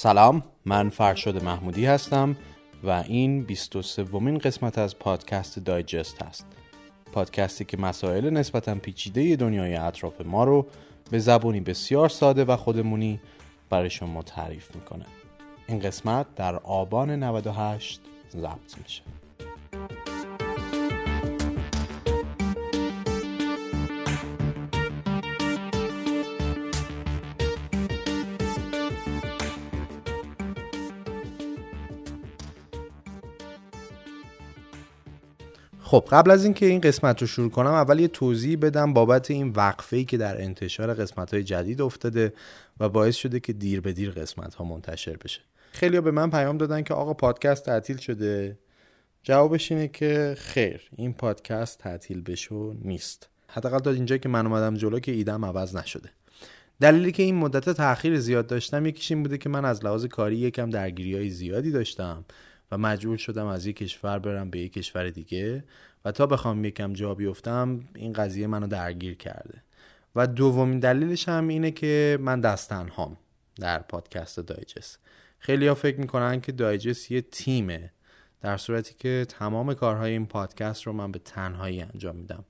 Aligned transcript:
سلام 0.00 0.42
من 0.64 0.88
فرشاد 0.88 1.44
محمودی 1.44 1.86
هستم 1.86 2.36
و 2.84 2.90
این 2.90 3.42
23 3.42 4.02
ومین 4.02 4.38
قسمت 4.38 4.78
از 4.78 4.98
پادکست 4.98 5.58
دایجست 5.58 6.22
هست. 6.22 6.46
پادکستی 7.12 7.64
که 7.64 7.76
مسائل 7.76 8.30
نسبتا 8.30 8.74
پیچیده 8.74 9.36
دنیای 9.36 9.74
اطراف 9.76 10.20
ما 10.20 10.44
رو 10.44 10.66
به 11.10 11.18
زبونی 11.18 11.60
بسیار 11.60 12.08
ساده 12.08 12.44
و 12.44 12.56
خودمونی 12.56 13.20
برای 13.70 13.90
شما 13.90 14.22
تعریف 14.22 14.74
می‌کنه. 14.74 15.06
این 15.68 15.78
قسمت 15.78 16.26
در 16.36 16.56
آبان 16.56 17.10
98 17.10 18.00
ضبط 18.30 18.78
میشه. 18.82 19.02
خب 35.88 36.04
قبل 36.10 36.30
از 36.30 36.44
اینکه 36.44 36.66
این 36.66 36.80
قسمت 36.80 37.20
رو 37.20 37.26
شروع 37.26 37.50
کنم 37.50 37.70
اول 37.70 38.00
یه 38.00 38.08
توضیح 38.08 38.58
بدم 38.58 38.92
بابت 38.92 39.30
این 39.30 39.48
وقفه 39.48 39.96
ای 39.96 40.04
که 40.04 40.16
در 40.16 40.42
انتشار 40.42 40.94
قسمت 40.94 41.34
های 41.34 41.42
جدید 41.42 41.82
افتاده 41.82 42.32
و 42.80 42.88
باعث 42.88 43.16
شده 43.16 43.40
که 43.40 43.52
دیر 43.52 43.80
به 43.80 43.92
دیر 43.92 44.10
قسمت 44.10 44.54
ها 44.54 44.64
منتشر 44.64 45.16
بشه. 45.16 45.40
خیلی 45.72 46.00
به 46.00 46.10
من 46.10 46.30
پیام 46.30 46.58
دادن 46.58 46.82
که 46.82 46.94
آقا 46.94 47.14
پادکست 47.14 47.64
تعطیل 47.64 47.96
شده. 47.96 48.58
جوابش 49.22 49.72
اینه 49.72 49.88
که 49.88 50.34
خیر 50.38 50.80
این 50.96 51.12
پادکست 51.12 51.78
تعطیل 51.78 52.22
بشو 52.22 52.74
نیست. 52.82 53.28
حداقل 53.46 53.78
تا 53.78 53.90
اینجا 53.90 54.16
که 54.16 54.28
من 54.28 54.46
اومدم 54.46 54.74
جلو 54.74 55.00
که 55.00 55.12
ایدم 55.12 55.44
عوض 55.44 55.76
نشده. 55.76 56.10
دلیلی 56.80 57.12
که 57.12 57.22
این 57.22 57.34
مدت 57.34 57.70
تاخیر 57.70 58.18
زیاد 58.18 58.46
داشتم 58.46 58.86
یکیش 58.86 59.12
این 59.12 59.22
بوده 59.22 59.38
که 59.38 59.48
من 59.48 59.64
از 59.64 59.84
لحاظ 59.84 60.06
کاری 60.06 60.36
یکم 60.36 60.70
درگیری 60.70 61.14
های 61.14 61.30
زیادی 61.30 61.70
داشتم. 61.70 62.24
و 62.72 62.78
مجبور 62.78 63.16
شدم 63.16 63.46
از 63.46 63.66
یک 63.66 63.76
کشور 63.76 64.18
برم 64.18 64.50
به 64.50 64.58
یک 64.58 64.72
کشور 64.72 65.10
دیگه 65.10 65.64
و 66.04 66.12
تا 66.12 66.26
بخوام 66.26 66.64
یکم 66.64 66.92
جا 66.92 67.14
بیفتم 67.14 67.88
این 67.94 68.12
قضیه 68.12 68.46
منو 68.46 68.66
درگیر 68.66 69.14
کرده. 69.14 69.62
و 70.16 70.26
دومین 70.26 70.78
دلیلش 70.78 71.28
هم 71.28 71.48
اینه 71.48 71.70
که 71.70 72.18
من 72.20 72.40
دست 72.40 72.73
تنهام 72.73 73.16
در 73.60 73.78
پادکست 73.78 74.40
Digest. 74.40 74.98
خیلی 75.38 75.66
ها 75.66 75.74
فکر 75.74 76.00
می‌کنن 76.00 76.40
که 76.40 76.52
Digest 76.52 77.10
یه 77.10 77.20
تیمه 77.20 77.92
در 78.40 78.56
صورتی 78.56 78.94
که 78.98 79.26
تمام 79.28 79.74
کارهای 79.74 80.12
این 80.12 80.26
پادکست 80.26 80.82
رو 80.82 80.92
من 80.92 81.12
به 81.12 81.18
تنهایی 81.18 81.82
انجام 81.82 82.16
میدم. 82.16 82.44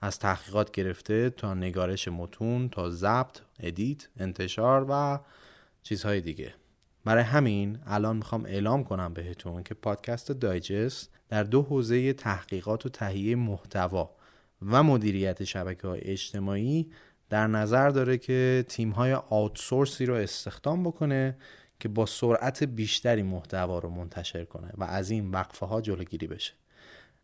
از 0.00 0.18
تحقیقات 0.18 0.70
گرفته 0.70 1.30
تا 1.30 1.54
نگارش 1.54 2.08
متون 2.08 2.68
تا 2.68 2.90
ضبط، 2.90 3.38
ادیت، 3.60 4.08
انتشار 4.16 4.86
و 4.88 5.20
چیزهای 5.82 6.20
دیگه. 6.20 6.54
برای 7.04 7.22
همین 7.22 7.78
الان 7.86 8.16
می‌خوام 8.16 8.44
اعلام 8.44 8.84
کنم 8.84 9.14
بهتون 9.14 9.62
که 9.62 9.74
پادکست 9.74 10.32
دایجست 10.32 11.10
در 11.28 11.42
دو 11.42 11.62
حوزه 11.62 12.12
تحقیقات 12.12 12.86
و 12.86 12.88
تهیه 12.88 13.36
محتوا 13.36 14.10
و 14.62 14.82
مدیریت 14.82 15.44
شبکه 15.44 15.88
های 15.88 16.00
اجتماعی 16.02 16.90
در 17.30 17.46
نظر 17.46 17.88
داره 17.88 18.18
که 18.18 18.64
تیم 18.68 18.90
های 18.90 19.12
آوتسورسی 19.12 20.06
رو 20.06 20.14
استخدام 20.14 20.82
بکنه 20.82 21.36
که 21.80 21.88
با 21.88 22.06
سرعت 22.06 22.64
بیشتری 22.64 23.22
محتوا 23.22 23.78
رو 23.78 23.88
منتشر 23.88 24.44
کنه 24.44 24.70
و 24.78 24.84
از 24.84 25.10
این 25.10 25.30
وقفه 25.30 25.66
ها 25.66 25.80
جلوگیری 25.80 26.26
بشه. 26.26 26.52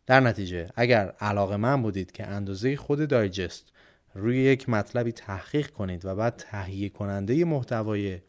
در 0.05 0.19
نتیجه 0.19 0.69
اگر 0.75 1.13
علاقه 1.19 1.57
من 1.57 1.81
بودید 1.81 2.11
که 2.11 2.27
اندازه 2.27 2.75
خود 2.75 3.07
دایجست 3.07 3.71
روی 4.13 4.37
یک 4.37 4.69
مطلبی 4.69 5.11
تحقیق 5.11 5.69
کنید 5.69 6.05
و 6.05 6.15
بعد 6.15 6.35
تهیه 6.37 6.89
کننده 6.89 7.45
محتوای 7.45 8.19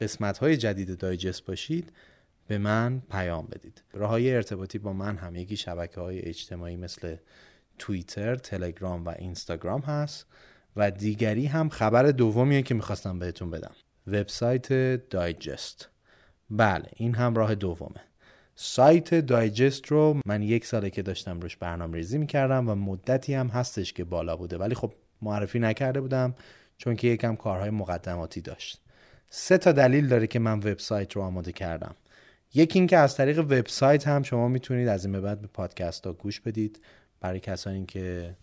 قسمت 0.00 0.38
های 0.38 0.56
جدید 0.56 0.98
دایجست 0.98 1.44
باشید 1.44 1.92
به 2.48 2.58
من 2.58 3.02
پیام 3.10 3.46
بدید. 3.46 3.82
راه 3.92 4.10
های 4.10 4.34
ارتباطی 4.34 4.78
با 4.78 4.92
من 4.92 5.16
هم. 5.16 5.36
یکی 5.36 5.56
شبکه 5.56 6.00
های 6.00 6.20
اجتماعی 6.20 6.76
مثل 6.76 7.16
توییتر، 7.78 8.36
تلگرام 8.36 9.04
و 9.04 9.14
اینستاگرام 9.18 9.80
هست 9.80 10.26
و 10.76 10.90
دیگری 10.90 11.46
هم 11.46 11.68
خبر 11.68 12.02
دومیه 12.02 12.62
که 12.62 12.74
می‌خواستم 12.74 13.18
بهتون 13.18 13.50
بدم. 13.50 13.74
وبسایت 14.06 14.72
دایجست. 15.08 15.88
بله 16.50 16.86
این 16.96 17.14
هم 17.14 17.34
راه 17.34 17.54
دومه. 17.54 18.00
سایت 18.54 19.14
دایجست 19.14 19.86
رو 19.86 20.20
من 20.26 20.42
یک 20.42 20.66
ساله 20.66 20.90
که 20.90 21.02
داشتم 21.02 21.40
روش 21.40 21.56
برنامه 21.56 21.96
ریزی 21.96 22.18
می‌کردم 22.18 22.68
و 22.68 22.74
مدتی 22.74 23.34
هم 23.34 23.48
هستش 23.48 23.92
که 23.92 24.04
بالا 24.04 24.36
بوده. 24.36 24.58
ولی 24.58 24.74
خب 24.74 24.92
معرفی 25.22 25.58
نکرده 25.58 26.00
بودم 26.00 26.34
چون 26.78 26.96
که 26.96 27.08
یکم 27.08 27.36
کارهای 27.36 27.70
مقدماتی 27.70 28.40
داشت. 28.40 28.85
سه 29.30 29.58
تا 29.58 29.72
دلیل 29.72 30.08
داره 30.08 30.26
که 30.26 30.38
من 30.38 30.58
وبسایت 30.58 31.12
رو 31.12 31.22
آماده 31.22 31.52
کردم. 31.52 31.94
یکی 32.54 32.78
اینکه 32.78 32.98
از 32.98 33.16
طریق 33.16 33.38
وبسایت 33.38 34.08
هم 34.08 34.22
شما 34.22 34.48
می‌تونید 34.48 34.88
از 34.88 35.04
این 35.04 35.12
به 35.12 35.20
بعد 35.20 35.40
به 35.40 35.46
پادکست 35.46 36.06
ها 36.06 36.12
گوش 36.12 36.40
بدید 36.40 36.80
برای 37.20 37.40
کسانی 37.40 37.86
که 37.86 38.36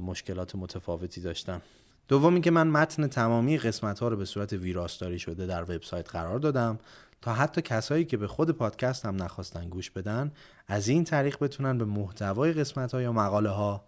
مشکلات 0.00 0.54
متفاوتی 0.54 1.20
داشتن. 1.20 1.62
دوم 2.08 2.32
اینکه 2.32 2.50
من 2.50 2.68
متن 2.68 3.06
تمامی 3.06 3.58
قسمت 3.58 3.98
ها 3.98 4.08
رو 4.08 4.16
به 4.16 4.24
صورت 4.24 4.52
ویراستاری 4.52 5.18
شده 5.18 5.46
در 5.46 5.62
وبسایت 5.62 6.10
قرار 6.10 6.38
دادم 6.38 6.78
تا 7.20 7.34
حتی 7.34 7.62
کسایی 7.62 8.04
که 8.04 8.16
به 8.16 8.26
خود 8.26 8.50
پادکست 8.50 9.06
هم 9.06 9.22
نخواستن 9.22 9.68
گوش 9.68 9.90
بدن 9.90 10.32
از 10.68 10.88
این 10.88 11.04
طریق 11.04 11.38
بتونن 11.40 11.78
به 11.78 11.84
محتوای 11.84 12.52
قسمت 12.52 12.94
ها 12.94 13.02
یا 13.02 13.12
مقاله 13.12 13.50
ها 13.50 13.84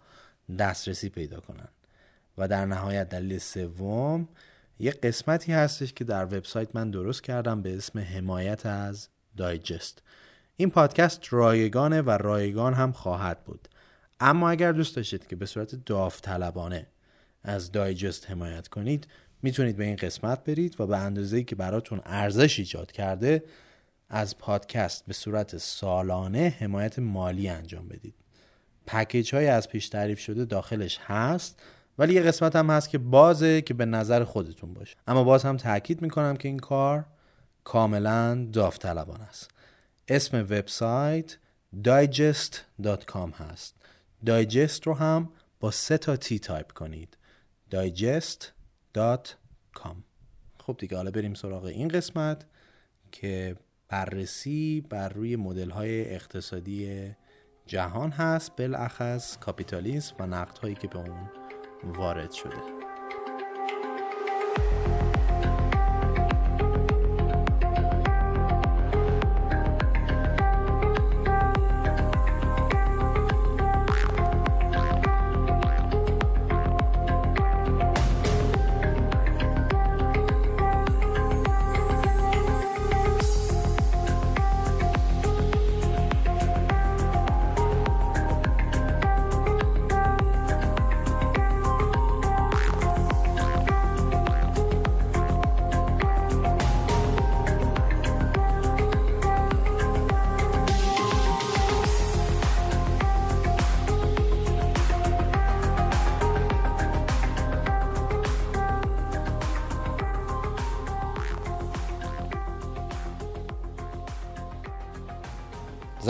دسترسی 0.59 1.09
پیدا 1.09 1.39
کنن. 1.39 1.67
و 2.37 2.47
در 2.47 2.65
نهایت 2.65 3.09
دلیل 3.09 3.37
سوم 3.37 4.27
یه 4.79 4.91
قسمتی 4.91 5.51
هستش 5.51 5.93
که 5.93 6.03
در 6.03 6.25
وبسایت 6.25 6.75
من 6.75 6.91
درست 6.91 7.23
کردم 7.23 7.61
به 7.61 7.75
اسم 7.75 7.99
حمایت 7.99 8.65
از 8.65 9.07
دایجست. 9.37 10.01
این 10.55 10.69
پادکست 10.69 11.21
رایگانه 11.29 12.01
و 12.01 12.09
رایگان 12.09 12.73
هم 12.73 12.91
خواهد 12.91 13.43
بود. 13.43 13.67
اما 14.19 14.49
اگر 14.49 14.71
دوست 14.71 14.95
داشتید 14.95 15.27
که 15.27 15.35
به 15.35 15.45
صورت 15.45 15.75
داوطلبانه 15.75 16.87
از 17.43 17.71
دایجست 17.71 18.31
حمایت 18.31 18.67
کنید 18.67 19.07
می‌تونید 19.41 19.77
به 19.77 19.83
این 19.83 19.95
قسمت 19.95 20.43
برید 20.43 20.81
و 20.81 20.87
به 20.87 20.97
اندازه‌ای 20.97 21.43
که 21.43 21.55
براتون 21.55 22.01
ارزش 22.05 22.59
ایجاد 22.59 22.91
کرده 22.91 23.43
از 24.09 24.37
پادکست 24.37 25.05
به 25.05 25.13
صورت 25.13 25.57
سالانه 25.57 26.55
حمایت 26.59 26.99
مالی 26.99 27.49
انجام 27.49 27.87
بدید. 27.87 28.15
پکیج 28.87 29.35
های 29.35 29.47
از 29.47 29.69
پیش 29.69 29.89
تعریف 29.89 30.19
شده 30.19 30.45
داخلش 30.45 30.99
هست. 31.01 31.61
ولی 31.97 32.13
یه 32.13 32.21
قسمت 32.21 32.55
هم 32.55 32.69
هست 32.69 32.89
که 32.89 32.97
بازه 32.97 33.61
که 33.61 33.73
به 33.73 33.85
نظر 33.85 34.23
خودتون 34.23 34.73
باشه. 34.73 34.97
اما 35.07 35.23
باز 35.23 35.43
هم 35.43 35.57
تاکید 35.57 36.01
می‌کنم 36.01 36.35
که 36.35 36.47
این 36.47 36.59
کار 36.59 37.05
کاملا 37.63 38.47
داوطلبانه 38.53 39.21
است. 39.21 39.51
اسم 40.07 40.37
وبسایت 40.37 41.37
digest.com 41.85 43.33
هست. 43.35 43.75
Digest 44.25 44.87
رو 44.87 44.93
هم 44.93 45.29
با 45.59 45.71
سه 45.71 45.97
تا 45.97 46.15
T 46.15 46.39
تایپ 46.39 46.71
کنید. 46.71 47.17
digest.com 47.71 49.95
خب 50.59 50.75
دیگه 50.79 50.97
حالا 50.97 51.11
بریم 51.11 51.33
سراغ 51.33 51.63
این 51.63 51.87
قسمت 51.87 52.45
که 53.11 53.55
بررسی 53.87 54.85
بر 54.89 55.09
روی 55.09 55.35
مدل 55.35 55.69
های 55.69 56.15
اقتصادی 56.15 57.11
جهان 57.65 58.11
هست. 58.11 58.55
بالاخص 58.55 59.37
کاپیتالیسم 59.37 60.15
و 60.19 60.27
نقد 60.27 60.57
هایی 60.57 60.75
که 60.75 60.87
به 60.87 60.97
اون 60.97 61.29
وارد 61.83 62.31
شده. 62.31 62.82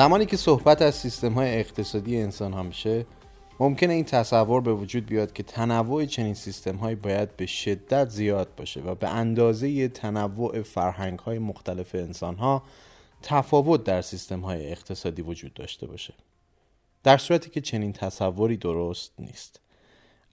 زمانی 0.04 0.26
که 0.26 0.38
صحبت 0.38 0.82
از 0.82 0.96
سیستم 0.96 1.34
های 1.34 1.60
اقتصادی 1.60 2.18
انسان 2.18 2.54
ها 2.54 2.64
میشه 2.64 3.06
ممکنه 3.60 3.94
این 3.94 4.04
تصور 4.04 4.62
به 4.62 4.74
وجود 4.74 5.06
بیاد 5.06 5.34
که 5.34 5.44
تنوع 5.44 6.06
چنین 6.06 6.34
سیستم 6.34 6.76
هایی 6.76 6.96
باید 6.96 7.38
به 7.38 7.46
شدت 7.46 8.10
زیاد 8.10 8.56
باشه 8.58 8.82
و 8.82 8.96
به 8.96 9.10
اندازه 9.10 9.88
تنوع 9.88 10.62
فرهنگ 10.62 11.20
های 11.20 11.40
مختلف 11.40 11.96
انسان 11.96 12.36
ها 12.36 12.64
تفاوت 13.22 13.84
در 13.84 14.02
سیستم 14.02 14.40
های 14.40 14.72
اقتصادی 14.72 15.22
وجود 15.22 15.54
داشته 15.54 15.88
باشه. 15.88 16.14
در 17.04 17.18
صورتی 17.18 17.50
که 17.50 17.62
چنین 17.62 17.94
تصوری 17.94 18.58
درست 18.58 19.12
نیست. 19.20 19.60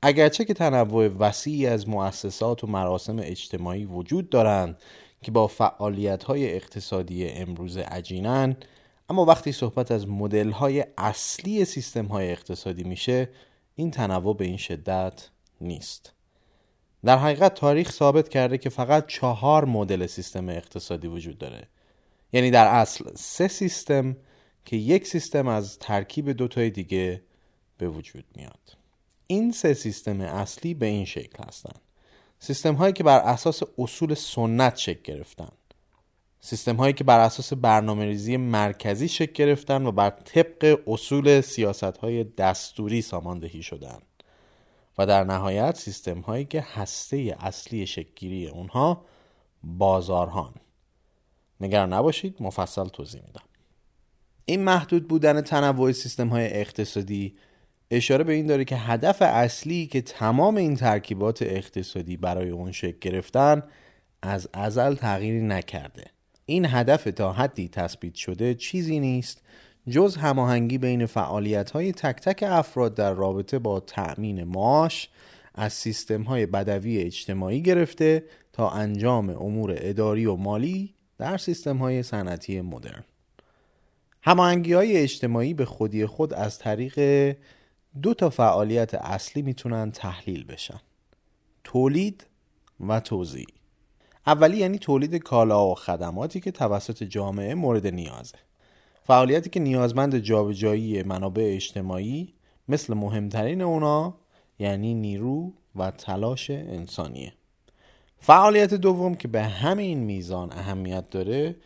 اگرچه 0.02 0.44
که 0.44 0.54
تنوع 0.54 1.08
وسیعی 1.08 1.66
از 1.66 1.88
مؤسسات 1.88 2.64
و 2.64 2.66
مراسم 2.66 3.18
اجتماعی 3.18 3.84
وجود 3.84 4.30
دارند 4.30 4.78
که 5.22 5.30
با 5.30 5.46
فعالیت 5.46 6.24
های 6.24 6.54
اقتصادی 6.54 7.28
امروز 7.28 7.76
عجینن 7.76 8.56
اما 9.10 9.24
وقتی 9.24 9.52
صحبت 9.52 9.90
از 9.90 10.08
مدل 10.08 10.50
های 10.50 10.84
اصلی 10.98 11.64
سیستم 11.64 12.06
های 12.06 12.30
اقتصادی 12.32 12.84
میشه 12.84 13.28
این 13.74 13.90
تنوع 13.90 14.36
به 14.36 14.44
این 14.44 14.56
شدت 14.56 15.28
نیست. 15.60 16.12
در 17.04 17.18
حقیقت 17.18 17.54
تاریخ 17.54 17.92
ثابت 17.92 18.28
کرده 18.28 18.58
که 18.58 18.70
فقط 18.70 19.06
چهار 19.06 19.64
مدل 19.64 20.06
سیستم 20.06 20.48
اقتصادی 20.48 21.06
وجود 21.06 21.38
داره. 21.38 21.68
یعنی 22.32 22.50
در 22.50 22.66
اصل 22.66 23.04
سه 23.14 23.48
سیستم 23.48 24.16
که 24.64 24.76
یک 24.76 25.06
سیستم 25.06 25.48
از 25.48 25.78
ترکیب 25.78 26.32
دوتای 26.32 26.70
دیگه 26.70 27.22
به 27.78 27.88
وجود 27.88 28.24
میاد. 28.36 28.76
این 29.26 29.52
سه 29.52 29.74
سیستم 29.74 30.20
اصلی 30.20 30.74
به 30.74 30.86
این 30.86 31.04
شکل 31.04 31.44
هستند 31.44 31.80
سیستم 32.38 32.74
هایی 32.74 32.92
که 32.92 33.04
بر 33.04 33.18
اساس 33.18 33.62
اصول 33.78 34.14
سنت 34.14 34.76
شکل 34.76 35.02
گرفتن. 35.04 35.52
سیستم 36.40 36.76
هایی 36.76 36.92
که 36.92 37.04
بر 37.04 37.20
اساس 37.20 37.52
برنامه 37.52 38.04
ریزی 38.04 38.36
مرکزی 38.36 39.08
شکل 39.08 39.32
گرفتن 39.32 39.86
و 39.86 39.92
بر 39.92 40.10
طبق 40.10 40.78
اصول 40.86 41.40
سیاست 41.40 41.82
های 41.82 42.24
دستوری 42.24 43.02
ساماندهی 43.02 43.62
شدن. 43.62 43.98
و 44.98 45.06
در 45.06 45.24
نهایت 45.24 45.76
سیستم 45.76 46.20
هایی 46.20 46.44
که 46.44 46.60
هسته 46.74 47.36
اصلی 47.40 47.86
شکلگیری 47.86 48.48
اونها 48.48 49.04
بازارهان. 49.64 50.54
نگران 51.60 51.92
نباشید 51.92 52.36
مفصل 52.40 52.88
توضیح 52.88 53.22
میدم. 53.26 53.42
این 54.44 54.64
محدود 54.64 55.08
بودن 55.08 55.40
تنوع 55.40 55.92
سیستم 55.92 56.28
های 56.28 56.60
اقتصادی 56.60 57.36
اشاره 57.90 58.24
به 58.24 58.32
این 58.32 58.46
داره 58.46 58.64
که 58.64 58.76
هدف 58.76 59.22
اصلی 59.22 59.86
که 59.86 60.02
تمام 60.02 60.56
این 60.56 60.76
ترکیبات 60.76 61.42
اقتصادی 61.42 62.16
برای 62.16 62.50
اون 62.50 62.72
شکل 62.72 62.98
گرفتن 63.10 63.62
از 64.22 64.48
ازل 64.52 64.94
تغییری 64.94 65.40
نکرده. 65.40 66.04
این 66.50 66.66
هدف 66.66 67.04
تا 67.04 67.32
حدی 67.32 67.68
تثبیت 67.68 68.14
شده 68.14 68.54
چیزی 68.54 69.00
نیست 69.00 69.42
جز 69.88 70.16
هماهنگی 70.16 70.78
بین 70.78 71.06
فعالیت 71.06 71.70
های 71.70 71.92
تک 71.92 72.16
تک 72.20 72.44
افراد 72.48 72.94
در 72.94 73.12
رابطه 73.12 73.58
با 73.58 73.80
تأمین 73.80 74.44
معاش 74.44 75.08
از 75.54 75.72
سیستم 75.72 76.22
های 76.22 76.46
بدوی 76.46 76.98
اجتماعی 76.98 77.62
گرفته 77.62 78.24
تا 78.52 78.70
انجام 78.70 79.30
امور 79.30 79.74
اداری 79.76 80.26
و 80.26 80.36
مالی 80.36 80.94
در 81.18 81.36
سیستم 81.36 81.76
های 81.76 82.02
صنعتی 82.02 82.60
مدرن. 82.60 83.04
هماهنگی 84.22 84.72
های 84.72 84.96
اجتماعی 84.96 85.54
به 85.54 85.64
خودی 85.64 86.06
خود 86.06 86.34
از 86.34 86.58
طریق 86.58 87.36
دو 88.02 88.14
تا 88.14 88.30
فعالیت 88.30 88.94
اصلی 88.94 89.42
می‌تونن 89.42 89.90
تحلیل 89.90 90.44
بشن 90.44 90.80
تولید 91.64 92.26
و 92.88 93.00
توزیع. 93.00 93.59
اولی 94.26 94.56
یعنی 94.56 94.78
تولید 94.78 95.14
کالا 95.14 95.66
و 95.66 95.74
خدماتی 95.74 96.40
که 96.40 96.50
توسط 96.50 97.02
جامعه 97.02 97.54
مورد 97.54 97.86
نیازه. 97.86 98.38
فعالیتی 99.02 99.50
که 99.50 99.60
نیازمند 99.60 100.18
جابجایی 100.18 101.02
منابع 101.02 101.52
اجتماعی 101.54 102.34
مثل 102.68 102.94
مهمترین 102.94 103.62
اونا 103.62 104.14
یعنی 104.58 104.94
نیرو 104.94 105.52
و 105.76 105.90
تلاش 105.90 106.50
انسانیه. 106.50 107.32
فعالیت 108.18 108.74
دوم 108.74 109.14
که 109.14 109.28
به 109.28 109.42
همین 109.42 109.98
میزان 109.98 110.52
اهمیت 110.52 111.08
داره 111.08 111.56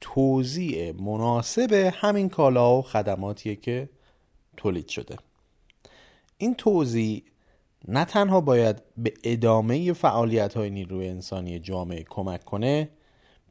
توزیع 0.00 0.92
مناسب 0.92 1.72
همین 1.94 2.28
کالا 2.28 2.78
و 2.78 2.82
خدماتیه 2.82 3.56
که 3.56 3.88
تولید 4.56 4.88
شده. 4.88 5.16
این 6.38 6.54
توضیح 6.54 7.22
نه 7.88 8.04
تنها 8.04 8.40
باید 8.40 8.82
به 8.96 9.12
ادامه 9.24 9.92
فعالیت 9.92 10.54
های 10.54 10.70
نیروی 10.70 11.08
انسانی 11.08 11.58
جامعه 11.58 12.04
کمک 12.08 12.44
کنه 12.44 12.88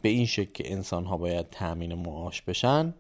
به 0.02 0.10
این 0.10 0.26
شکل 0.26 0.52
که 0.52 0.74
انسان 0.74 1.06
ها 1.06 1.18
باید 1.18 1.50
تأمین 1.50 1.94
معاش 1.94 2.42
بشن 2.42 2.94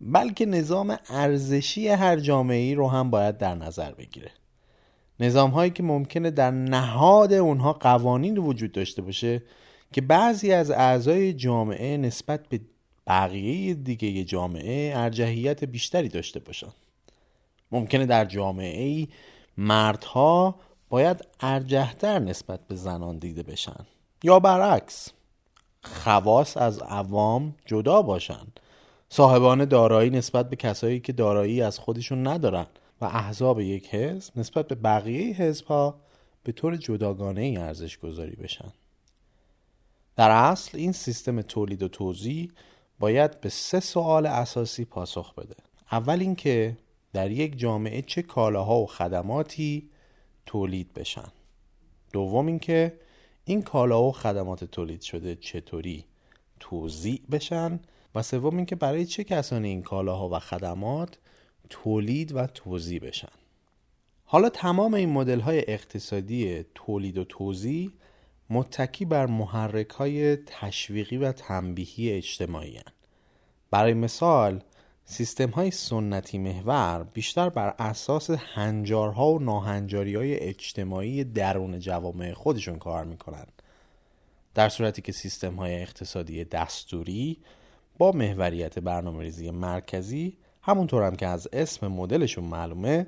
بلکه 0.00 0.46
نظام 0.46 0.98
ارزشی 1.08 1.88
هر 1.88 2.16
جامعه 2.20 2.56
ای 2.56 2.74
رو 2.74 2.88
هم 2.88 3.10
باید 3.10 3.38
در 3.38 3.54
نظر 3.54 3.92
بگیره. 3.92 4.30
نظام 5.20 5.50
هایی 5.50 5.70
که 5.70 5.82
ممکنه 5.82 6.30
در 6.30 6.50
نهاد 6.50 7.32
اونها 7.32 7.72
قوانین 7.72 8.38
وجود 8.38 8.72
داشته 8.72 9.02
باشه 9.02 9.42
که 9.92 10.00
بعضی 10.00 10.52
از 10.52 10.70
اعضای 10.70 11.32
جامعه 11.32 11.96
نسبت 11.96 12.48
به 12.48 12.60
بقیه 13.06 13.74
دیگه 13.74 14.24
جامعه 14.24 14.92
ارجحیت 14.96 15.64
بیشتری 15.64 16.08
داشته 16.08 16.40
باشن. 16.40 16.72
ممکنه 17.72 18.06
در 18.06 18.24
جامعه 18.24 18.84
ای 18.84 19.08
مردها 19.58 20.54
باید 20.88 21.24
ارجهتر 21.40 22.18
نسبت 22.18 22.60
به 22.68 22.74
زنان 22.74 23.18
دیده 23.18 23.42
بشن. 23.42 23.86
یا 24.22 24.40
برعکس 24.40 25.08
خواص 25.82 26.56
از 26.56 26.78
عوام 26.78 27.54
جدا 27.66 28.02
باشن. 28.02 28.46
صاحبان 29.08 29.64
دارایی 29.64 30.10
نسبت 30.10 30.50
به 30.50 30.56
کسایی 30.56 31.00
که 31.00 31.12
دارایی 31.12 31.62
از 31.62 31.78
خودشون 31.78 32.26
ندارن 32.26 32.66
و 33.00 33.04
احزاب 33.04 33.60
یک 33.60 33.94
حزب 33.94 34.38
نسبت 34.38 34.68
به 34.68 34.74
بقیه 34.74 35.34
حزب 35.34 35.66
ها 35.66 36.00
به 36.42 36.52
طور 36.52 36.76
جداگانه 36.76 37.40
ای 37.40 37.56
ارزش 37.56 37.98
گذاری 37.98 38.36
بشن. 38.36 38.72
در 40.16 40.30
اصل 40.30 40.78
این 40.78 40.92
سیستم 40.92 41.42
تولید 41.42 41.82
و 41.82 41.88
توزیع 41.88 42.50
باید 42.98 43.40
به 43.40 43.48
سه 43.48 43.80
سوال 43.80 44.26
اساسی 44.26 44.84
پاسخ 44.84 45.34
بده. 45.34 45.56
اول 45.92 46.20
اینکه 46.20 46.76
در 47.12 47.30
یک 47.30 47.58
جامعه 47.58 48.02
چه 48.02 48.22
کالاها 48.22 48.80
و 48.80 48.86
خدماتی 48.86 49.90
تولید 50.46 50.92
بشن 50.94 51.28
دوم 52.12 52.46
اینکه 52.46 52.98
این 53.44 53.62
کالا 53.62 54.02
و 54.02 54.12
خدمات 54.12 54.64
تولید 54.64 55.00
شده 55.00 55.34
چطوری 55.34 56.04
توزیع 56.60 57.20
بشن 57.30 57.80
و 58.14 58.22
سوم 58.22 58.56
اینکه 58.56 58.76
برای 58.76 59.06
چه 59.06 59.24
کسانی 59.24 59.68
این 59.68 59.82
کالاها 59.82 60.28
و 60.28 60.38
خدمات 60.38 61.18
تولید 61.70 62.36
و 62.36 62.46
توزیع 62.46 63.00
بشن 63.00 63.28
حالا 64.24 64.48
تمام 64.48 64.94
این 64.94 65.08
مدل 65.08 65.40
های 65.40 65.64
اقتصادی 65.68 66.64
تولید 66.74 67.18
و 67.18 67.24
توزیع 67.24 67.90
متکی 68.50 69.04
بر 69.04 69.26
محرک 69.26 69.90
های 69.90 70.36
تشویقی 70.36 71.16
و 71.16 71.32
تنبیهی 71.32 72.12
اجتماعی 72.12 72.76
هن. 72.76 72.92
برای 73.70 73.94
مثال 73.94 74.62
سیستم 75.10 75.50
های 75.50 75.70
سنتی 75.70 76.38
محور 76.38 77.06
بیشتر 77.12 77.48
بر 77.48 77.74
اساس 77.78 78.30
هنجارها 78.30 79.30
و 79.30 79.38
ناهنجاری 79.38 80.14
های 80.14 80.40
اجتماعی 80.40 81.24
درون 81.24 81.78
جوامع 81.78 82.32
خودشون 82.32 82.78
کار 82.78 83.04
می‌کنن. 83.04 83.46
در 84.54 84.68
صورتی 84.68 85.02
که 85.02 85.12
سیستم 85.12 85.54
های 85.54 85.82
اقتصادی 85.82 86.44
دستوری 86.44 87.38
با 87.98 88.12
محوریت 88.12 88.78
برنامه 88.78 89.22
ریزی 89.22 89.50
مرکزی 89.50 90.36
همونطور 90.62 91.02
هم 91.02 91.16
که 91.16 91.26
از 91.26 91.48
اسم 91.52 91.86
مدلشون 91.86 92.44
معلومه 92.44 93.06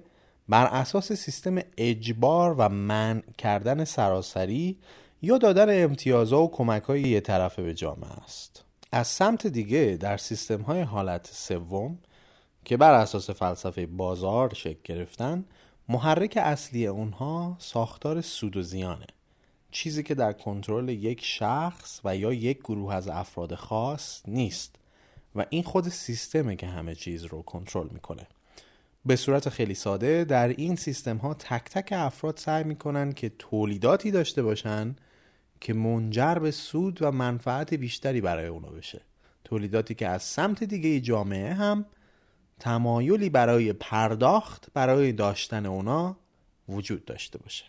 بر 0.49 0.67
اساس 0.67 1.13
سیستم 1.13 1.59
اجبار 1.79 2.55
و 2.59 2.69
منع 2.69 3.23
کردن 3.39 3.85
سراسری 3.85 4.79
یا 5.23 5.39
دادن 5.39 5.85
امتیازها 5.85 6.43
و 6.43 6.51
کمک 6.51 6.83
های 6.83 7.01
یه 7.01 7.21
طرفه 7.21 7.63
به 7.63 7.75
جامعه 7.75 8.13
است. 8.25 8.50
از 8.93 9.07
سمت 9.09 9.47
دیگه 9.47 9.99
در 10.01 10.17
سیستم 10.17 10.61
های 10.61 10.81
حالت 10.81 11.27
سوم 11.33 11.99
که 12.65 12.77
بر 12.77 12.93
اساس 12.95 13.31
فلسفه 13.31 13.87
بازار 13.87 14.55
شکل 14.55 14.81
گرفتن 14.85 15.45
محرک 15.89 16.39
اصلی 16.43 16.87
اونها 16.87 17.57
ساختار 17.59 18.21
سود 18.21 18.57
و 18.57 18.63
زیانه. 18.63 19.07
چیزی 19.71 20.03
که 20.03 20.15
در 20.15 20.33
کنترل 20.33 20.89
یک 20.89 21.25
شخص 21.25 22.01
و 22.05 22.17
یا 22.17 22.33
یک 22.33 22.59
گروه 22.59 22.95
از 22.95 23.09
افراد 23.09 23.55
خاص 23.55 24.23
نیست 24.29 24.77
و 25.35 25.47
این 25.51 25.63
خود 25.63 25.89
سیستمه 25.89 26.57
که 26.57 26.67
همه 26.67 26.95
چیز 26.95 27.25
رو 27.25 27.43
کنترل 27.43 27.89
می‌کنه. 27.89 28.27
به 29.07 29.17
صورت 29.17 29.49
خیلی 29.49 29.75
ساده 29.75 30.25
در 30.25 30.49
این 30.49 30.77
سیستم 30.77 31.17
ها 31.17 31.35
تک 31.35 31.65
تک 31.65 31.89
افراد 31.93 32.37
سعی 32.37 32.65
می‌کنن 32.65 33.13
که 33.13 33.33
تولیداتی 33.39 34.11
داشته 34.11 34.43
باشن 34.43 34.97
که 35.61 35.75
منجر 35.75 36.35
به 36.35 36.51
سود 36.51 37.03
و 37.03 37.11
منفعت 37.13 37.75
بیشتری 37.75 38.21
برای 38.21 38.47
اونا 38.47 38.69
بشه. 38.69 39.01
تولیداتی 39.45 39.95
که 39.95 40.09
از 40.09 40.23
سمت 40.23 40.65
دیگه 40.65 41.01
جامعه 41.01 41.55
هم 41.55 41.87
تمایلی 42.59 43.31
برای 43.31 43.73
پرداخت 43.73 44.67
برای 44.75 45.13
داشتن 45.13 45.67
اونا 45.67 46.17
وجود 46.69 47.05
داشته 47.05 47.39
باشه. 47.39 47.65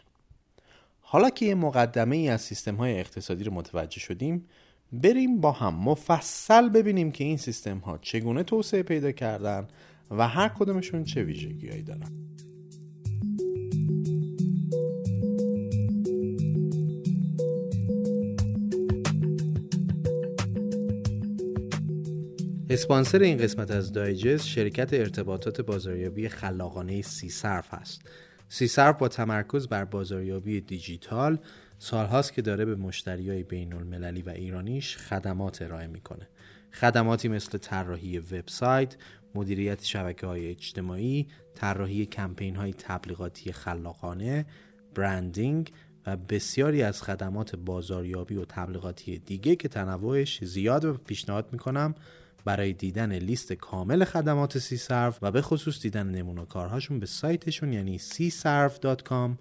حالا 1.01 1.29
که 1.29 1.45
یه 1.45 1.55
مقدمه 1.55 2.15
ای 2.15 2.29
از 2.29 2.41
سیستم 2.41 2.75
های 2.75 2.99
اقتصادی 2.99 3.43
رو 3.43 3.53
متوجه 3.53 3.99
شدیم 3.99 4.45
بریم 4.91 5.41
با 5.41 5.51
هم 5.51 5.75
مفصل 5.75 6.69
ببینیم 6.69 7.11
که 7.11 7.23
این 7.23 7.37
سیستم 7.37 7.77
ها 7.77 7.97
چگونه 7.97 8.43
توسعه 8.43 8.83
پیدا 8.83 9.11
کردن 9.11 9.67
و 10.11 10.27
هر 10.27 10.47
کدومشون 10.47 11.03
چه 11.03 11.23
ویژگیهایی 11.23 11.83
دارن. 11.83 12.11
اسپانسر 22.73 23.19
این 23.19 23.37
قسمت 23.37 23.71
از 23.71 23.91
دایجست 23.91 24.47
شرکت 24.47 24.93
ارتباطات 24.93 25.61
بازاریابی 25.61 26.29
خلاقانه 26.29 27.01
سی 27.01 27.29
صرف 27.29 27.73
هست. 27.73 28.01
سی 28.49 28.67
صرف 28.67 28.97
با 28.97 29.07
تمرکز 29.07 29.67
بر 29.67 29.85
بازاریابی 29.85 30.61
دیجیتال 30.61 31.39
سالهاست 31.79 32.33
که 32.33 32.41
داره 32.41 32.65
به 32.65 32.75
مشتری 32.75 33.29
های 33.29 33.43
بین 33.43 33.73
المللی 33.73 34.21
و 34.21 34.29
ایرانیش 34.29 34.97
خدمات 34.97 35.61
ارائه 35.61 35.87
می‌کنه. 35.87 36.27
خدماتی 36.73 37.27
مثل 37.27 37.57
طراحی 37.57 38.19
وبسایت، 38.19 38.95
مدیریت 39.35 39.83
شبکه 39.83 40.27
های 40.27 40.49
اجتماعی، 40.49 41.27
طراحی 41.55 42.05
کمپین 42.05 42.55
های 42.55 42.73
تبلیغاتی 42.73 43.51
خلاقانه، 43.51 44.45
برندینگ 44.95 45.71
و 46.07 46.17
بسیاری 46.17 46.83
از 46.83 47.03
خدمات 47.03 47.55
بازاریابی 47.55 48.35
و 48.35 48.45
تبلیغاتی 48.45 49.19
دیگه 49.19 49.55
که 49.55 49.67
تنوعش 49.67 50.43
زیاد 50.43 50.85
و 50.85 50.93
پیشنهاد 50.93 51.49
می‌کنم 51.51 51.95
برای 52.45 52.73
دیدن 52.73 53.13
لیست 53.13 53.53
کامل 53.53 54.03
خدمات 54.03 54.57
سی 54.57 54.77
صرف 54.77 55.19
و 55.21 55.31
به 55.31 55.41
خصوص 55.41 55.81
دیدن 55.81 56.07
نمونه 56.07 56.45
کارهاشون 56.45 56.99
به 56.99 57.05
سایتشون 57.05 57.73
یعنی 57.73 57.99
csurf.com 57.99 59.31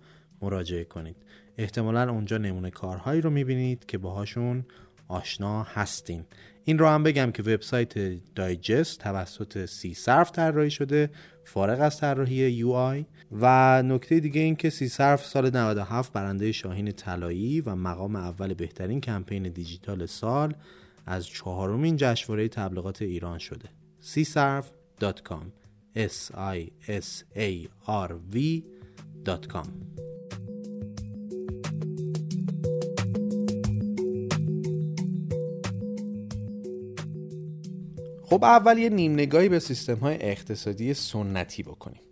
مراجعه 0.43 0.85
کنید. 0.85 1.17
احتمالا 1.59 2.11
اونجا 2.11 2.39
نمونه 2.39 2.71
کارهایی 2.71 3.21
رو 3.21 3.31
می‌بینید 3.31 3.87
که 3.87 3.99
باهاشون 3.99 4.65
آشنا 5.09 5.63
هستین. 5.63 6.25
این 6.65 6.79
رو 6.79 6.87
هم 6.87 7.03
بگم 7.03 7.31
که 7.31 7.43
وبسایت 7.43 7.95
دایجست 8.35 9.01
توسط 9.01 9.67
سی 9.67 9.95
صرف 9.95 10.31
طراحی 10.31 10.71
شده 10.71 11.11
فارغ 11.45 11.81
از 11.81 12.01
طراحی 12.01 12.35
یو 12.35 12.71
آی 12.71 13.07
و 13.33 13.83
نکته 13.83 14.21
دیگه 14.21 14.41
این 14.41 14.57
که 14.57 14.71
سی 14.71 14.89
صرف 14.89 15.27
سال 15.27 15.57
97 15.57 16.13
برنده 16.13 16.53
شاهین 16.53 16.93
طلایی 16.93 17.61
و 17.61 17.75
مقام 17.75 18.17
اول 18.17 18.55
بهترین 18.55 19.01
کمپین 19.01 19.43
دیجیتال 19.43 20.07
سال 20.07 20.55
از 21.11 21.27
چهارمین 21.27 21.97
جشنواره 21.97 22.49
تبلیغات 22.49 23.03
ایران 23.03 23.39
شده. 23.39 23.69
csarf.com 24.03 25.45
s 25.97 26.31
i 26.57 26.71
s 26.89 27.25
a 27.37 27.69
r 27.87 28.13
v.com 28.33 29.69
خب 38.25 38.45
اول 38.45 38.79
یه 38.79 38.89
نیم 38.89 39.13
نگاهی 39.13 39.49
به 39.49 39.59
سیستم 39.59 39.97
های 39.97 40.17
اقتصادی 40.21 40.95
سنتی 40.95 41.63
بکنیم. 41.63 42.03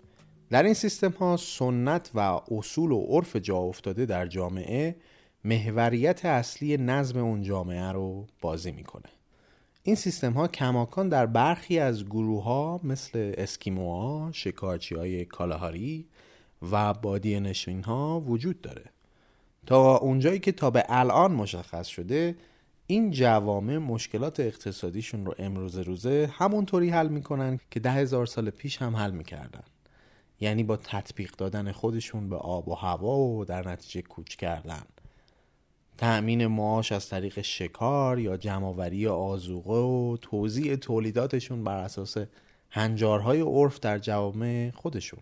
در 0.51 0.63
این 0.63 0.75
سیستم 0.75 1.11
ها 1.11 1.37
سنت 1.37 2.11
و 2.15 2.41
اصول 2.51 2.93
و 2.93 3.01
عرف 3.01 3.37
جا 3.37 3.57
افتاده 3.57 4.07
در 4.07 4.27
جامعه 4.27 4.97
محوریت 5.45 6.25
اصلی 6.25 6.77
نظم 6.77 7.19
اون 7.19 7.43
جامعه 7.43 7.93
رو 7.93 8.27
بازی 8.41 8.73
می‌کنه. 8.73 9.09
این 9.83 9.95
سیستم 9.95 10.33
ها 10.33 10.49
کماکان 10.49 11.09
در 11.09 11.27
برخی 11.27 11.79
از 11.79 12.05
گروه 12.05 12.45
ها 12.45 12.81
مثل 12.85 13.35
اسکیموها، 13.37 14.31
شکارچی 14.33 14.95
های 14.95 15.25
کالاهاری 15.25 16.07
و 16.73 16.95
بادی 16.95 17.41
نشین 17.41 17.83
ها 17.83 18.21
وجود 18.21 18.61
داره. 18.61 18.85
تا 19.67 19.97
اونجایی 19.97 20.39
که 20.39 20.53
تا 20.53 20.71
به 20.71 20.85
الان 20.89 21.33
مشخص 21.33 21.87
شده 21.87 22.37
این 22.87 23.11
جوامع 23.11 23.79
مشکلات 23.79 24.41
اقتصادیشون 24.41 25.27
رو 25.27 25.35
امروز 25.39 25.79
روزه 25.79 26.31
همونطوری 26.33 26.91
حل 26.91 27.09
می‌کنن 27.09 27.61
که 27.71 27.81
ده 27.81 27.93
هزار 27.93 28.27
سال 28.27 28.51
پیش 28.51 28.83
هم 28.83 28.97
حل 28.97 29.11
می‌کردن. 29.11 29.65
یعنی 30.41 30.63
با 30.63 30.77
تطبیق 30.77 31.31
دادن 31.37 31.73
خودشون 31.73 32.29
به 32.29 32.37
آب 32.37 32.69
و 32.69 32.75
هوا 32.75 33.19
و 33.19 33.45
در 33.45 33.69
نتیجه 33.69 34.03
کوچ 34.03 34.37
کردن. 34.37 34.83
تأمین 35.99 36.47
معاش 36.47 36.93
از 36.93 37.09
طریق 37.09 37.41
شکار 37.41 38.19
یا 38.19 38.37
جمعآوری 38.37 39.07
آزوقه 39.07 39.73
و 39.73 40.17
توزیع 40.17 40.77
تولیداتشون 40.77 41.65
بر 41.65 41.77
اساس 41.77 42.17
هنجارهای 42.71 43.41
عرف 43.41 43.81
در 43.81 43.99
جوامع 43.99 44.71
خودشون. 44.75 45.21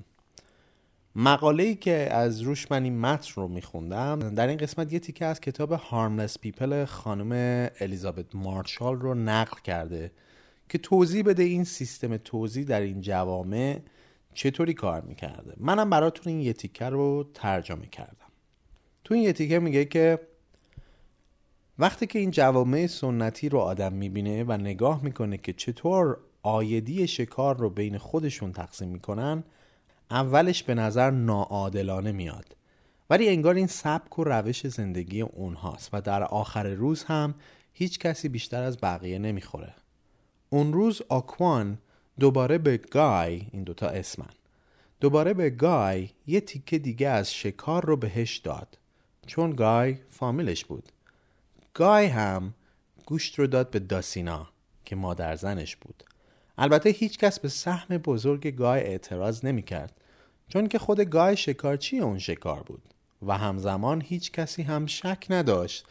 مقاله 1.14 1.74
که 1.74 2.08
از 2.12 2.40
روش 2.40 2.70
من 2.70 2.84
این 2.84 3.00
متن 3.00 3.32
رو 3.34 3.48
میخوندم 3.48 4.34
در 4.34 4.46
این 4.48 4.56
قسمت 4.56 4.92
یه 4.92 4.98
تیکه 4.98 5.24
از 5.24 5.40
کتاب 5.40 5.72
هارملس 5.72 6.38
پیپل 6.38 6.84
خانم 6.84 7.32
الیزابت 7.80 8.34
مارشال 8.34 8.96
رو 8.96 9.14
نقل 9.14 9.60
کرده 9.64 10.10
که 10.68 10.78
توضیح 10.78 11.22
بده 11.22 11.42
این 11.42 11.64
سیستم 11.64 12.16
توضیح 12.16 12.64
در 12.64 12.80
این 12.80 13.00
جوامع 13.00 13.78
چطوری 14.34 14.74
کار 14.74 15.00
می‌کرده. 15.00 15.54
منم 15.56 15.90
براتون 15.90 16.32
این 16.32 16.42
یه 16.42 16.52
تیکه 16.52 16.84
رو 16.84 17.30
ترجمه 17.34 17.86
کردم. 17.86 18.26
تو 19.04 19.14
این 19.14 19.22
یه 19.22 19.32
تیکه 19.32 19.58
میگه 19.58 19.84
که 19.84 20.18
وقتی 21.78 22.06
که 22.06 22.18
این 22.18 22.30
جوامع 22.30 22.86
سنتی 22.86 23.48
رو 23.48 23.58
آدم 23.58 23.92
می‌بینه 23.92 24.44
و 24.44 24.52
نگاه 24.52 25.04
می‌کنه 25.04 25.38
که 25.38 25.52
چطور 25.52 26.18
آیدی 26.42 27.06
شکار 27.06 27.56
رو 27.56 27.70
بین 27.70 27.98
خودشون 27.98 28.52
تقسیم 28.52 28.88
می‌کنن 28.88 29.44
اولش 30.10 30.62
به 30.62 30.74
نظر 30.74 31.10
ناعادلانه 31.10 32.12
میاد. 32.12 32.56
ولی 33.10 33.28
انگار 33.28 33.54
این 33.54 33.66
سبک 33.66 34.18
و 34.18 34.24
روش 34.24 34.66
زندگی 34.66 35.20
اونهاست 35.20 35.90
و 35.92 36.00
در 36.00 36.22
آخر 36.22 36.66
روز 36.66 37.04
هم 37.04 37.34
هیچ 37.72 37.98
کسی 37.98 38.28
بیشتر 38.28 38.62
از 38.62 38.78
بقیه 38.82 39.18
نمی‌خوره. 39.18 39.74
اون 40.50 40.72
روز 40.72 41.02
آکوان 41.08 41.78
دوباره 42.20 42.58
به 42.58 42.76
گای 42.76 43.46
این 43.52 43.64
دوتا 43.64 43.88
اسمن 43.88 44.30
دوباره 45.00 45.34
به 45.34 45.50
گای 45.50 46.08
یه 46.26 46.40
تیکه 46.40 46.78
دیگه 46.78 47.08
از 47.08 47.34
شکار 47.34 47.86
رو 47.86 47.96
بهش 47.96 48.36
داد. 48.36 48.78
چون 49.26 49.50
گای 49.50 49.96
فامیلش 50.08 50.64
بود. 50.64 50.92
گای 51.76 52.06
هم 52.06 52.54
گوشت 53.06 53.38
رو 53.38 53.46
داد 53.46 53.70
به 53.70 53.78
داسینا 53.78 54.48
که 54.84 54.96
مادر 54.96 55.36
زنش 55.36 55.76
بود. 55.76 56.04
البته 56.58 56.90
هیچ 56.90 57.18
کس 57.18 57.40
به 57.40 57.48
سهم 57.48 57.98
بزرگ 57.98 58.46
گای 58.46 58.80
اعتراض 58.80 59.44
نمی 59.44 59.62
کرد 59.62 60.00
چون 60.48 60.66
که 60.66 60.78
خود 60.78 61.00
گای 61.00 61.36
شکارچی 61.36 61.98
اون 61.98 62.18
شکار 62.18 62.62
بود 62.62 62.82
و 63.26 63.38
همزمان 63.38 64.00
هیچ 64.00 64.32
کسی 64.32 64.62
هم 64.62 64.86
شک 64.86 65.26
نداشت 65.30 65.86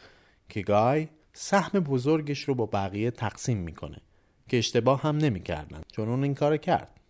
که 0.48 0.62
گای 0.62 1.08
سهم 1.32 1.80
بزرگش 1.80 2.42
رو 2.42 2.54
با 2.54 2.66
بقیه 2.66 3.10
تقسیم 3.10 3.58
می‌کنه 3.58 3.98
که 4.48 4.58
اشتباه 4.58 5.02
هم 5.02 5.16
نمی‌کردن 5.16 5.82
چون 5.92 6.08
اون 6.08 6.22
این 6.22 6.34
کار 6.34 6.56
کرد. 6.56 7.00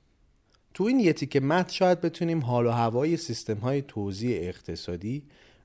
تو 0.75 0.85
این 0.85 1.01
یتی 1.01 1.27
که 1.27 1.41
مت 1.41 1.73
شاید 1.73 2.01
بتونیم 2.01 2.41
حال 2.41 2.67
و 2.67 2.71
هوای 2.71 3.17
سیستم 3.17 3.59
های 3.59 3.83
توزیع 3.83 4.39
اقتصادی 4.43 5.23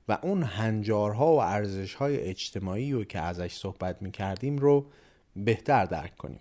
و 0.08 0.18
اون 0.22 0.42
هنجارها 0.42 1.32
و 1.32 1.40
ارزشهای 1.40 2.20
اجتماعی 2.20 2.92
رو 2.92 3.04
که 3.04 3.18
ازش 3.18 3.52
صحبت 3.52 4.02
می‌کردیم 4.02 4.58
رو 4.58 4.86
بهتر 5.36 5.84
درک 5.84 6.16
کنیم. 6.16 6.40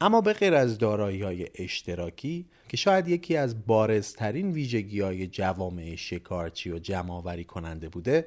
اما 0.00 0.20
به 0.20 0.32
غیر 0.32 0.54
از 0.54 0.78
دارایی 0.78 1.22
های 1.22 1.48
اشتراکی 1.54 2.46
که 2.68 2.76
شاید 2.76 3.08
یکی 3.08 3.36
از 3.36 3.66
بارزترین 3.66 4.52
ویژگی 4.52 5.00
های 5.00 5.26
جوامع 5.26 5.94
شکارچی 5.96 6.70
و 6.70 6.78
جمعآوری 6.78 7.44
کننده 7.44 7.88
بوده 7.88 8.26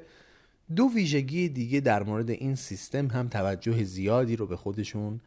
دو 0.76 0.90
ویژگی 0.94 1.48
دیگه 1.48 1.80
در 1.80 2.02
مورد 2.02 2.30
این 2.30 2.54
سیستم 2.54 3.06
هم 3.06 3.28
توجه 3.28 3.84
زیادی 3.84 4.36
رو 4.36 4.46
به 4.46 4.56
خودشون 4.56 5.20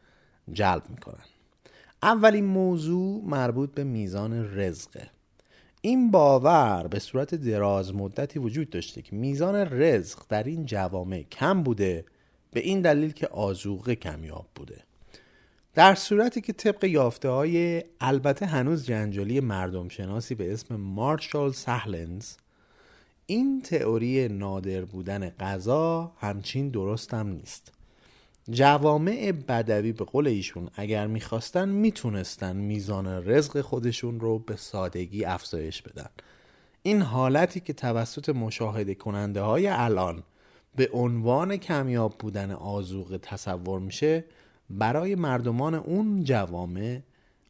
جلب 0.51 0.83
می‌کنن. 0.89 1.25
اولین 2.03 2.45
موضوع 2.45 3.23
مربوط 3.25 3.73
به 3.73 3.83
میزان 3.83 4.59
رزقه. 4.59 5.09
این 5.85 6.11
باور 6.11 6.87
به 6.87 6.99
صورت 6.99 7.35
دراز 7.35 7.95
مدتی 7.95 8.39
وجود 8.39 8.69
داشته 8.69 9.01
که 9.01 9.15
میزان 9.15 9.55
رزق 9.55 10.23
در 10.29 10.43
این 10.43 10.65
جوامع 10.65 11.23
کم 11.23 11.63
بوده 11.63 12.05
به 12.51 12.59
این 12.59 12.81
دلیل 12.81 13.11
که 13.11 13.27
آزوقه 13.27 13.95
کمیاب 13.95 14.45
بوده. 14.55 14.83
در 15.73 15.95
صورتی 15.95 16.41
که 16.41 16.53
طبق 16.53 16.83
یافته 16.83 17.29
های 17.29 17.83
البته 18.01 18.45
هنوز 18.45 18.85
جنجالی 18.85 19.39
مردم 19.39 19.89
شناسی 19.89 20.35
به 20.35 20.53
اسم 20.53 20.75
مارشال 20.75 21.51
سهلنز 21.51 22.35
این 23.25 23.61
تئوری 23.61 24.27
نادر 24.27 24.85
بودن 24.85 25.29
غذا 25.29 26.11
همچین 26.19 26.69
درست 26.69 27.13
هم 27.13 27.27
نیست. 27.27 27.71
جوامع 28.50 29.31
بدوی 29.31 29.91
به 29.91 30.05
قول 30.05 30.27
ایشون 30.27 30.69
اگر 30.75 31.07
می‌خواستن 31.07 31.69
می‌تونستن 31.69 32.55
میزان 32.55 33.07
رزق 33.07 33.62
خودشون 33.62 34.19
رو 34.19 34.39
به 34.39 34.55
سادگی 34.55 35.25
افزایش 35.25 35.81
بدن. 35.81 36.09
این 36.83 37.01
حالتی 37.01 37.59
که 37.59 37.73
توسط 37.73 38.29
مشاهده 38.29 38.95
کننده 38.95 39.41
های 39.41 39.67
الان 39.67 40.23
به 40.75 40.89
عنوان 40.93 41.57
کمیاب 41.57 42.15
بودن 42.19 42.51
آزوق 42.51 43.19
تصور 43.21 43.79
میشه 43.79 44.25
برای 44.69 45.15
مردمان 45.15 45.75
اون 45.75 46.23
جوامع 46.23 47.00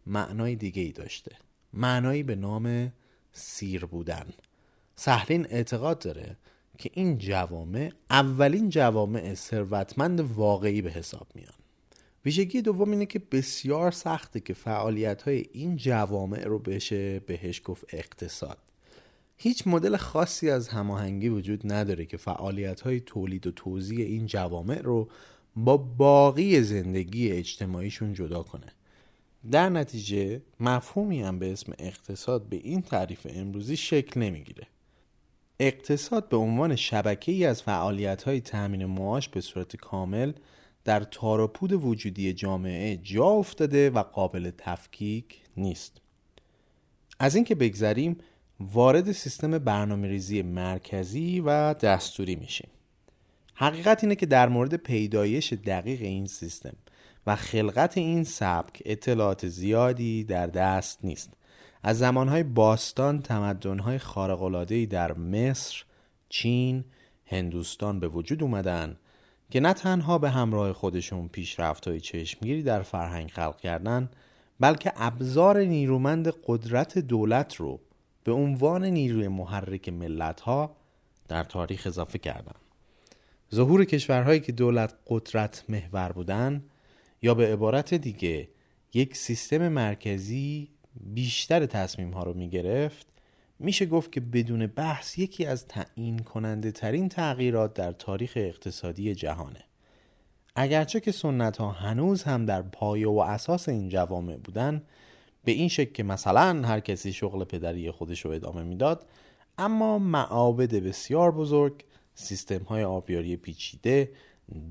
معنای 0.05 0.55
دیگه 0.55 0.81
ای 0.81 0.91
داشته. 0.91 1.35
معنایی 1.73 2.23
به 2.23 2.35
نام 2.35 2.93
سیر 3.31 3.85
بودن. 3.85 4.25
سهلین 4.95 5.47
اعتقاد 5.50 6.00
داره 6.00 6.38
که 6.77 6.89
این 6.93 7.17
جوامع 7.17 7.91
اولین 8.09 8.69
جوامع 8.69 9.33
ثروتمند 9.33 10.19
واقعی 10.19 10.81
به 10.81 10.89
حساب 10.89 11.27
میان. 11.35 11.53
ویژگی 12.25 12.61
دوم 12.61 12.91
اینه 12.91 13.05
که 13.05 13.19
بسیار 13.19 13.91
سخته 13.91 14.39
که 14.39 14.53
فعالیت 14.53 15.21
های 15.21 15.45
این 15.51 15.75
جوامع 15.75 16.43
رو 16.43 16.59
بشه 16.59 17.19
بهش 17.19 17.61
گفت 17.65 17.85
اقتصاد. 17.93 18.57
هیچ 19.37 19.67
مدل 19.67 19.97
خاصی 19.97 20.49
از 20.49 20.67
هماهنگی 20.67 21.29
وجود 21.29 21.73
نداره 21.73 22.05
که 22.05 22.17
فعالیت 22.17 22.81
های 22.81 22.99
تولید 22.99 23.47
و 23.47 23.51
توزیع 23.51 24.05
این 24.05 24.25
جوامع 24.25 24.81
رو 24.81 25.09
با 25.55 25.77
باقی 25.77 26.61
زندگی 26.61 27.31
اجتماعیشون 27.31 28.13
جدا 28.13 28.43
کنه. 28.43 28.67
در 29.51 29.69
نتیجه 29.69 30.41
مفهومی 30.59 31.21
هم 31.21 31.39
به 31.39 31.51
اسم 31.51 31.73
اقتصاد 31.79 32.49
به 32.49 32.55
این 32.55 32.81
تعریف 32.81 33.27
امروزی 33.29 33.77
شکل 33.77 34.19
نمی‌گیره. 34.19 34.67
اقتصاد 35.67 36.29
به 36.29 36.38
عنوان 36.38 36.75
شبکه 36.75 37.32
ای 37.32 37.46
از 37.46 37.63
فعالیت 37.63 38.24
های 38.24 38.41
تأمین 38.41 38.86
معاش 38.86 39.29
به 39.29 39.41
صورت 39.41 39.75
کامل 39.75 40.34
در 40.84 41.00
تاروپود 41.03 41.72
وجودی 41.72 42.34
جامعه 42.34 42.98
جا 42.98 43.25
افتاده 43.25 43.89
و 43.89 44.03
قابل 44.03 44.51
تفکیک 44.58 45.41
نیست. 45.58 46.01
از 47.20 47.36
اینکه 47.36 47.55
بگذریم 47.55 48.17
وارد 48.60 49.12
سیستم 49.12 49.58
برنامه 49.58 50.08
ریزی 50.08 50.41
مرکزی 50.41 51.39
و 51.39 51.74
دستوری 51.74 52.36
میشیم. 52.36 52.70
حقیقت 53.53 54.03
اینه 54.03 54.15
که 54.15 54.25
در 54.25 54.50
مورد 54.50 54.75
پیدایش 54.75 55.53
دقیق 55.53 56.01
این 56.01 56.25
سیستم 56.25 56.75
و 57.27 57.36
خلقت 57.36 57.98
این 57.98 58.24
سبک 58.24 58.82
اطلاعات 58.86 59.48
زیادی 59.48 60.24
در 60.24 60.48
دست 60.48 61.05
نیست. 61.05 61.34
از 61.83 61.99
زمانهای 61.99 62.43
باستان 62.43 63.21
تمدنهای 63.21 63.97
خارق‌العاده‌ای 63.97 64.85
در 64.85 65.13
مصر، 65.13 65.83
چین، 66.29 66.83
هندوستان 67.25 67.99
به 67.99 68.07
وجود 68.07 68.43
اومدن 68.43 68.97
که 69.49 69.59
نه 69.59 69.73
تنها 69.73 70.17
به 70.17 70.29
همراه 70.29 70.73
خودشون 70.73 71.27
پیشرفت‌های 71.27 71.99
چشمگیری 71.99 72.63
در 72.63 72.81
فرهنگ 72.81 73.29
خلق 73.29 73.59
کردن 73.59 74.09
بلکه 74.59 74.93
ابزار 74.95 75.59
نیرومند 75.59 76.33
قدرت 76.47 76.97
دولت 76.97 77.55
رو 77.55 77.79
به 78.23 78.31
عنوان 78.31 78.85
نیروی 78.85 79.27
محرک 79.27 79.89
ملت‌ها 79.89 80.75
در 81.27 81.43
تاریخ 81.43 81.87
اضافه 81.87 82.19
کردند. 82.19 82.55
ظهور 83.55 83.85
کشورهایی 83.85 84.39
که 84.39 84.51
دولت 84.51 84.93
قدرت 85.07 85.63
محور 85.69 86.11
بودن 86.11 86.63
یا 87.21 87.33
به 87.33 87.53
عبارت 87.53 87.93
دیگه 87.93 88.49
یک 88.93 89.17
سیستم 89.17 89.67
مرکزی 89.67 90.69
بیشتر 91.00 91.65
تصمیم 91.65 92.12
ها 92.12 92.23
رو 92.23 92.33
می 92.33 92.50
گرفت 92.50 93.07
میشه 93.59 93.85
گفت 93.85 94.12
که 94.12 94.19
بدون 94.19 94.67
بحث 94.67 95.17
یکی 95.17 95.45
از 95.45 95.67
تعیین 95.67 96.19
کننده 96.19 96.71
ترین 96.71 97.09
تغییرات 97.09 97.73
در 97.73 97.91
تاریخ 97.91 98.33
اقتصادی 98.35 99.15
جهانه. 99.15 99.63
اگرچه 100.55 101.00
که 101.00 101.12
سنت 101.12 101.57
ها 101.57 101.71
هنوز 101.71 102.23
هم 102.23 102.45
در 102.45 102.62
پایه 102.62 103.09
و 103.09 103.17
اساس 103.19 103.69
این 103.69 103.89
جوامع 103.89 104.38
بودن 104.38 104.83
به 105.43 105.51
این 105.51 105.67
شکل 105.67 105.91
که 105.91 106.03
مثلا 106.03 106.62
هر 106.67 106.79
کسی 106.79 107.13
شغل 107.13 107.43
پدری 107.43 107.91
خودش 107.91 108.25
رو 108.25 108.31
ادامه 108.31 108.63
می‌داد 108.63 109.05
اما 109.57 110.00
معابد 110.00 110.75
بسیار 110.75 111.31
بزرگ 111.31 111.83
سیستم 112.15 112.63
های 112.63 112.83
آبیاری 112.83 113.38
پیچیده 113.38 114.12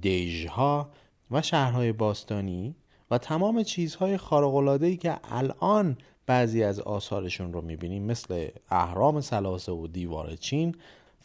دیژها 0.00 0.90
و 1.30 1.42
شهرهای 1.42 1.92
باستانی 1.92 2.74
و 3.10 3.18
تمام 3.18 3.62
چیزهای 3.62 4.16
خارق‌العاده‌ای 4.16 4.96
که 4.96 5.16
الان 5.24 5.96
بعضی 6.26 6.62
از 6.62 6.80
آثارشون 6.80 7.52
رو 7.52 7.60
می‌بینیم 7.60 8.02
مثل 8.02 8.48
اهرام 8.68 9.20
سلاسه 9.20 9.72
و 9.72 9.86
دیوار 9.86 10.36
چین 10.36 10.74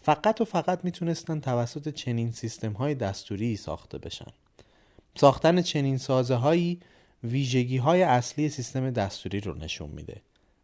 فقط 0.01 0.41
و 0.41 0.45
فقط 0.45 0.79
می‌تونستن 0.83 1.39
توسط 1.39 1.89
چنین 1.89 2.31
سیستم 2.31 2.71
های 2.71 2.95
دستوری 2.95 3.55
ساخته 3.55 3.97
بشن. 3.97 4.31
ساختن 5.15 5.61
چنین 5.61 5.97
سازه 5.97 6.35
هایی 6.35 6.79
ویژگی 7.23 7.77
های 7.77 8.03
اصلی 8.03 8.49
سیستم 8.49 8.89
دستوری 8.89 9.39
رو 9.39 9.53
نشون 9.53 9.89
میده. 9.89 10.21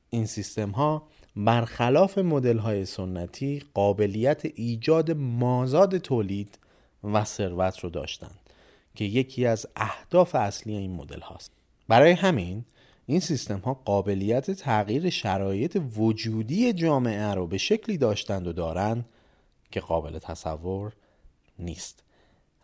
این 0.09 0.25
سیستم 0.25 0.69
ها 0.69 1.07
برخلاف 1.35 2.17
مدل 2.17 2.57
های 2.57 2.85
سنتی 2.85 3.63
قابلیت 3.73 4.45
ایجاد 4.45 5.11
مازاد 5.11 5.97
تولید 5.97 6.59
و 7.03 7.25
ثروت 7.25 7.79
رو 7.79 7.89
داشتند 7.89 8.39
که 8.95 9.05
یکی 9.05 9.45
از 9.45 9.67
اهداف 9.75 10.35
اصلی 10.35 10.75
این 10.75 10.91
مدل 10.91 11.19
هاست 11.19 11.51
برای 11.87 12.11
همین 12.11 12.65
این 13.05 13.19
سیستم 13.19 13.59
ها 13.59 13.73
قابلیت 13.73 14.51
تغییر 14.51 15.09
شرایط 15.09 15.81
وجودی 15.97 16.73
جامعه 16.73 17.33
رو 17.33 17.47
به 17.47 17.57
شکلی 17.57 17.97
داشتند 17.97 18.47
و 18.47 18.53
دارند 18.53 19.05
که 19.71 19.79
قابل 19.79 20.19
تصور 20.19 20.93
نیست. 21.59 22.03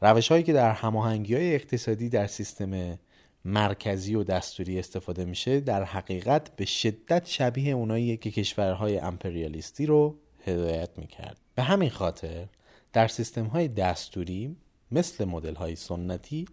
روش 0.02 0.28
هایی 0.28 0.43
که 0.43 0.54
در 0.54 0.71
هماهنگی 0.71 1.36
های 1.36 1.56
اقتصادی 1.56 2.10
در 2.10 2.28
سیستم 2.28 2.99
مرکزی 3.45 4.15
و 4.15 4.23
دستوری 4.23 4.80
استفاده 4.80 5.25
میشه 5.25 5.60
در 5.60 5.84
حقیقت 5.84 6.56
به 6.56 6.65
شدت 6.65 7.25
شبیه 7.25 7.73
اونایی 7.73 8.17
که 8.17 8.32
کشورهای 8.32 8.99
امپریالیستی 8.99 9.86
رو 9.86 10.15
هدایت 10.45 10.89
می‌کرد. 10.97 11.38
به 11.56 11.63
همین 11.63 11.89
خاطر 11.89 12.47
در 12.93 13.08
سیستم 13.08 13.45
های 13.45 13.67
دستوری 13.67 14.56
مثل 14.91 15.25
مدل 15.25 15.56
های 15.56 15.75
سنتی 15.75 16.45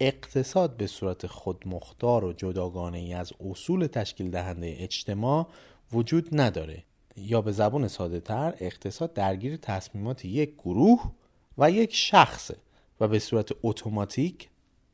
اقتصاد 0.00 0.76
به 0.76 0.86
صورت 0.86 1.26
خودمختار 1.26 2.24
و 2.24 2.32
جداگانه 2.32 2.98
ای 2.98 3.14
از 3.14 3.32
اصول 3.50 3.86
تشکیل 3.86 4.30
دهنده 4.30 4.76
اجتماع 4.78 5.46
وجود 5.92 6.28
نداره 6.40 6.82
یا 7.16 7.40
به 7.40 7.52
زبان 7.52 7.88
ساده 7.88 8.20
تر 8.20 8.54
اقتصاد 8.60 9.12
درگیر 9.12 9.56
تصمیمات 9.56 10.24
یک 10.24 10.54
گروه 10.54 11.12
و 11.58 11.70
یک 11.70 11.94
شخصه 11.94 12.56
و 13.00 13.08
به 13.08 13.18
صورت 13.18 13.48
اتوماتیک 13.62 14.48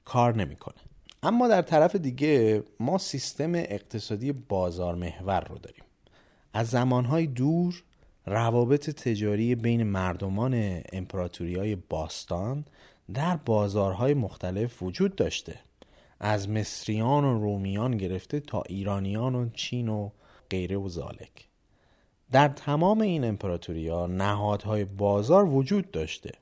کار 0.04 0.36
نمی‌کنه. 0.36 0.74
اما 1.22 1.48
در 1.48 1.62
طرف 1.62 1.96
دیگه 1.96 2.62
ما 2.80 2.98
سیستم 2.98 3.54
اقتصادی 3.54 4.32
بازار 4.32 4.94
محور 4.94 5.40
رو 5.40 5.58
داریم 5.58 5.84
از 6.52 6.68
زمانهای 6.68 7.26
دور 7.26 7.82
روابط 8.26 8.90
تجاری 8.90 9.54
بین 9.54 9.82
مردمان 9.82 10.82
امپراتوری 10.92 11.54
های 11.54 11.76
باستان 11.76 12.64
در 13.14 13.36
بازارهای 13.36 14.14
مختلف 14.14 14.82
وجود 14.82 15.16
داشته. 15.16 15.58
از 16.20 16.48
مصریان 16.48 17.24
و 17.24 17.38
رومیان 17.38 17.96
گرفته 17.96 18.40
تا 18.40 18.62
ایرانیان 18.62 19.34
و 19.34 19.48
چین 19.48 19.88
و 19.88 20.10
غیره 20.50 20.76
و 20.76 20.88
زالک. 20.88 21.48
در 22.32 22.48
تمام 22.48 23.00
این 23.00 23.24
امپراتوری 23.24 23.88
ها 23.88 24.06
نهادهای 24.06 24.84
بازار 24.84 25.44
وجود 25.44 25.90
داشته. 25.90 26.32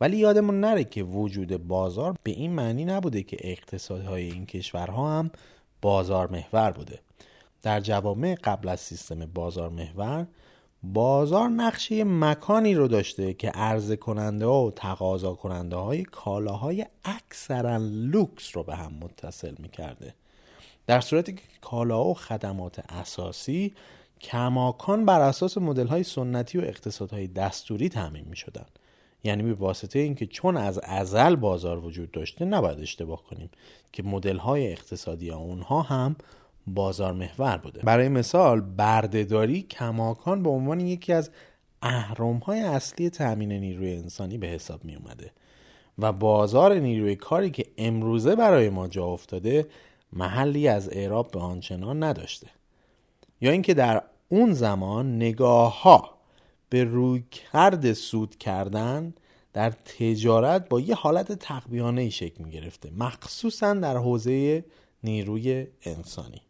ولی 0.00 0.16
یادمون 0.16 0.60
نره 0.60 0.84
که 0.84 1.02
وجود 1.02 1.66
بازار 1.68 2.16
به 2.22 2.30
این 2.30 2.52
معنی 2.52 2.84
نبوده 2.84 3.22
که 3.22 3.36
اقتصادهای 3.40 4.30
این 4.30 4.46
کشورها 4.46 5.18
هم 5.18 5.30
بازار 5.82 6.30
محور 6.30 6.70
بوده. 6.70 6.98
در 7.62 7.80
جوامع 7.80 8.34
قبل 8.44 8.68
از 8.68 8.80
سیستم 8.80 9.26
بازار 9.26 9.68
محور 9.68 10.26
بازار 10.82 11.48
نقشه 11.48 12.04
مکانی 12.04 12.74
رو 12.74 12.88
داشته 12.88 13.34
که 13.34 13.50
عرضه 13.50 13.96
کننده 13.96 14.46
و 14.46 14.70
تقاضا 14.76 15.34
کننده 15.34 15.76
های 15.76 16.02
کالاهای 16.02 16.86
اکثرا 17.04 17.76
لوکس 17.82 18.56
رو 18.56 18.62
به 18.62 18.76
هم 18.76 18.92
متصل 18.92 19.54
می‌کرده 19.58 20.14
در 20.86 21.00
صورتی 21.00 21.32
که 21.32 21.42
کالاها 21.60 22.04
و 22.04 22.14
خدمات 22.14 22.82
اساسی 22.88 23.74
کماکان 24.20 25.04
بر 25.04 25.20
اساس 25.20 25.58
مدل 25.58 25.86
های 25.86 26.02
سنتی 26.02 26.58
و 26.58 26.60
اقتصادهای 26.60 27.26
دستوری 27.26 27.88
تعمین 27.88 28.24
می 28.30 28.36
شدن. 28.36 28.66
یعنی 29.24 29.42
به 29.42 29.52
واسطه 29.52 29.98
اینکه 29.98 30.26
چون 30.26 30.56
از 30.56 30.78
ازل 30.78 31.36
بازار 31.36 31.84
وجود 31.84 32.10
داشته 32.10 32.44
نباید 32.44 32.80
اشتباه 32.80 33.24
کنیم 33.24 33.50
که 33.92 34.02
مدل 34.02 34.36
های 34.36 34.72
اقتصادی 34.72 35.30
اونها 35.30 35.82
هم 35.82 36.16
بازار 36.74 37.12
محور 37.12 37.56
بوده. 37.56 37.80
برای 37.80 38.08
مثال 38.08 38.60
بردهداری 38.60 39.62
کماکان 39.62 40.42
به 40.42 40.50
عنوان 40.50 40.80
یکی 40.80 41.12
از 41.12 41.30
اهرام 41.82 42.36
های 42.36 42.60
اصلی 42.60 43.10
تأمین 43.10 43.52
نیروی 43.52 43.96
انسانی 43.96 44.38
به 44.38 44.46
حساب 44.46 44.84
می 44.84 44.96
اومده 44.96 45.30
و 45.98 46.12
بازار 46.12 46.74
نیروی 46.74 47.16
کاری 47.16 47.50
که 47.50 47.64
امروزه 47.78 48.36
برای 48.36 48.68
ما 48.68 48.88
جا 48.88 49.04
افتاده 49.04 49.66
محلی 50.12 50.68
از 50.68 50.88
اعراب 50.92 51.30
به 51.30 51.40
آنچنان 51.40 52.02
نداشته. 52.02 52.46
یا 53.40 53.50
اینکه 53.50 53.74
در 53.74 54.02
اون 54.28 54.52
زمان 54.52 55.16
نگاه 55.16 55.82
ها 55.82 56.10
به 56.68 56.84
روی 56.84 57.24
کرد 57.30 57.92
سود 57.92 58.36
کردن 58.36 59.14
در 59.52 59.70
تجارت 59.70 60.68
با 60.68 60.80
یه 60.80 60.94
حالت 60.94 61.32
تقبیانه 61.32 62.10
شکل 62.10 62.44
می 62.44 62.50
گرفته 62.50 62.90
مخصوصا 62.96 63.74
در 63.74 63.96
حوزه 63.96 64.64
نیروی 65.04 65.66
انسانی. 65.82 66.42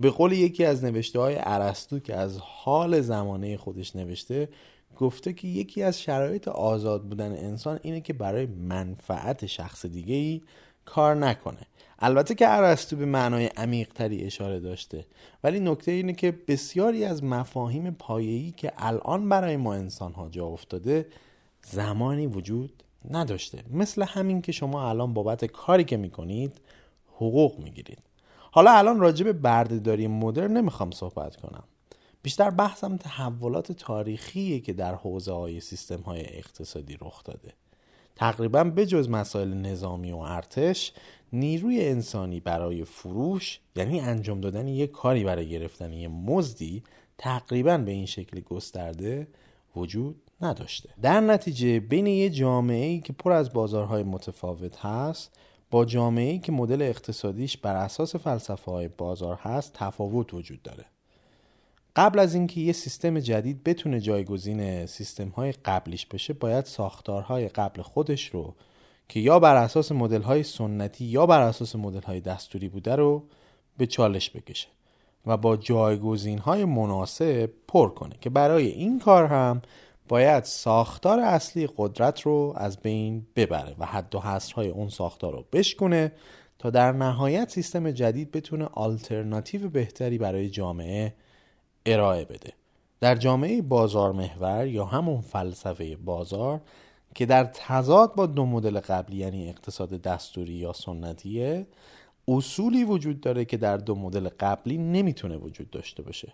به 0.00 0.10
قول 0.10 0.32
یکی 0.32 0.64
از 0.64 0.84
نوشته 0.84 1.20
های 1.20 1.34
عرستو 1.34 1.98
که 1.98 2.14
از 2.14 2.38
حال 2.38 3.00
زمانه 3.00 3.56
خودش 3.56 3.96
نوشته 3.96 4.48
گفته 4.96 5.32
که 5.32 5.48
یکی 5.48 5.82
از 5.82 6.00
شرایط 6.00 6.48
آزاد 6.48 7.02
بودن 7.02 7.32
انسان 7.32 7.80
اینه 7.82 8.00
که 8.00 8.12
برای 8.12 8.46
منفعت 8.46 9.46
شخص 9.46 9.86
دیگه 9.86 10.14
ای 10.14 10.42
کار 10.84 11.14
نکنه. 11.14 11.66
البته 11.98 12.34
که 12.34 12.46
عرستو 12.46 12.96
به 12.96 13.04
معنای 13.04 13.46
عمیقتری 13.46 14.24
اشاره 14.24 14.60
داشته. 14.60 15.06
ولی 15.44 15.60
نکته 15.60 15.92
اینه 15.92 16.12
که 16.12 16.38
بسیاری 16.48 17.04
از 17.04 17.24
مفاهیم 17.24 17.90
پایه‌ای 17.90 18.54
که 18.56 18.72
الان 18.76 19.28
برای 19.28 19.56
ما 19.56 19.74
انسان 19.74 20.12
ها 20.12 20.28
جا 20.28 20.46
افتاده 20.46 21.06
زمانی 21.62 22.26
وجود 22.26 22.82
نداشته. 23.10 23.62
مثل 23.70 24.02
همین 24.02 24.42
که 24.42 24.52
شما 24.52 24.88
الان 24.88 25.14
بابت 25.14 25.44
کاری 25.44 25.84
که 25.84 25.96
می‌کنید 25.96 26.60
حقوق 27.16 27.58
می‌گیرید. 27.58 28.07
حالا 28.50 28.70
الان 28.72 29.00
راجع 29.00 29.24
به 29.24 29.32
بردهداری 29.32 30.06
مدرن 30.06 30.56
نمی‌خوام 30.56 30.90
صحبت 30.90 31.36
کنم. 31.36 31.64
بیشتر 32.22 32.50
بحثم 32.50 32.96
تحولات 32.96 33.72
تاریخی 33.72 34.60
که 34.60 34.72
در 34.72 34.94
حوزه 34.94 35.32
های 35.32 35.60
سیستم 35.60 36.00
های 36.00 36.20
اقتصادی 36.20 36.98
رخ 37.00 37.24
داده. 37.24 37.52
تقریبا 38.16 38.64
بجز 38.64 39.08
مسائل 39.08 39.54
نظامی 39.54 40.12
و 40.12 40.16
ارتش 40.16 40.92
نیروی 41.32 41.88
انسانی 41.88 42.40
برای 42.40 42.84
فروش 42.84 43.60
یعنی 43.76 44.00
انجام 44.00 44.40
دادن 44.40 44.68
یک 44.68 44.90
کاری 44.90 45.24
برای 45.24 45.48
گرفتن 45.48 45.92
یک 45.92 46.10
مزدی 46.10 46.82
تقریبا 47.18 47.78
به 47.78 47.90
این 47.90 48.06
شکل 48.06 48.40
گسترده 48.40 49.28
وجود 49.76 50.16
نداشته. 50.40 50.88
در 51.02 51.20
نتیجه 51.20 51.80
بین 51.80 52.06
یه 52.06 52.30
جامعه 52.30 52.86
ای 52.86 53.00
که 53.00 53.12
پر 53.12 53.32
از 53.32 53.52
بازارهای 53.52 54.02
متفاوت 54.02 54.76
هست 54.76 55.38
با 55.70 55.84
جامعه 55.84 56.30
ای 56.30 56.38
که 56.38 56.52
مدل 56.52 56.82
اقتصادیش 56.82 57.56
بر 57.56 57.76
اساس 57.76 58.16
فلسفه 58.16 58.70
های 58.70 58.88
بازار 58.88 59.34
هست 59.34 59.72
تفاوت 59.74 60.34
وجود 60.34 60.62
داره. 60.62 60.84
قبل 61.96 62.18
از 62.18 62.34
اینکه 62.34 62.60
یه 62.60 62.72
سیستم 62.72 63.20
جدید 63.20 63.64
بتونه 63.64 64.00
جایگزین 64.00 64.86
سیستم 64.86 65.28
های 65.28 65.52
قبلیش 65.52 66.06
بشه 66.06 66.32
باید 66.32 66.64
ساختارهای 66.64 67.48
قبل 67.48 67.82
خودش 67.82 68.28
رو 68.28 68.54
که 69.08 69.20
یا 69.20 69.38
بر 69.38 69.56
اساس 69.56 69.92
مدل 69.92 70.22
های 70.22 70.42
سنتی 70.42 71.04
یا 71.04 71.26
بر 71.26 71.40
اساس 71.40 71.76
مدل 71.76 72.02
های 72.02 72.20
دستوری 72.20 72.68
بوده 72.68 72.96
رو 72.96 73.24
به 73.78 73.86
چالش 73.86 74.30
بکشه 74.30 74.68
و 75.26 75.36
با 75.36 75.56
جایگزین 75.56 76.38
های 76.38 76.64
مناسب 76.64 77.50
پر 77.68 77.88
کنه 77.88 78.14
که 78.20 78.30
برای 78.30 78.66
این 78.66 78.98
کار 78.98 79.26
هم 79.26 79.62
باید 80.08 80.44
ساختار 80.44 81.20
اصلی 81.20 81.68
قدرت 81.76 82.20
رو 82.20 82.54
از 82.56 82.78
بین 82.78 83.26
ببره 83.36 83.74
و 83.78 83.86
حد 83.86 84.14
و 84.14 84.20
حصرهای 84.20 84.68
اون 84.68 84.88
ساختار 84.88 85.32
رو 85.32 85.44
بشکنه 85.52 86.12
تا 86.58 86.70
در 86.70 86.92
نهایت 86.92 87.50
سیستم 87.50 87.90
جدید 87.90 88.30
بتونه 88.30 88.68
آلترناتیو 88.72 89.68
بهتری 89.68 90.18
برای 90.18 90.50
جامعه 90.50 91.14
ارائه 91.86 92.24
بده. 92.24 92.52
در 93.00 93.14
جامعه 93.14 93.62
بازار 93.62 94.12
محور 94.12 94.66
یا 94.66 94.84
همون 94.84 95.20
فلسفه 95.20 95.96
بازار 95.96 96.60
که 97.14 97.26
در 97.26 97.44
تضاد 97.44 98.14
با 98.14 98.26
دو 98.26 98.46
مدل 98.46 98.80
قبلی 98.80 99.16
یعنی 99.16 99.48
اقتصاد 99.48 100.02
دستوری 100.02 100.52
یا 100.52 100.72
سنتیه 100.72 101.66
اصولی 102.28 102.84
وجود 102.84 103.20
داره 103.20 103.44
که 103.44 103.56
در 103.56 103.76
دو 103.76 103.94
مدل 103.94 104.28
قبلی 104.40 104.78
نمی‌تونه 104.78 105.36
وجود 105.36 105.70
داشته 105.70 106.02
باشه. 106.02 106.32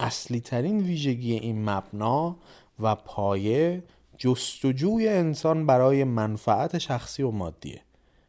اصلی 0.00 0.40
ترین 0.40 0.80
ویژگی 0.80 1.32
این 1.32 1.70
مبنا 1.70 2.36
و 2.80 2.94
پایه 2.94 3.82
جستجوی 4.18 5.08
انسان 5.08 5.66
برای 5.66 6.04
منفعت 6.04 6.78
شخصی 6.78 7.22
و 7.22 7.30
مادیه 7.30 7.80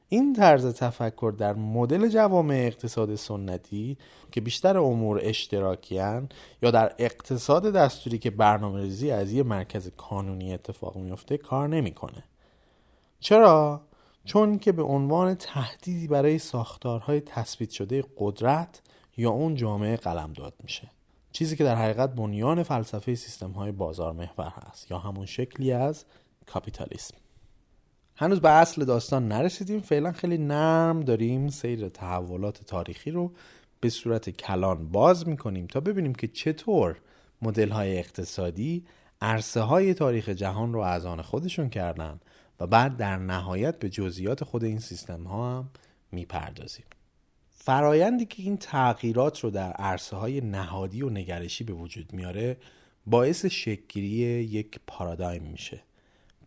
این 0.09 0.33
طرز 0.33 0.65
تفکر 0.65 1.33
در 1.37 1.53
مدل 1.53 2.07
جوامع 2.07 2.55
اقتصاد 2.55 3.15
سنتی 3.15 3.97
که 4.31 4.41
بیشتر 4.41 4.77
امور 4.77 5.19
اشتراکیان 5.23 6.29
یا 6.61 6.71
در 6.71 6.95
اقتصاد 6.97 7.73
دستوری 7.73 8.19
که 8.19 8.29
برنامه 8.29 8.81
ریزی 8.81 9.11
از 9.11 9.31
یه 9.31 9.43
مرکز 9.43 9.89
کانونی 9.97 10.53
اتفاق 10.53 10.95
میفته 10.95 11.37
کار 11.37 11.67
نمی‌کنه. 11.67 12.23
چرا؟ 13.19 13.81
چون 14.25 14.59
که 14.59 14.71
به 14.71 14.83
عنوان 14.83 15.35
تهدیدی 15.35 16.07
برای 16.07 16.39
ساختارهای 16.39 17.21
تثبیت 17.21 17.69
شده 17.69 18.03
قدرت 18.17 18.81
یا 19.17 19.29
اون 19.29 19.55
جامعه 19.55 19.97
قلم 19.97 20.33
داد 20.33 20.53
میشه 20.63 20.91
چیزی 21.35 21.55
که 21.55 21.63
در 21.63 21.75
حقیقت 21.75 22.15
بنیان 22.15 22.63
فلسفه 22.63 23.15
سیستم 23.15 23.51
های 23.51 23.71
بازار 23.71 24.13
محور 24.13 24.53
هست 24.55 24.91
یا 24.91 24.97
همون 24.97 25.25
شکلی 25.25 25.71
از 25.71 26.05
کاپیتالیسم. 26.45 27.15
هنوز 28.15 28.41
به 28.41 28.49
اصل 28.49 28.85
داستان 28.85 29.27
نرسیدیم 29.27 29.79
فعلا 29.79 30.11
خیلی 30.11 30.37
نرم 30.37 31.01
داریم 31.01 31.49
سیر 31.49 31.89
تحولات 31.89 32.63
تاریخی 32.63 33.11
رو 33.11 33.31
به 33.79 33.89
صورت 33.89 34.29
کلان 34.29 34.87
باز 34.87 35.27
می‌کنیم 35.27 35.67
تا 35.67 35.79
ببینیم 35.79 36.15
که 36.15 36.27
چطور 36.27 36.97
مدل 37.41 37.69
های 37.69 37.99
اقتصادی 37.99 38.85
عرصه 39.21 39.61
های 39.61 39.93
تاریخ 39.93 40.29
جهان 40.29 40.73
رو 40.73 40.79
از 40.79 41.05
آن 41.05 41.21
خودشون 41.21 41.69
کردن 41.69 42.19
و 42.59 42.67
بعد 42.67 42.97
در 42.97 43.17
نهایت 43.17 43.79
به 43.79 43.89
جزئیات 43.89 44.43
خود 44.43 44.63
این 44.63 44.79
سیستم 44.79 45.23
ها 45.23 45.57
هم 45.57 45.69
می‌پردازیم. 46.11 46.85
فرایندی 47.65 48.25
که 48.25 48.43
این 48.43 48.57
تغییرات 48.57 49.39
رو 49.39 49.49
در 49.49 49.71
عرصه 49.71 50.15
های 50.15 50.41
نهادی 50.41 51.01
و 51.01 51.09
نگرشی 51.09 51.63
به 51.63 51.73
وجود 51.73 52.13
میاره 52.13 52.57
باعث 53.05 53.45
شکلگیری 53.45 54.43
یک 54.43 54.79
پارادایم 54.87 55.43
میشه. 55.43 55.83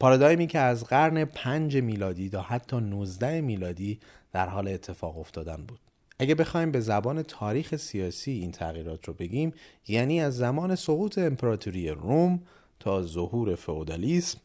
پارادایمی 0.01 0.47
که 0.47 0.59
از 0.59 0.85
قرن 0.85 1.25
پنج 1.25 1.77
میلادی 1.77 2.31
تا 2.31 2.41
حتی 2.43 2.77
19 2.77 3.41
میلادی 3.41 4.01
در 4.33 4.49
حال 4.49 4.69
اتفاق 4.69 5.19
افتادن 5.19 5.65
بود. 5.69 5.81
اگه 6.19 6.35
بخوایم 6.35 6.71
به 6.71 6.81
زبان 6.81 7.23
تاریخ 7.23 7.77
سیاسی 7.77 8.31
این 8.31 8.53
تغییرات 8.53 9.09
رو 9.09 9.15
بگیم 9.15 9.53
یعنی 9.89 10.21
از 10.21 10.37
زمان 10.37 10.75
سقوط 10.75 11.19
امپراتوری 11.19 11.89
روم 11.89 12.43
تا 12.81 13.03
ظهور 13.03 13.55
فئودالیسم 13.55 14.39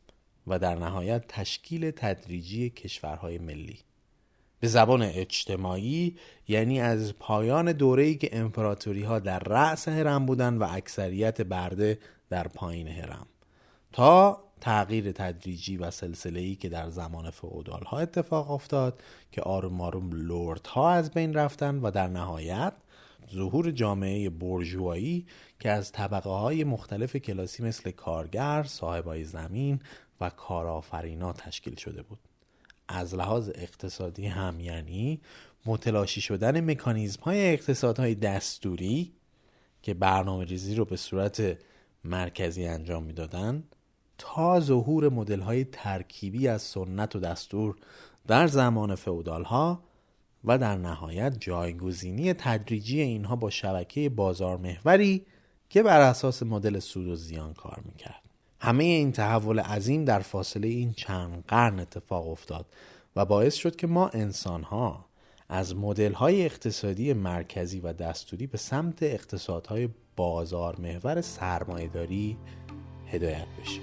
و 0.47 0.59
در 0.59 0.75
نهایت 0.75 1.23
تشکیل 1.27 1.91
تدریجی 1.91 2.69
کشورهای 2.69 3.38
ملی. 3.38 3.79
به 4.63 4.69
زبان 4.69 5.02
اجتماعی 5.02 6.17
یعنی 6.47 6.82
از 6.82 7.13
پایان 7.19 7.71
دوره‌ای 7.71 8.15
که 8.15 8.30
امپراتوری 8.38 9.04
ها 9.04 9.19
در 9.19 9.39
رأس 9.39 9.88
هرم 9.88 10.26
بودن 10.26 10.58
و 10.58 10.67
اکثریت 10.69 11.41
برده 11.41 11.99
در 12.30 12.47
پایین 12.47 12.88
هرم 12.88 13.28
تا 13.91 14.43
تغییر 14.62 15.12
تدریجی 15.12 15.78
و 15.78 15.91
سلسله‌ای 15.91 16.56
که 16.56 16.69
در 16.69 16.89
زمان 16.89 17.30
فئودال 17.30 17.84
ها 17.84 17.99
اتفاق 17.99 18.52
افتاد 18.52 19.02
که 19.32 19.41
آروم 19.41 19.82
آروم 19.82 20.12
لورد 20.12 20.67
ها 20.67 20.91
از 20.91 21.12
بین 21.12 21.34
رفتن 21.34 21.80
و 21.80 21.91
در 21.91 22.08
نهایت 22.08 22.73
ظهور 23.34 23.71
جامعه 23.71 24.30
برجوایی 24.30 25.26
که 25.60 25.69
از 25.71 25.91
طبقه 25.91 26.30
های 26.30 26.63
مختلف 26.63 27.15
کلاسی 27.15 27.63
مثل 27.63 27.91
کارگر، 27.91 28.63
صاحبای 28.63 29.23
زمین 29.23 29.80
و 30.21 30.30
کارآفرینا 30.30 31.34
تشکیل 31.34 31.76
شده 31.76 32.04
بود. 32.04 32.33
از 32.88 33.15
لحاظ 33.15 33.50
اقتصادی 33.56 34.26
هم 34.26 34.60
یعنی 34.60 35.22
متلاشی 35.65 36.22
شدن 36.22 36.72
مکانیزم 36.72 37.22
های 37.22 37.54
اقتصادهای 37.54 38.15
دستوری 38.15 39.13
که 39.82 39.93
برنامه 39.93 40.46
ریزی 40.46 40.76
رو 40.76 40.86
به 40.86 40.98
صورت 40.98 41.58
مرکزی 42.04 42.65
انجام 42.65 43.04
می‌دادن 43.04 43.63
تا 44.17 44.60
ظهور 44.60 45.10
مدل 45.10 45.39
های 45.39 45.63
ترکیبی 45.63 46.48
از 46.48 46.62
سنت 46.62 47.15
و 47.15 47.19
دستور 47.19 47.76
در 48.28 48.48
زمان 48.48 48.96
فودال 48.96 49.43
ها 49.43 49.84
و 50.43 50.58
در 50.58 50.78
نهایت 50.78 51.39
جایگزینی 51.39 52.34
تدریجی 52.34 53.02
اینها 53.02 53.36
با 53.36 53.50
شبکه 53.50 54.10
بازار 54.10 54.58
محوری 54.58 55.26
که 55.69 55.84
بر 55.84 56.02
اساس 56.02 56.43
مدل 56.43 56.80
سود 56.80 57.08
و 57.08 57.15
زیان 57.15 57.54
کار 57.54 57.82
می‌کرد. 57.86 58.22
همه 58.63 58.84
این 58.84 59.12
تحول 59.12 59.60
عظیم 59.60 60.06
در 60.06 60.19
فاصله 60.19 60.67
این 60.67 60.93
چند 60.93 61.43
قرن 61.47 61.80
اتفاق 61.80 62.28
افتاد 62.28 62.65
و 63.15 63.26
باعث 63.26 63.56
شد 63.56 63.76
که 63.76 63.88
ما 63.88 64.08
انسان 64.08 64.63
ها 64.63 65.06
از 65.49 65.76
مدل 65.76 66.13
های 66.13 66.45
اقتصادی 66.45 67.13
مرکزی 67.13 67.80
و 67.80 67.93
دستوری 67.93 68.47
به 68.47 68.58
سمت 68.58 69.04
اقتصادهای 69.04 69.89
بازار 70.15 70.76
محور 70.80 71.21
سرمایهداری 71.21 72.38
هدایت 73.08 73.47
بشیم. 73.62 73.82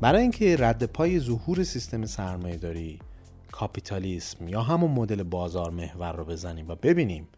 برای 0.00 0.22
اینکه 0.22 0.56
رد 0.58 0.84
پای 0.84 1.20
ظهور 1.20 1.64
سیستم 1.64 2.06
سرمایه 2.06 2.56
داری 2.56 2.98
کاپیتالیسم 3.52 4.48
یا 4.48 4.62
همون 4.62 4.90
مدل 4.90 5.22
بازار 5.22 5.70
محور 5.70 6.16
رو 6.16 6.24
بزنیم 6.24 6.68
و 6.68 6.74
ببینیم 6.74 7.28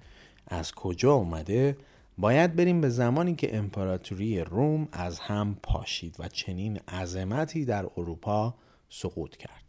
از 0.46 0.72
کجا 0.72 1.12
اومده 1.12 1.76
باید 2.18 2.56
بریم 2.56 2.80
به 2.80 2.88
زمانی 2.88 3.34
که 3.34 3.56
امپراتوری 3.56 4.40
روم 4.40 4.88
از 4.92 5.18
هم 5.18 5.56
پاشید 5.62 6.16
و 6.18 6.28
چنین 6.28 6.76
عظمتی 6.76 7.64
در 7.64 7.86
اروپا 7.96 8.54
سقوط 8.88 9.36
کرد. 9.36 9.64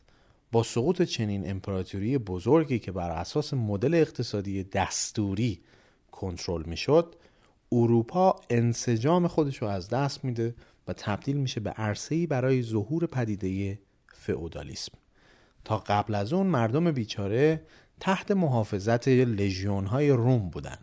با 0.51 0.63
سقوط 0.63 1.01
چنین 1.01 1.49
امپراتوری 1.49 2.17
بزرگی 2.17 2.79
که 2.79 2.91
بر 2.91 3.11
اساس 3.11 3.53
مدل 3.53 3.93
اقتصادی 3.93 4.63
دستوری 4.63 5.59
کنترل 6.11 6.63
می‌شد 6.65 7.15
اروپا 7.71 8.35
انسجام 8.49 9.27
خودش 9.27 9.61
رو 9.61 9.67
از 9.67 9.89
دست 9.89 10.25
میده 10.25 10.55
و 10.87 10.93
تبدیل 10.93 11.37
میشه 11.37 11.59
به 11.59 11.69
عرصه‌ای 11.69 12.27
برای 12.27 12.63
ظهور 12.63 13.05
پدیده 13.05 13.79
فئودالیسم. 14.13 14.97
تا 15.63 15.77
قبل 15.77 16.15
از 16.15 16.33
اون 16.33 16.47
مردم 16.47 16.91
بیچاره 16.91 17.61
تحت 17.99 18.31
محافظت 18.31 19.07
لژیون 19.07 19.85
های 19.85 20.09
روم 20.09 20.49
بودن. 20.49 20.77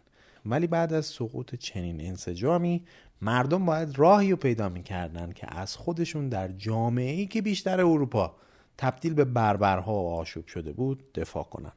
ولی 0.46 0.66
بعد 0.66 0.92
از 0.92 1.06
سقوط 1.06 1.54
چنین 1.54 2.00
انسجامی 2.00 2.84
مردم 3.22 3.66
باید 3.66 3.98
راهی 3.98 4.30
رو 4.30 4.36
پیدا 4.36 4.68
می‌کردن 4.68 5.32
که 5.32 5.54
از 5.58 5.76
خودشون 5.76 6.28
در 6.28 6.48
جامعه 6.48 7.12
ای 7.12 7.26
که 7.26 7.42
بیشتر 7.42 7.80
اروپا 7.80 8.36
تبدیل 8.78 9.14
به 9.14 9.24
بربرها 9.24 9.94
و 9.94 10.08
آشوب 10.08 10.46
شده 10.46 10.72
بود 10.72 11.12
دفاع 11.12 11.44
کنن. 11.44 11.72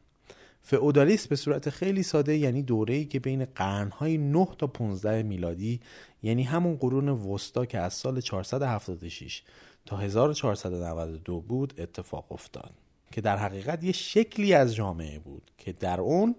فئودالیسم 0.62 1.28
به 1.30 1.36
صورت 1.36 1.70
خیلی 1.70 2.04
ساده 2.04 2.38
یعنی 2.38 2.64
دوره‌ای 2.64 3.06
که 3.06 3.20
بین 3.20 3.46
قرنهای 3.46 4.18
9 4.18 4.48
تا 4.58 4.68
15 4.68 5.24
میلادی 5.24 5.80
یعنی 6.24 6.44
همون 6.44 6.76
قرون 6.76 7.10
وسطا 7.10 7.66
که 7.66 7.80
از 7.80 7.94
سال 7.94 8.22
476 8.22 9.44
تا 9.86 9.98
1492 9.98 11.42
بود 11.42 11.74
اتفاق 11.78 12.32
افتاد 12.32 12.74
که 13.12 13.22
در 13.22 13.38
حقیقت 13.38 13.84
یه 13.84 13.92
شکلی 13.92 14.54
از 14.54 14.76
جامعه 14.76 15.20
بود 15.20 15.52
که 15.58 15.72
در 15.72 16.02
اون 16.02 16.36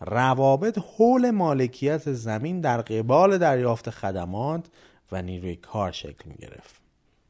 روابط 0.00 0.78
حول 0.78 1.30
مالکیت 1.30 2.12
زمین 2.12 2.60
در 2.60 2.82
قبال 2.82 3.38
دریافت 3.38 3.90
خدمات 3.90 4.66
و 5.12 5.22
نیروی 5.22 5.56
کار 5.56 5.92
شکل 5.92 6.28
می 6.28 6.34
گرفت. 6.34 6.80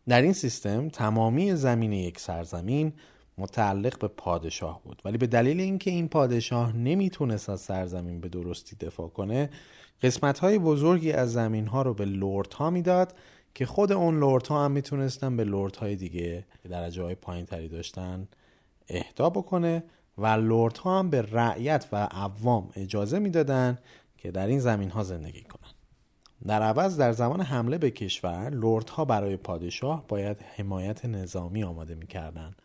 در 0.09 0.22
این 0.22 0.32
سیستم 0.32 0.88
تمامی 0.88 1.54
زمین 1.54 1.92
یک 1.92 2.20
سرزمین 2.20 2.92
متعلق 3.38 3.98
به 3.98 4.09
پادشاه 4.09 4.82
بود 4.82 5.02
ولی 5.04 5.18
به 5.18 5.26
دلیل 5.26 5.61
اینکه 5.61 5.90
این 5.90 6.09
پادشاه 6.09 6.76
نمی‌تونست 6.76 7.48
از 7.48 7.61
سرزمین 7.61 8.20
به 8.20 8.28
درستی 8.28 8.76
دفاع 8.76 9.09
کنه 9.09 9.50
قسمت 10.02 10.38
های 10.38 10.59
بزرگی 10.59 11.12
از 11.12 11.32
زمین 11.32 11.66
ها 11.66 11.82
رو 11.82 11.94
به 11.94 12.04
لورد 12.04 12.52
ها 12.52 12.70
می‌داد 12.70 13.14
که 13.54 13.66
خود 13.66 13.92
اون 13.92 14.20
لورد 14.20 14.46
ها 14.46 14.64
هم 14.64 14.70
می‌تونستن 14.70 15.37
به 15.37 15.44
لورد 15.44 15.76
های 15.76 15.96
دیگه 15.96 16.46
که 16.62 16.68
درجه 16.68 17.02
های 17.02 17.14
پایین 17.14 17.46
تری 17.46 17.68
داشتن 17.68 18.28
اهدا 18.88 19.30
بکنه 19.30 19.85
و 20.18 20.26
لورد 20.26 20.76
ها 20.76 20.98
هم 20.98 21.11
به 21.11 21.22
رعیت 21.22 21.87
و 21.92 21.96
عوام 22.11 22.70
اجازه 22.74 23.18
می‌دادن 23.18 23.78
که 24.18 24.30
در 24.30 24.46
این 24.46 24.59
زمین 24.61 24.90
ها 24.90 25.02
زندگی 25.02 25.42
کنن. 25.42 25.70
در 26.46 26.62
عوض 26.62 26.96
در 26.96 27.12
زمان 27.12 27.40
حمله 27.40 27.78
به 27.78 27.90
کشور 27.90 28.50
لوردها 28.50 29.04
برای 29.04 29.37
پادشاه 29.37 30.04
باید 30.09 30.42
حمایت 30.56 31.04
نظامی 31.04 31.64
آماده 31.64 31.94
می‌کردن 31.94 32.56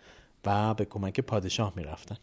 و 0.46 0.74
به 0.74 0.86
کمک 0.86 1.20
پادشاه 1.20 1.74
می‌رفتن. 1.76 2.18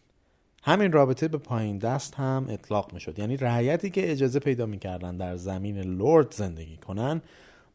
همین 0.62 0.92
رابطه 0.92 1.28
به 1.28 1.38
پایین 1.38 1.78
دست 1.78 2.14
هم 2.14 2.46
اطلاق 2.48 2.92
می‌شد. 2.92 3.18
یعنی 3.18 3.36
رعیتی 3.36 3.90
که 3.90 4.12
اجازه 4.12 4.38
پیدا 4.38 4.66
می‌کردن 4.66 5.16
در 5.16 5.36
زمین 5.36 5.78
لورد 5.78 6.34
زندگی 6.34 6.76
کنن 6.76 7.22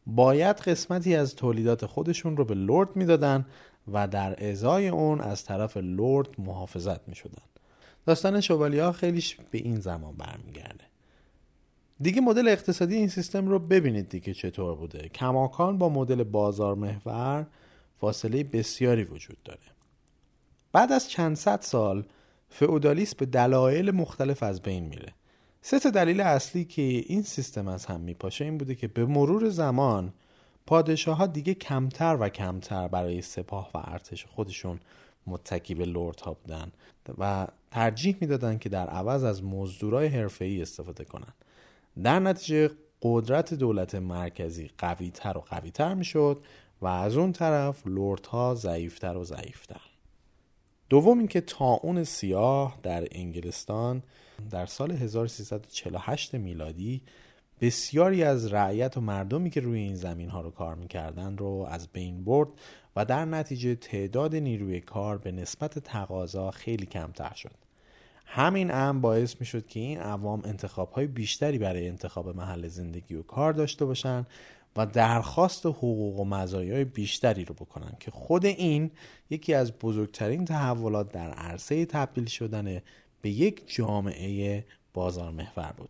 باید 0.06 0.56
قسمتی 0.56 1.14
از 1.14 1.36
تولیدات 1.36 1.86
خودشون 1.86 2.36
رو 2.36 2.44
به 2.44 2.54
لورد 2.54 2.96
می‌دادن 2.96 3.46
و 3.92 4.08
در 4.08 4.50
ازای 4.50 4.88
اون 4.88 5.20
از 5.20 5.44
طرف 5.44 5.76
لورد 5.76 6.28
محافظت 6.38 7.08
می‌شدن. 7.08 7.42
داستان 8.06 8.40
شوالیا 8.40 8.92
خیلیش 8.92 9.36
به 9.50 9.58
این 9.58 9.80
زمان 9.80 10.14
برمیگرده. 10.16 10.84
دیگه 12.00 12.20
مدل 12.20 12.48
اقتصادی 12.48 12.96
این 12.96 13.08
سیستم 13.08 13.48
رو 13.48 13.58
ببینید 13.58 14.08
دیگه 14.08 14.34
چطور 14.34 14.74
بوده. 14.74 15.08
کماکان 15.08 15.78
با 15.78 15.88
مدل 15.88 16.22
بازار 16.22 16.74
محور 16.74 17.46
فاصله 17.94 18.44
بسیاری 18.44 19.04
وجود 19.04 19.36
داره. 19.44 19.60
بعد 20.72 20.92
از 20.92 21.10
چند 21.10 21.36
صد 21.36 21.60
سال 21.60 22.04
فئودالیسم 22.48 23.16
به 23.18 23.26
دلایل 23.26 23.90
مختلف 23.90 24.42
از 24.42 24.62
بین 24.62 24.84
میره. 24.84 25.12
سه 25.62 25.78
تا 25.78 25.90
دلیل 25.90 26.20
اصلی 26.20 26.64
که 26.64 26.82
این 26.82 27.22
سیستم 27.22 27.68
از 27.68 27.86
هم 27.86 28.00
میپاشه 28.00 28.44
این 28.44 28.58
بوده 28.58 28.74
که 28.74 28.88
به 28.88 29.04
مرور 29.04 29.48
زمان 29.48 30.12
پادشاه 30.66 31.16
ها 31.16 31.26
دیگه 31.26 31.54
کمتر 31.54 32.16
و 32.20 32.28
کمتر 32.28 32.88
برای 32.88 33.22
سپاه 33.22 33.70
و 33.74 33.78
ارتش 33.84 34.26
خودشون 34.26 34.80
متکی 35.26 35.74
به 35.74 35.84
لورد 35.84 36.20
ها 36.20 36.32
بودن 36.32 36.72
و 37.18 37.46
ترجیح 37.70 38.16
می‌دادن 38.20 38.58
که 38.58 38.68
در 38.68 38.86
عوض 38.86 39.24
از 39.24 39.44
مزدورای 39.44 40.06
حرفه‌ای 40.06 40.62
استفاده 40.62 41.04
کنن. 41.04 41.32
در 42.02 42.20
نتیجه 42.20 42.70
قدرت 43.02 43.54
دولت 43.54 43.94
مرکزی 43.94 44.70
قویتر 44.78 45.38
و 45.38 45.40
قویتر 45.40 45.94
می‌شد 45.94 46.42
و 46.80 46.86
از 46.86 47.16
اون 47.16 47.32
طرف 47.32 47.86
لوردها 47.86 48.54
ضعیفتر 48.54 49.16
و 49.16 49.24
ضعیفتر. 49.24 49.80
دوم 50.94 51.18
اینکه 51.18 51.40
تاون 51.40 52.04
سیاه 52.04 52.78
در 52.82 53.08
انگلستان 53.12 54.02
در 54.50 54.66
سال 54.66 54.90
1348 54.90 56.34
میلادی 56.34 57.02
بسیاری 57.60 58.24
از 58.24 58.52
رعیت 58.52 58.96
و 58.96 59.00
مردمی 59.00 59.50
که 59.50 59.60
روی 59.60 59.78
این 59.78 59.94
زمین 59.94 60.28
ها 60.28 60.40
رو 60.40 60.50
کار 60.50 60.74
می‌کردن 60.74 61.36
رو 61.36 61.66
از 61.70 61.88
بین 61.88 62.24
برد 62.24 62.48
و 62.96 63.04
در 63.04 63.24
نتیجه 63.24 63.74
تعداد 63.74 64.36
نیروی 64.36 64.80
کار 64.80 65.18
به 65.18 65.32
نسبت 65.32 65.78
تقاضا 65.78 66.50
خیلی 66.50 66.86
کمتر 66.86 67.34
شد. 67.34 67.54
همین 68.26 68.74
امر 68.74 69.00
باعث 69.00 69.36
می 69.40 69.62
که 69.68 69.80
این 69.80 69.98
عوام 69.98 70.42
انتخاب 70.44 70.92
های 70.92 71.06
بیشتری 71.06 71.58
برای 71.58 71.88
انتخاب 71.88 72.36
محل 72.36 72.68
زندگی 72.68 73.14
و 73.14 73.22
کار 73.22 73.52
داشته 73.52 73.84
باشند 73.84 74.26
و 74.76 74.86
درخواست 74.86 75.66
حقوق 75.66 76.20
و 76.20 76.24
مزایای 76.24 76.84
بیشتری 76.84 77.44
رو 77.44 77.54
بکنن 77.54 77.92
که 78.00 78.10
خود 78.10 78.46
این 78.46 78.90
یکی 79.30 79.54
از 79.54 79.72
بزرگترین 79.72 80.44
تحولات 80.44 81.12
در 81.12 81.30
عرصه 81.30 81.86
تبدیل 81.86 82.26
شدن 82.26 82.80
به 83.22 83.30
یک 83.30 83.74
جامعه 83.74 84.64
بازار 84.94 85.30
محور 85.30 85.74
بود. 85.76 85.88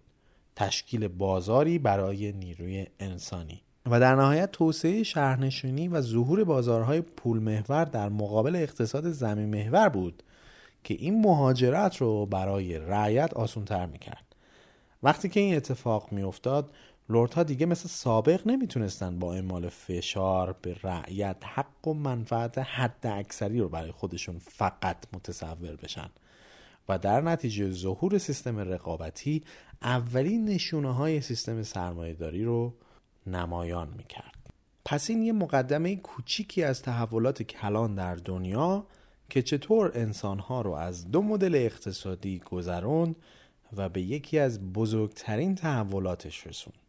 تشکیل 0.56 1.08
بازاری 1.08 1.78
برای 1.78 2.32
نیروی 2.32 2.86
انسانی. 3.00 3.60
و 3.90 4.00
در 4.00 4.14
نهایت 4.14 4.52
توسعه 4.52 5.02
شهرنشینی 5.02 5.88
و 5.88 6.00
ظهور 6.00 6.44
بازارهای 6.44 7.00
پول 7.00 7.38
محور 7.38 7.84
در 7.84 8.08
مقابل 8.08 8.56
اقتصاد 8.56 9.10
زمین 9.10 9.48
محور 9.48 9.88
بود 9.88 10.22
که 10.84 10.94
این 10.94 11.20
مهاجرت 11.20 11.96
رو 11.96 12.26
برای 12.26 12.78
رعیت 12.78 13.34
آسونتر 13.34 13.86
می‌کرد. 13.86 14.24
وقتی 15.02 15.28
که 15.28 15.40
این 15.40 15.56
اتفاق 15.56 16.12
میافتاد 16.12 16.70
لوردها 17.08 17.42
دیگه 17.42 17.66
مثل 17.66 17.88
سابق 17.88 18.46
نمی‌تونستن 18.46 19.18
با 19.18 19.34
اعمال 19.34 19.68
فشار 19.68 20.56
به 20.62 20.76
رعیت 20.82 21.36
حق 21.44 21.88
و 21.88 21.94
منفعت 21.94 22.58
حد 22.58 23.06
اکثری 23.06 23.60
رو 23.60 23.68
برای 23.68 23.90
خودشون 23.90 24.38
فقط 24.38 24.96
متصور 25.12 25.76
بشن. 25.76 26.10
و 26.88 26.98
در 26.98 27.20
نتیجه 27.20 27.70
ظهور 27.70 28.18
سیستم 28.18 28.58
رقابتی 28.58 29.42
اولین 29.82 30.44
نشونه 30.44 30.94
های 30.94 31.20
سیستم 31.20 31.62
سرمایه 31.62 32.14
داری 32.14 32.44
رو 32.44 32.74
نمایان 33.26 33.88
می‌کرد. 33.96 34.34
پس 34.84 35.10
این 35.10 35.22
یه 35.22 35.32
مقدمه 35.32 35.96
کوچیکی 35.96 36.62
از 36.62 36.82
تحولات 36.82 37.42
کلان 37.42 37.94
در 37.94 38.14
دنیا 38.14 38.86
که 39.30 39.42
چطور 39.42 39.92
انسانها 39.94 40.60
رو 40.60 40.72
از 40.72 41.10
دو 41.10 41.22
مدل 41.22 41.54
اقتصادی 41.54 42.38
گذروند 42.38 43.16
و 43.76 43.88
به 43.88 44.00
یکی 44.00 44.38
از 44.38 44.72
بزرگترین 44.72 45.54
تحولاتش 45.54 46.46
رسوند. 46.46 46.83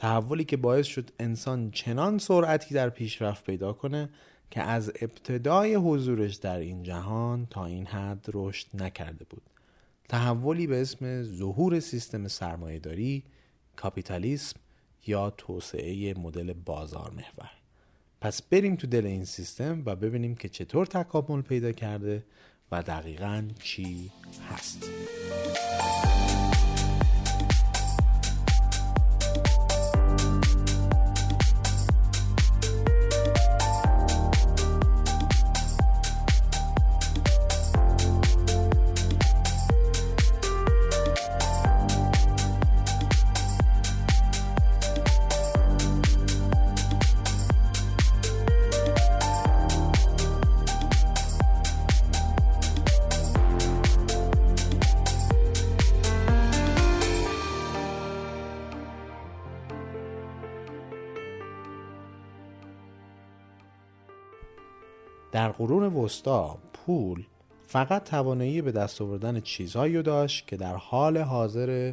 تحولی 0.00 0.44
که 0.44 0.56
باعث 0.56 0.86
شد 0.86 1.10
انسان 1.18 1.70
چنان 1.70 2.18
سرعتی 2.18 2.74
در 2.74 2.90
پیشرفت 2.90 3.44
پیدا 3.44 3.72
کنه 3.72 4.08
که 4.50 4.62
از 4.62 4.92
ابتدای 5.00 5.74
حضورش 5.74 6.34
در 6.34 6.58
این 6.58 6.82
جهان 6.82 7.46
تا 7.50 7.66
این 7.66 7.86
حد 7.86 8.26
رشد 8.34 8.66
نکرده 8.74 9.24
بود. 9.24 9.42
تحولی 10.08 10.66
به 10.66 10.80
اسم 10.80 11.22
ظهور 11.22 11.80
سیستم 11.80 12.28
سرمایهداری 12.28 13.24
کاپیتالیسم 13.76 14.60
یا 15.06 15.30
توسعه 15.30 16.14
مدل 16.14 16.52
بازار 16.52 17.10
محور. 17.10 17.50
پس 18.20 18.42
بریم 18.42 18.76
تو 18.76 18.86
دل 18.86 19.06
این 19.06 19.24
سیستم 19.24 19.82
و 19.86 19.96
ببینیم 19.96 20.34
که 20.34 20.48
چطور 20.48 20.86
تکامل 20.86 21.42
پیدا 21.42 21.72
کرده 21.72 22.24
و 22.72 22.82
دقیقا 22.82 23.48
چی 23.62 24.10
هست. 24.50 24.90
در 65.32 65.48
قرون 65.48 65.82
وسطا 65.82 66.58
پول 66.72 67.24
فقط 67.66 68.04
توانایی 68.04 68.62
به 68.62 68.72
دست 68.72 69.02
آوردن 69.02 69.40
چیزهایی 69.40 69.96
رو 69.96 70.02
داشت 70.02 70.46
که 70.46 70.56
در 70.56 70.76
حال 70.76 71.18
حاضر 71.18 71.92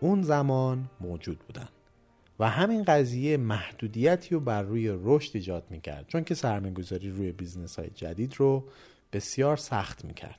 اون 0.00 0.22
زمان 0.22 0.90
موجود 1.00 1.38
بودن. 1.38 1.68
و 2.38 2.48
همین 2.48 2.82
قضیه 2.82 3.36
محدودیتی 3.36 4.34
رو 4.34 4.40
بر 4.40 4.62
روی 4.62 4.98
رشد 5.04 5.30
ایجاد 5.34 5.66
می‌کرد 5.70 6.06
چون 6.08 6.24
که 6.24 6.34
گذاری 6.76 7.10
روی 7.10 7.32
business 7.32 7.78
های 7.78 7.90
جدید 7.90 8.34
رو 8.36 8.64
بسیار 9.12 9.56
سخت 9.56 10.04
می‌کرد. 10.04 10.38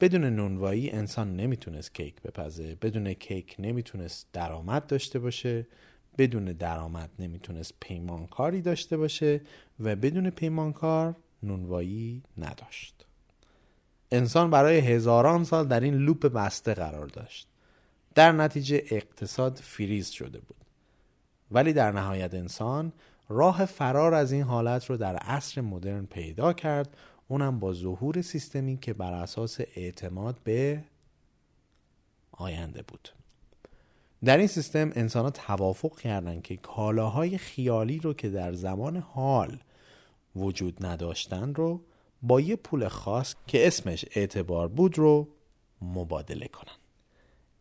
بدون 0.00 0.24
نونوایی 0.24 0.90
انسان 0.90 1.36
نمی‌تونست 1.36 1.94
کیک 1.94 2.22
بپزه 2.22 2.74
بدون 2.74 3.12
کیک 3.12 3.56
نمی‌تونست 3.58 4.26
درآمد 4.32 4.86
داشته 4.86 5.18
باشه 5.18 5.66
بدون 6.18 6.44
درآمد 6.44 7.10
نمی‌تونست 7.18 7.74
پیمانکاری 7.80 8.62
داشته 8.62 8.96
باشه 8.96 9.40
و 9.80 9.96
بدون 9.96 10.30
پیمانکار 10.30 11.16
نونوایی 11.42 12.22
نداشت. 12.38 13.06
انسان 14.12 14.50
برای 14.50 14.78
هزاران 14.78 15.44
سال 15.44 15.68
در 15.68 15.80
این 15.80 15.94
لوپ 15.94 16.26
بسته 16.26 16.74
قرار 16.74 17.06
داشت. 17.06 17.48
در 18.14 18.32
نتیجه 18.32 18.82
اقتصاد 18.90 19.56
فریز 19.56 20.08
شده 20.08 20.40
بود. 20.40 20.56
ولی 21.50 21.72
در 21.72 21.92
نهایت 21.92 22.34
انسان 22.34 22.92
راه 23.28 23.64
فرار 23.64 24.14
از 24.14 24.32
این 24.32 24.42
حالت 24.42 24.90
رو 24.90 24.96
در 24.96 25.16
عصر 25.16 25.60
مدرن 25.60 26.06
پیدا 26.06 26.52
کرد. 26.52 26.96
اونم 27.28 27.60
با 27.60 27.72
ظهور 27.72 28.22
سیستمی 28.22 28.76
که 28.76 28.92
بر 28.92 29.12
اساس 29.12 29.60
اعتماد 29.60 30.38
به 30.44 30.84
آینده 32.32 32.82
بود. 32.82 33.08
در 34.24 34.38
این 34.38 34.46
سیستم 34.46 34.90
انسان 34.94 35.24
ها 35.24 35.30
توافق 35.30 36.00
کردند 36.00 36.42
که 36.42 36.56
کالاهای 36.56 37.38
خیالی 37.38 37.98
رو 37.98 38.14
که 38.14 38.28
در 38.28 38.52
زمان 38.52 38.96
حال 38.96 39.58
وجود 40.36 40.86
نداشتن 40.86 41.54
رو 41.54 41.80
با 42.22 42.40
یه 42.40 42.56
پول 42.56 42.88
خاص 42.88 43.34
که 43.46 43.66
اسمش 43.66 44.04
اعتبار 44.14 44.68
بود 44.68 44.98
رو 44.98 45.28
مبادله 45.82 46.48
کنن. 46.48 46.76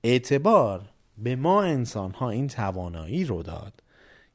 اعتبار 0.04 0.89
به 1.17 1.36
ما 1.36 1.63
انسان 1.63 2.12
ها 2.12 2.30
این 2.30 2.47
توانایی 2.47 3.26
رو 3.26 3.43
داد 3.43 3.73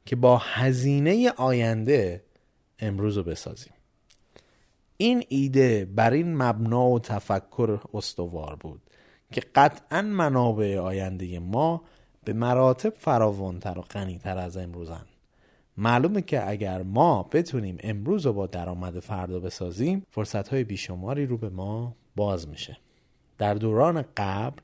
که 0.07 0.17
با 0.17 0.39
هزینه 0.39 1.31
آینده 1.37 2.25
امروز 2.79 3.17
رو 3.17 3.23
بسازیم. 3.23 3.73
این 4.97 5.25
ایده 5.29 5.85
بر 5.85 6.11
این 6.11 6.37
مبنا 6.37 6.89
و 6.89 6.99
تفکر 6.99 7.81
استوار 7.95 8.57
بود 8.57 8.81
که 9.33 9.43
قطعا 9.55 10.03
منابع 10.03 10.79
آینده 10.79 11.39
ما 11.39 11.83
به 12.25 12.33
مراتب 12.33 12.95
فراوانتر 12.99 13.79
و 13.79 13.83
غنیتر 13.83 14.39
از 14.39 14.57
امروزن 14.57 15.05
معلومه 15.77 16.23
که 16.23 16.49
اگر 16.49 16.83
ما 16.83 17.23
بتونیم 17.23 17.79
امروز 17.81 18.27
رو 18.27 18.33
با 18.33 18.47
درآمد 18.47 18.99
فردا 18.99 19.41
بسازیم 19.41 20.07
فرصت 20.11 20.49
های 20.49 20.65
بیشماری 20.65 21.27
رو 21.27 21.37
به 21.37 21.49
ما 21.49 21.97
باز 22.17 22.49
میشه. 22.49 22.77
در 23.39 23.55
دوران 23.55 24.05
قبل 24.17 24.63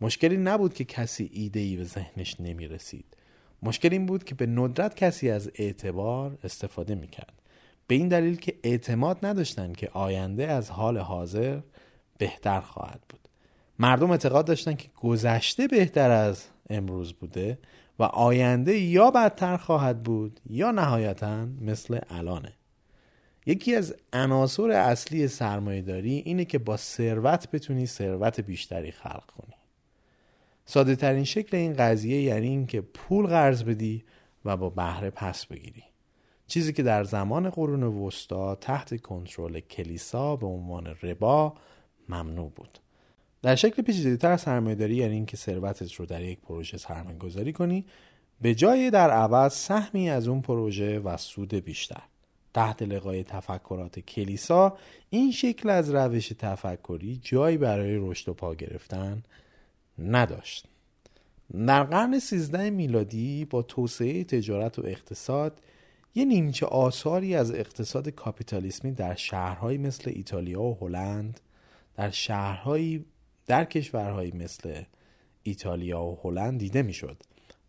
مشکلی 0.00 0.36
نبود 0.36 0.74
که 0.74 0.84
کسی 0.84 1.30
ایده 1.32 1.60
ای 1.60 1.76
به 1.76 1.84
ذهنش 1.84 2.40
نمی 2.40 2.68
رسید 2.68 3.04
مشکل 3.62 3.88
این 3.92 4.06
بود 4.06 4.24
که 4.24 4.34
به 4.34 4.46
ندرت 4.46 4.96
کسی 4.96 5.30
از 5.30 5.50
اعتبار 5.54 6.38
استفاده 6.44 6.94
می‌کرد. 6.94 7.32
به 7.86 7.94
این 7.94 8.08
دلیل 8.08 8.36
که 8.36 8.54
اعتماد 8.62 9.26
نداشتن 9.26 9.72
که 9.72 9.88
آینده 9.92 10.46
از 10.46 10.70
حال 10.70 10.98
حاضر 10.98 11.60
بهتر 12.18 12.60
خواهد 12.60 13.00
بود. 13.08 13.28
مردم 13.78 14.10
اعتقاد 14.10 14.46
داشتن 14.46 14.74
که 14.74 14.88
گذشته 15.02 15.66
بهتر 15.66 16.10
از 16.10 16.44
امروز 16.70 17.12
بوده 17.12 17.58
و 17.98 18.02
آینده 18.02 18.78
یا 18.78 19.10
بدتر 19.10 19.56
خواهد 19.56 20.02
بود 20.02 20.40
یا 20.50 20.70
نهایتا 20.70 21.46
مثل 21.60 21.98
الانه. 22.10 22.52
یکی 23.46 23.74
از 23.74 23.94
عناصر 24.12 24.70
اصلی 24.70 25.28
سرمایهداری 25.28 26.14
اینه 26.14 26.44
که 26.44 26.58
با 26.58 26.76
ثروت 26.76 27.50
بتونی 27.50 27.86
ثروت 27.86 28.40
بیشتری 28.40 28.90
خلق 28.90 29.26
کنی. 29.26 29.54
ساده 30.64 30.96
ترین 30.96 31.24
شکل 31.24 31.56
این 31.56 31.72
قضیه 31.72 32.22
یعنی 32.22 32.48
اینکه 32.48 32.80
پول 32.80 33.26
قرض 33.26 33.64
بدی 33.64 34.04
و 34.44 34.56
با 34.56 34.70
بهره 34.70 35.10
پس 35.10 35.46
بگیری. 35.46 35.82
چیزی 36.46 36.72
که 36.72 36.82
در 36.82 37.04
زمان 37.04 37.50
قرون 37.50 37.82
وسطا 37.82 38.54
تحت 38.54 39.02
کنترل 39.02 39.60
کلیسا 39.60 40.36
به 40.36 40.46
عنوان 40.46 40.86
ربا 40.86 41.54
ممنوع 42.08 42.50
بود. 42.50 42.78
در 43.44 43.54
شکل 43.54 43.82
پیچیده‌تر 43.82 44.36
سرمایه‌داری 44.36 44.94
یعنی 44.94 45.14
اینکه 45.14 45.36
ثروتت 45.36 45.92
رو 45.92 46.06
در 46.06 46.22
یک 46.22 46.40
پروژه 46.40 46.78
سرمایه 46.78 47.18
گذاری 47.18 47.52
کنی 47.52 47.84
به 48.40 48.54
جای 48.54 48.90
در 48.90 49.10
عوض 49.10 49.52
سهمی 49.52 50.10
از 50.10 50.28
اون 50.28 50.40
پروژه 50.40 50.98
و 50.98 51.16
سود 51.16 51.54
بیشتر. 51.54 52.02
تحت 52.54 52.82
لقای 52.82 53.22
تفکرات 53.22 54.00
کلیسا 54.00 54.78
این 55.10 55.32
شکل 55.32 55.70
از 55.70 55.94
روش 55.94 56.28
تفکری 56.38 57.20
جایی 57.22 57.56
برای 57.56 57.96
رشد 57.96 58.28
و 58.28 58.34
پا 58.34 58.54
گرفتن 58.54 59.22
نداشت. 59.98 60.68
در 61.66 61.82
قرن 61.82 62.18
13 62.18 62.70
میلادی 62.70 63.44
با 63.44 63.62
توسعه 63.62 64.24
تجارت 64.24 64.78
و 64.78 64.82
اقتصاد 64.86 65.60
یه 66.14 66.24
نیمچه 66.24 66.66
آثاری 66.66 67.34
از 67.34 67.54
اقتصاد 67.54 68.08
کاپیتالیسمی 68.08 68.92
در 68.92 69.14
شهرهایی 69.14 69.78
مثل 69.78 70.12
ایتالیا 70.14 70.62
و 70.62 70.78
هلند 70.80 71.40
در 71.96 72.10
شهرهایی 72.10 73.04
در 73.46 73.64
کشورهایی 73.64 74.32
مثل 74.32 74.82
ایتالیا 75.42 76.02
و 76.02 76.18
هلند 76.22 76.58
دیده 76.58 76.82
می‌شد 76.82 77.16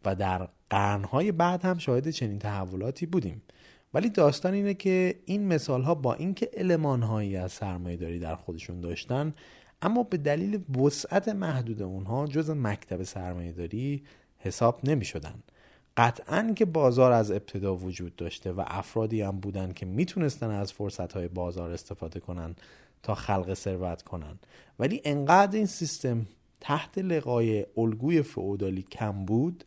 و 0.06 0.16
در 0.16 0.48
قرنهای 0.70 1.32
بعد 1.32 1.66
هم 1.66 1.78
شاهد 1.78 2.10
چنین 2.10 2.40
تحولاتی 2.40 3.06
بودیم 3.06 3.42
ولی 3.94 4.10
داستان 4.10 4.54
اینه 4.54 4.74
که 4.74 5.16
این 5.26 5.48
مثال 5.48 5.82
ها 5.84 5.96
با 5.96 6.14
اینکه 6.14 6.50
المانهایی 6.54 7.38
از 7.38 7.52
سرمایه 7.52 7.98
داری 7.98 8.20
در 8.20 8.36
خودشون 8.36 8.82
داشتن 8.82 9.34
اما 9.82 10.04
به 10.04 10.18
دلیل 10.18 10.64
وسعت 10.78 11.28
محدود 11.28 11.82
اونها 11.82 12.28
جز 12.28 12.50
مکتب 12.50 13.04
سرمایه 13.04 13.52
داری 13.52 14.04
حساب 14.38 14.80
نمی 14.84 15.06
شدن. 15.06 15.34
قطعا 15.98 16.54
که 16.56 16.66
بازار 16.66 17.12
از 17.12 17.32
ابتدا 17.32 17.76
وجود 17.76 18.16
داشته 18.16 18.52
و 18.52 18.64
افرادی 18.68 19.22
هم 19.22 19.40
بودن 19.40 19.74
که 19.74 19.86
می‌تونستن 19.86 20.50
از 20.50 20.74
فرصت 20.74 21.14
های 21.14 21.28
بازار 21.28 21.72
استفاده 21.72 22.20
کنن 22.20 22.56
تا 23.06 23.16
خلق 23.16 23.54
ثروت 23.54 24.02
کنن. 24.02 24.40
ولی 24.80 25.02
انقدر 25.04 25.58
این 25.58 25.66
سیستم 25.66 26.26
تحت 26.60 26.98
لقای 26.98 27.66
الگوی 27.78 28.22
فعودالی 28.22 28.82
کم 28.82 29.26
بود 29.26 29.64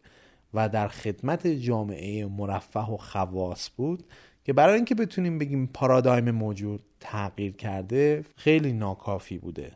و 0.55 0.68
در 0.68 0.88
خدمت 0.88 1.46
جامعه 1.46 2.27
مرفه 2.27 2.81
و 2.81 2.96
خواص 2.96 3.70
بود 3.77 4.05
که 4.44 4.53
برای 4.53 4.74
اینکه 4.74 4.94
بتونیم 4.94 5.38
بگیم 5.38 5.66
پارادایم 5.66 6.31
موجود 6.31 6.83
تغییر 7.01 7.53
کرده 7.53 8.24
خیلی 8.37 8.72
ناکافی 8.72 9.38
بوده. 9.38 9.72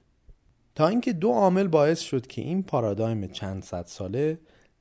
تا 0.75 0.89
اینکه 0.89 1.13
دو 1.13 1.31
عامل 1.31 1.69
باعث 1.69 2.01
شد 2.01 2.27
که 2.27 2.43
این 2.43 2.63
پارادایم 2.63 3.27
چند 3.27 3.63
صد 3.63 3.87
ساله 3.87 4.39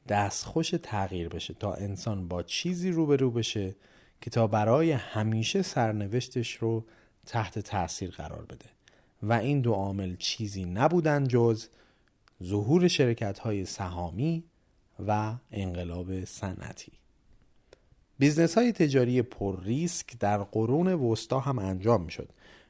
دستخوش 0.07 0.69
تغییر 0.83 1.29
بشه 1.29 1.53
تا 1.53 1.73
انسان 1.73 2.27
با 2.27 2.43
چیزی 2.43 2.91
روبرو 2.91 3.31
بشه 3.31 3.75
که 4.21 4.29
تا 4.29 4.47
برای 4.47 4.91
همیشه 4.91 5.61
سرنوشتش 5.61 6.53
رو 6.53 6.85
تحت 7.31 7.59
تاثیر 7.59 8.09
قرار 8.09 8.45
بده. 8.45 8.65
و 9.23 9.33
این 9.33 9.61
دو 9.61 9.73
عامل 9.73 10.15
چیزی 10.15 10.65
نبودن 10.65 11.27
جز 11.27 11.67
ظهور 12.43 12.87
شرکت 12.87 13.39
های 13.39 13.65
سهامی 13.65 14.43
و 15.07 15.33
انقلاب 15.51 16.25
صنعتی. 16.25 16.91
business 18.19 18.57
های 18.57 18.71
تجاری 18.71 19.21
پر 19.21 19.63
ریسک 19.63 20.19
در 20.19 20.37
قرون 20.37 20.87
وسطا 20.93 21.39
هم 21.39 21.59
انجام 21.59 22.01
می 22.01 22.11
شد 22.11 22.29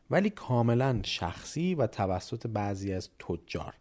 ولی 0.10 0.30
کاملا 0.30 1.00
شخصی 1.04 1.76
و 1.76 1.88
توسط 1.88 2.48
بعضی 2.48 2.94
از 2.94 3.10
تجار. 3.20 3.74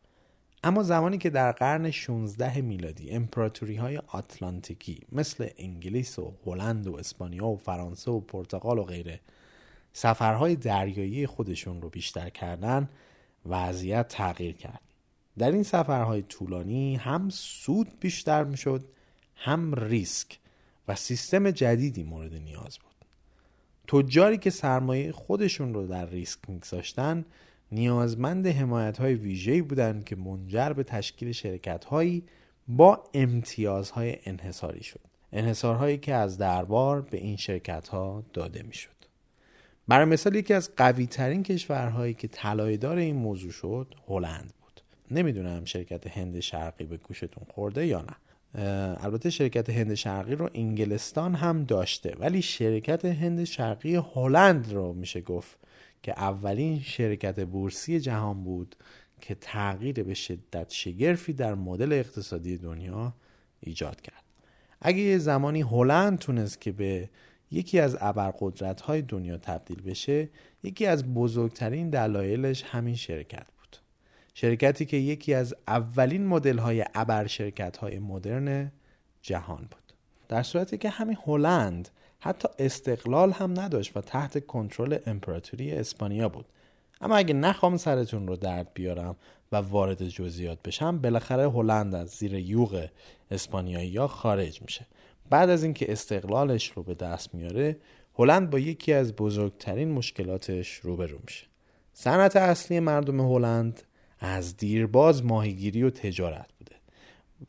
اما 0.64 0.82
زمانی 0.82 1.18
که 1.18 1.30
در 1.30 1.52
قرن 1.52 1.90
16 1.90 2.60
میلادی 2.60 3.10
امپراتوری 3.10 3.76
های 3.76 3.96
آتلانتیکی 4.06 5.00
مثل 5.12 5.48
انگلیس 5.58 6.18
و 6.18 6.34
هلند 6.46 6.86
و 6.86 6.96
اسپانیا 6.96 7.46
و 7.46 7.56
فرانسه 7.56 8.10
و 8.10 8.20
پرتغال 8.20 8.78
و 8.78 8.84
غیره 8.84 9.20
سفرهای 9.92 10.56
دریایی 10.56 11.26
خودشون 11.26 11.82
رو 11.82 11.88
بیشتر 11.88 12.28
کردن 12.28 12.88
وضعیت 13.46 14.08
تغییر 14.08 14.56
کرد. 14.56 14.80
در 15.38 15.52
این 15.52 15.62
سفرهای 15.62 16.22
طولانی 16.22 16.96
هم 16.96 17.28
سود 17.32 18.00
بیشتر 18.00 18.44
می‌شد 18.44 18.84
هم 19.34 19.74
ریسک 19.74 20.38
و 20.88 20.94
سیستم 20.94 21.50
جدیدی 21.50 22.02
مورد 22.02 22.34
نیاز 22.34 22.78
بود. 22.78 22.90
تجاری 23.88 24.38
که 24.38 24.50
سرمایه 24.50 25.12
خودشون 25.12 25.74
رو 25.74 25.86
در 25.86 26.06
ریسک 26.06 26.38
میگذاشتن 26.48 27.24
نیازمند 27.72 28.46
حمایت 28.46 28.98
های 28.98 29.14
ویژه‌ای 29.14 29.62
بودند 29.62 30.04
که 30.04 30.16
منجر 30.16 30.72
به 30.72 30.82
تشکیل 30.82 31.32
شرکت 31.32 31.84
هایی 31.84 32.24
با 32.68 33.04
امتیازهای 33.14 34.16
انحصاری 34.24 34.82
شد. 34.82 35.00
انحصارهایی 35.32 35.98
که 35.98 36.14
از 36.14 36.38
دربار 36.38 37.02
به 37.02 37.18
این 37.18 37.36
شرکت 37.36 37.88
ها 37.88 38.24
داده 38.32 38.62
می‌شد. 38.62 38.99
برای 39.90 40.04
مثال 40.04 40.34
یکی 40.34 40.54
از 40.54 40.70
قوی 40.76 41.06
ترین 41.06 41.42
کشورهایی 41.42 42.14
که 42.14 42.28
طلایه‌دار 42.28 42.96
این 42.96 43.16
موضوع 43.16 43.50
شد 43.50 43.94
هلند 44.08 44.52
بود. 44.60 44.80
نمی‌دونم 45.10 45.64
شرکت 45.64 46.06
هند 46.06 46.40
شرقی 46.40 46.84
به 46.84 46.96
گوشتون 46.96 47.44
خورده 47.54 47.86
یا 47.86 48.02
نه. 48.02 48.16
البته 49.00 49.30
شرکت 49.30 49.70
هند 49.70 49.94
شرقی 49.94 50.34
رو 50.34 50.50
انگلستان 50.54 51.34
هم 51.34 51.64
داشته 51.64 52.16
ولی 52.18 52.42
شرکت 52.42 53.04
هند 53.04 53.44
شرقی 53.44 53.96
هلند 53.96 54.72
رو 54.72 54.92
میشه 54.92 55.20
گفت 55.20 55.58
که 56.02 56.12
اولین 56.12 56.80
شرکت 56.80 57.40
بورسی 57.40 58.00
جهان 58.00 58.44
بود 58.44 58.76
که 59.20 59.34
تغییر 59.34 60.02
به 60.02 60.14
شدت 60.14 60.70
شگرفی 60.70 61.32
در 61.32 61.54
مدل 61.54 61.92
اقتصادی 61.92 62.58
دنیا 62.58 63.14
ایجاد 63.60 64.00
کرد. 64.00 64.24
اگه 64.82 64.98
یه 64.98 65.18
زمانی 65.18 65.60
هلند 65.60 66.18
تونست 66.18 66.60
که 66.60 66.72
به 66.72 67.08
یکی 67.50 67.80
از 67.80 67.96
ابرقدرت 68.00 68.80
های 68.80 69.02
دنیا 69.02 69.36
تبدیل 69.36 69.82
بشه 69.82 70.28
یکی 70.62 70.86
از 70.86 71.14
بزرگترین 71.14 71.90
دلایلش 71.90 72.62
همین 72.62 72.94
شرکت 72.94 73.46
بود. 73.58 73.76
شرکتی 74.34 74.86
که 74.86 74.96
یکی 74.96 75.34
از 75.34 75.54
اولین 75.68 76.26
مدل 76.26 76.58
های 76.58 76.84
ابر 76.94 77.26
شرکت 77.26 77.84
مدرن 77.84 78.72
جهان 79.22 79.68
بود. 79.70 79.92
در 80.28 80.42
صورتی 80.42 80.78
که 80.78 80.88
همین 80.88 81.16
هلند 81.26 81.88
حتی 82.20 82.48
استقلال 82.58 83.32
هم 83.32 83.60
نداشت 83.60 83.96
و 83.96 84.00
تحت 84.00 84.46
کنترل 84.46 84.98
امپراتوری 85.06 85.72
اسپانیا 85.72 86.28
بود. 86.28 86.46
اما 87.00 87.16
اگه 87.16 87.34
نخوام 87.34 87.76
سرتون 87.76 88.28
رو 88.28 88.36
درد 88.36 88.70
بیارم 88.74 89.16
و 89.52 89.56
وارد 89.56 90.08
جزئیات 90.08 90.62
بشم 90.62 90.98
بالاخره 90.98 91.50
هلند 91.50 91.94
از 91.94 92.08
زیر 92.08 92.34
یوغ 92.34 92.88
اسپانیایی 93.30 93.96
ها 93.96 94.08
خارج 94.08 94.62
میشه. 94.62 94.86
بعد 95.30 95.50
از 95.50 95.64
اینکه 95.64 95.92
استقلالش 95.92 96.70
رو 96.70 96.82
به 96.82 96.94
دست 96.94 97.34
میاره 97.34 97.76
هلند 98.18 98.50
با 98.50 98.58
یکی 98.58 98.92
از 98.92 99.16
بزرگترین 99.16 99.92
مشکلاتش 99.92 100.74
روبرو 100.74 101.18
میشه. 101.26 101.46
صنعت 101.92 102.36
اصلی 102.36 102.80
مردم 102.80 103.20
هلند 103.20 103.82
از 104.20 104.56
دیرباز 104.56 105.24
ماهیگیری 105.24 105.82
و 105.82 105.90
تجارت 105.90 106.46
بوده 106.58 106.76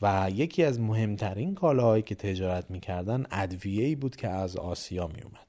و 0.01 0.31
یکی 0.35 0.63
از 0.63 0.79
مهمترین 0.79 1.55
کالاهایی 1.55 2.03
که 2.03 2.15
تجارت 2.15 2.71
می‌کردن 2.71 3.25
ادویه‌ای 3.31 3.95
بود 3.95 4.15
که 4.15 4.27
از 4.29 4.57
آسیا 4.57 5.07
میومد 5.07 5.47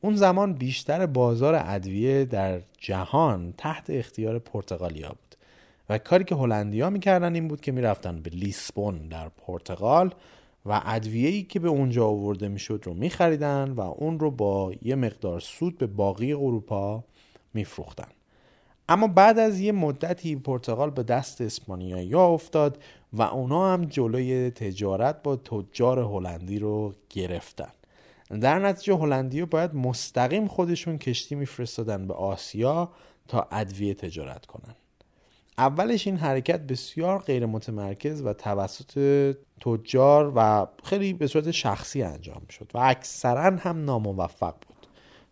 اون 0.00 0.16
زمان 0.16 0.52
بیشتر 0.52 1.06
بازار 1.06 1.54
ادویه 1.64 2.24
در 2.24 2.60
جهان 2.78 3.54
تحت 3.58 3.90
اختیار 3.90 4.38
پرتغالیا 4.38 5.08
بود 5.08 5.36
و 5.88 5.98
کاری 5.98 6.24
که 6.24 6.34
هلندیا 6.34 6.90
می‌کردن 6.90 7.34
این 7.34 7.48
بود 7.48 7.60
که 7.60 7.72
می‌رفتن 7.72 8.20
به 8.20 8.30
لیسبون 8.30 9.08
در 9.08 9.28
پرتغال 9.28 10.14
و 10.66 10.82
ادویه‌ای 10.84 11.42
که 11.42 11.60
به 11.60 11.68
اونجا 11.68 12.06
آورده 12.06 12.48
می‌شد 12.48 12.82
رو 12.84 12.94
میخریدن 12.94 13.70
و 13.70 13.80
اون 13.80 14.18
رو 14.18 14.30
با 14.30 14.72
یه 14.82 14.94
مقدار 14.94 15.40
سود 15.40 15.78
به 15.78 15.86
باقی 15.86 16.32
اروپا 16.32 17.04
میفروختن. 17.54 18.08
اما 18.88 19.06
بعد 19.06 19.38
از 19.38 19.60
یه 19.60 19.72
مدتی 19.72 20.36
پرتغال 20.36 20.90
به 20.90 21.02
دست 21.02 21.40
اسپانیایی 21.40 22.14
افتاد 22.14 22.82
و 23.12 23.22
اونا 23.22 23.72
هم 23.72 23.84
جلوی 23.84 24.50
تجارت 24.50 25.22
با 25.22 25.36
تجار 25.36 25.98
هلندی 25.98 26.58
رو 26.58 26.94
گرفتن. 27.10 27.72
در 28.40 28.58
نتیجه 28.58 28.94
هلندی 28.94 29.44
باید 29.44 29.74
مستقیم 29.74 30.48
خودشون 30.48 30.98
کشتی 30.98 31.34
میفرستادن 31.34 32.06
به 32.06 32.14
آسیا 32.14 32.90
تا 33.28 33.48
ادویه 33.50 33.94
تجارت 33.94 34.46
کنن. 34.46 34.74
اولش 35.58 36.06
این 36.06 36.16
حرکت 36.16 36.60
بسیار 36.60 37.18
غیر 37.18 37.46
متمرکز 37.46 38.22
و 38.22 38.32
توسط 38.32 39.34
تجار 39.60 40.32
و 40.36 40.66
خیلی 40.84 41.12
به 41.12 41.26
صورت 41.26 41.50
شخصی 41.50 42.02
انجام 42.02 42.42
شد 42.50 42.70
و 42.74 42.78
اکثرا 42.78 43.56
هم 43.56 43.84
ناموفق 43.84 44.54
بود. 44.66 44.74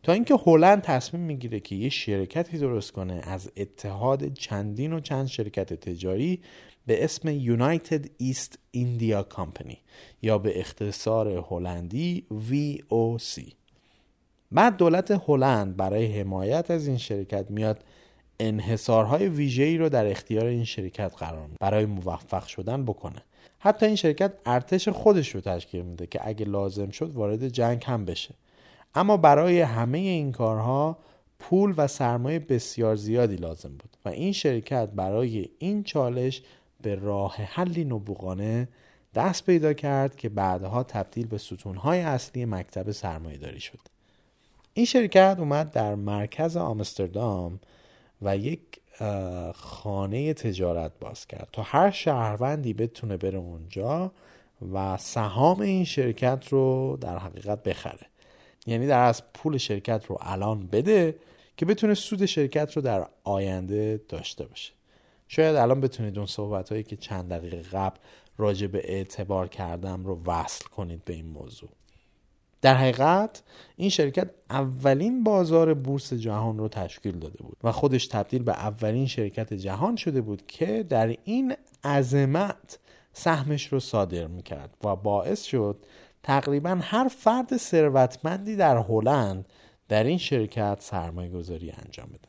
تا 0.02 0.12
اینکه 0.12 0.34
هلند 0.46 0.82
تصمیم 0.82 1.22
می‌گیره 1.22 1.60
که 1.60 1.74
یه 1.74 1.88
شرکتی 1.88 2.58
درست 2.58 2.92
کنه 2.92 3.20
از 3.24 3.50
اتحاد 3.56 4.32
چندین 4.32 4.92
و 4.92 5.00
چند 5.00 5.26
شرکت 5.26 5.74
تجاری 5.74 6.40
به 6.86 7.04
اسم 7.04 7.38
United 7.56 8.06
East 8.22 8.54
India 8.76 9.36
Company 9.36 9.76
یا 10.22 10.38
به 10.38 10.60
اختصار 10.60 11.44
هلندی 11.50 12.26
VOC 12.50 13.52
بعد 14.52 14.76
دولت 14.76 15.22
هلند 15.28 15.76
برای 15.76 16.20
حمایت 16.20 16.70
از 16.70 16.86
این 16.86 16.98
شرکت 16.98 17.50
میاد 17.50 17.84
انحصارهای 18.48 19.28
ویژه‌ای 19.28 19.78
رو 19.78 19.88
در 19.88 20.06
اختیار 20.06 20.46
این 20.46 20.64
شرکت 20.64 21.14
قرار 21.18 21.46
میده. 21.46 21.56
برای 21.60 21.86
موفق 21.86 22.46
شدن 22.46 22.84
بکنه. 22.84 23.22
حتی 23.58 23.86
این 23.86 23.96
شرکت 23.96 24.32
ارتش 24.46 24.88
خودش 24.88 25.34
رو 25.34 25.40
تشکیل 25.40 25.82
میده 25.82 26.06
که 26.06 26.20
اگه 26.22 26.46
لازم 26.46 26.90
شد 26.90 27.10
وارد 27.10 27.48
جنگ 27.48 27.84
هم 27.86 28.04
بشه. 28.04 28.34
اما 28.94 29.16
برای 29.16 29.60
همه 29.60 29.98
این 29.98 30.32
کارها 30.32 30.98
پول 31.38 31.74
و 31.76 31.86
سرمایه 31.86 32.38
بسیار 32.38 32.96
زیادی 32.96 33.36
لازم 33.36 33.68
بود 33.68 33.96
و 34.04 34.08
این 34.08 34.32
شرکت 34.32 34.88
برای 34.88 35.48
این 35.58 35.82
چالش 35.82 36.42
به 36.82 36.94
راه 36.94 37.36
حلی 37.36 37.84
نبوغانه 37.84 38.68
دست 39.14 39.46
پیدا 39.46 39.72
کرد 39.72 40.16
که 40.16 40.28
بعدها 40.28 40.82
تبدیل 40.82 41.26
به 41.26 41.38
ستونهای 41.38 42.00
اصلی 42.00 42.44
مکتب 42.44 42.90
سرمایه 42.90 43.38
داری 43.38 43.60
شد. 43.60 43.78
این 44.74 44.86
شرکت 44.86 45.36
اومد 45.38 45.70
در 45.70 45.94
مرکز 45.94 46.56
آمستردام 46.56 47.60
و 48.22 48.36
یک 48.36 48.60
خانه 49.54 50.34
تجارت 50.34 50.92
باز 51.00 51.26
کرد 51.26 51.48
تا 51.52 51.62
هر 51.62 51.90
شهروندی 51.90 52.72
بتونه 52.72 53.16
بره 53.16 53.38
اونجا 53.38 54.12
و 54.72 54.96
سهام 54.96 55.60
این 55.60 55.84
شرکت 55.84 56.48
رو 56.48 56.98
در 57.00 57.18
حقیقت 57.18 57.62
بخره. 57.62 58.06
یعنی 58.66 58.86
در 58.86 59.04
از 59.04 59.22
پول 59.34 59.58
شرکت 59.58 60.06
رو 60.06 60.18
الان 60.20 60.66
بده 60.66 61.16
که 61.56 61.66
بتونه 61.66 61.94
سود 61.94 62.26
شرکت 62.26 62.76
رو 62.76 62.82
در 62.82 63.06
آینده 63.24 64.00
داشته 64.08 64.46
باشه. 64.46 64.72
شاید 65.28 65.56
الان 65.56 65.80
بتونید 65.80 66.18
اون 66.18 66.26
صحبت 66.26 66.68
هایی 66.68 66.82
که 66.82 66.96
چند 66.96 67.28
دقیقه 67.28 67.62
قبل 67.62 67.96
راجع 68.38 68.66
به 68.66 68.80
اعتبار 68.84 69.48
کردم 69.48 70.04
رو 70.04 70.22
وصل 70.26 70.64
کنید 70.64 71.04
به 71.04 71.14
این 71.14 71.26
موضوع. 71.26 71.70
در 72.62 72.74
حقیقت 72.74 73.42
این 73.76 73.88
شرکت 73.88 74.30
اولین 74.50 75.24
بازار 75.24 75.74
بورس 75.74 76.12
جهان 76.12 76.58
رو 76.58 76.68
تشکیل 76.68 77.18
داده 77.18 77.42
بود 77.42 77.56
و 77.64 77.72
خودش 77.72 78.06
تبدیل 78.06 78.42
به 78.42 78.52
اولین 78.52 79.06
شرکت 79.06 79.54
جهان 79.54 79.96
شده 79.96 80.20
بود 80.20 80.46
که 80.46 80.82
در 80.82 81.16
این 81.24 81.54
عظمت 81.84 82.78
سهمش 83.12 83.66
رو 83.66 83.80
صادر 83.80 84.26
می‌کرد 84.26 84.76
و 84.84 84.96
باعث 84.96 85.42
شد 85.42 85.76
تقریبا 86.22 86.78
هر 86.82 87.08
فرد 87.08 87.56
ثروتمندی 87.56 88.56
در 88.56 88.76
هلند 88.76 89.48
در 89.88 90.04
این 90.04 90.18
شرکت 90.18 90.76
سرمایه 90.80 91.30
گذاری 91.30 91.70
انجام 91.84 92.06
بده. 92.06 92.28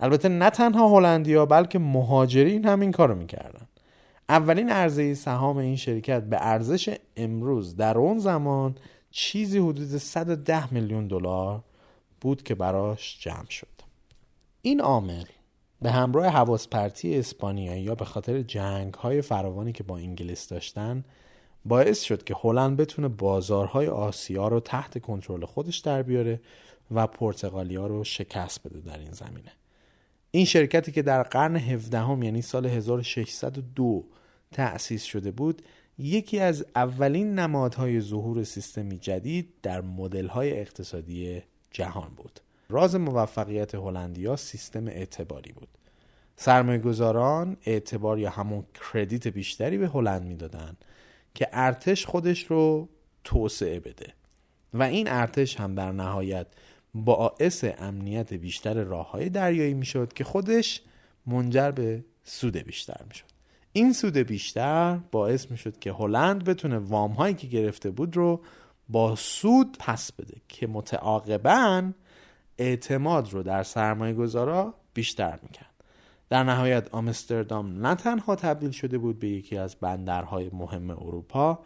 البته 0.00 0.28
نه 0.28 0.50
تنها 0.50 0.88
هلندیا 0.88 1.46
بلکه 1.46 1.78
مهاجرین 1.78 2.64
هم 2.64 2.80
این 2.80 2.92
کارو 2.92 3.14
می‌کردن. 3.14 3.68
اولین 4.28 4.70
عرضه 4.70 5.14
سهام 5.14 5.56
این 5.56 5.76
شرکت 5.76 6.22
به 6.22 6.36
ارزش 6.40 6.96
امروز 7.16 7.76
در 7.76 7.98
اون 7.98 8.18
زمان 8.18 8.74
چیزی 9.12 9.58
حدود 9.58 9.96
110 9.96 10.74
میلیون 10.74 11.06
دلار 11.06 11.64
بود 12.20 12.42
که 12.42 12.54
براش 12.54 13.18
جمع 13.20 13.48
شد. 13.48 13.66
این 14.62 14.80
عامل 14.80 15.24
به 15.82 15.90
همراه 15.90 16.26
حواس 16.26 16.68
پرتی 16.68 17.18
اسپانیایی 17.18 17.82
یا 17.82 17.94
به 17.94 18.04
خاطر 18.04 18.42
جنگ 18.42 18.94
های 18.94 19.22
فراوانی 19.22 19.72
که 19.72 19.82
با 19.82 19.96
انگلیس 19.96 20.48
داشتن 20.48 21.04
باعث 21.64 22.02
شد 22.02 22.24
که 22.24 22.34
هلند 22.40 22.76
بتونه 22.76 23.08
بازارهای 23.08 23.86
آسیا 23.86 24.48
رو 24.48 24.60
تحت 24.60 24.98
کنترل 24.98 25.44
خودش 25.44 25.78
در 25.78 26.02
بیاره 26.02 26.40
و 26.90 27.06
پرتغالیا 27.06 27.86
رو 27.86 28.04
شکست 28.04 28.66
بده 28.66 28.80
در 28.80 28.98
این 28.98 29.12
زمینه. 29.12 29.52
این 30.30 30.44
شرکتی 30.44 30.92
که 30.92 31.02
در 31.02 31.22
قرن 31.22 31.56
17 31.56 31.98
هم 31.98 32.22
یعنی 32.22 32.42
سال 32.42 32.66
1602 32.66 34.04
تأسیس 34.52 35.02
شده 35.02 35.30
بود 35.30 35.62
یکی 35.98 36.38
از 36.38 36.66
اولین 36.76 37.38
نمادهای 37.38 38.00
ظهور 38.00 38.44
سیستمی 38.44 38.98
جدید 38.98 39.48
در 39.62 39.80
مدل‌های 39.80 40.60
اقتصادی 40.60 41.42
جهان 41.70 42.10
بود. 42.16 42.40
راز 42.68 42.96
موفقیت 42.96 43.74
هلندیا 43.74 44.36
سیستم 44.36 44.86
اعتباری 44.86 45.52
بود. 45.52 45.68
سرمایه 46.36 46.78
گذاران 46.78 47.56
اعتبار 47.66 48.18
یا 48.18 48.30
همون 48.30 48.64
کردیت 48.92 49.28
بیشتری 49.28 49.78
به 49.78 49.88
هلند 49.88 50.22
می‌دادند 50.22 50.84
که 51.34 51.48
ارتش 51.52 52.06
خودش 52.06 52.44
رو 52.44 52.88
توسعه 53.24 53.80
بده. 53.80 54.14
و 54.74 54.82
این 54.82 55.08
ارتش 55.08 55.60
هم 55.60 55.74
در 55.74 55.92
نهایت 55.92 56.46
باعث 56.94 57.64
امنیت 57.78 58.34
بیشتر 58.34 58.74
راه 58.74 59.10
های 59.10 59.28
دریایی 59.28 59.74
می‌شد 59.74 60.12
که 60.12 60.24
خودش 60.24 60.82
منجر 61.26 61.70
به 61.70 62.04
سود 62.24 62.56
بیشتر 62.56 63.00
می‌شد. 63.08 63.31
این 63.72 63.92
سود 63.92 64.16
بیشتر 64.16 64.98
باعث 65.10 65.50
می‌شد 65.50 65.78
که 65.78 65.92
هلند 65.92 66.44
بتونه 66.44 66.78
وام 66.78 67.12
هایی 67.12 67.34
که 67.34 67.46
گرفته 67.46 67.90
بود 67.90 68.16
رو 68.16 68.40
با 68.88 69.16
سود 69.16 69.76
پس 69.80 70.12
بده 70.12 70.36
که 70.48 70.66
متعاقبا 70.66 71.92
اعتماد 72.58 73.32
رو 73.32 73.42
در 73.42 73.62
سرمایه 73.62 74.14
گذارا 74.14 74.74
بیشتر 74.94 75.38
می‌کرد. 75.42 75.72
در 76.28 76.44
نهایت 76.44 76.94
آمستردام 76.94 77.86
نه 77.86 77.94
تنها 77.94 78.36
تبدیل 78.36 78.70
شده 78.70 78.98
بود 78.98 79.18
به 79.18 79.28
یکی 79.28 79.56
از 79.56 79.76
بندرهای 79.80 80.50
مهم 80.52 80.90
اروپا 80.90 81.58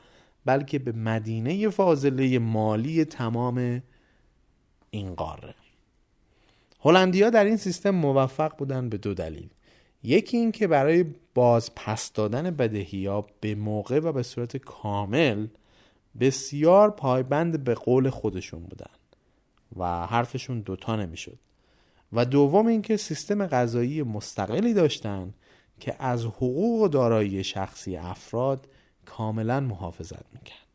بلکه 0.45 0.79
به 0.79 0.93
مدینه 0.93 1.69
فاضله 1.69 2.39
مالی 2.39 3.05
تمام 3.05 3.83
این 4.91 5.15
قاره. 5.15 5.55
هلندیا 6.81 7.31
در 7.31 7.45
این 7.45 7.57
سیستم 7.57 7.91
موفق 7.91 8.57
بودن 8.57 8.89
به 8.89 8.99
دو 8.99 9.15
دلیل. 9.15 9.49
یکی 10.03 10.37
این 10.37 10.53
که 10.53 10.67
برای 10.67 11.05
باز 11.35 11.75
پس 11.75 12.13
دادن 12.13 12.51
بدهی 12.51 13.07
ها 13.07 13.27
به 13.41 13.55
موقع 13.55 13.99
و 13.99 14.13
به 14.13 14.23
صورت 14.23 14.57
کامل 14.57 15.47
بسیار 16.21 16.91
پایبند 16.91 17.65
به 17.65 17.75
قول 17.75 18.11
خودشون 18.11 18.63
بودن 18.63 18.91
و 19.77 20.07
حرفشون 20.07 20.61
دوتا 20.61 20.97
نمی‌شد. 20.97 21.39
و 22.13 22.25
دوم 22.25 22.67
اینکه 22.67 22.97
سیستم 22.97 23.47
غذایی 23.47 24.03
مستقلی 24.03 24.75
داشتن 24.75 25.35
که 25.81 25.97
از 25.99 26.25
حقوق 26.25 26.83
و 26.83 26.89
دارایی 26.89 27.45
شخصی 27.45 27.97
افراد 27.97 28.69
کاملا 29.05 29.61
محافظت 29.61 30.35
می‌کرد. 30.35 30.67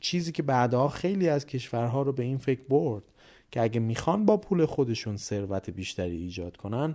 چیزی 0.00 0.32
که 0.32 0.42
بعدها 0.42 0.88
خیلی 0.88 1.28
از 1.28 1.46
کشورها 1.46 2.02
رو 2.02 2.12
به 2.12 2.22
این 2.22 2.38
فکر 2.38 2.62
برد 2.68 3.02
که 3.50 3.62
اگه 3.62 3.80
می‌خوان 3.80 4.26
با 4.26 4.36
پول 4.36 4.66
خودشون 4.66 5.16
ثروت 5.16 5.70
بیشتری 5.70 6.16
ایجاد 6.16 6.56
کنن 6.56 6.94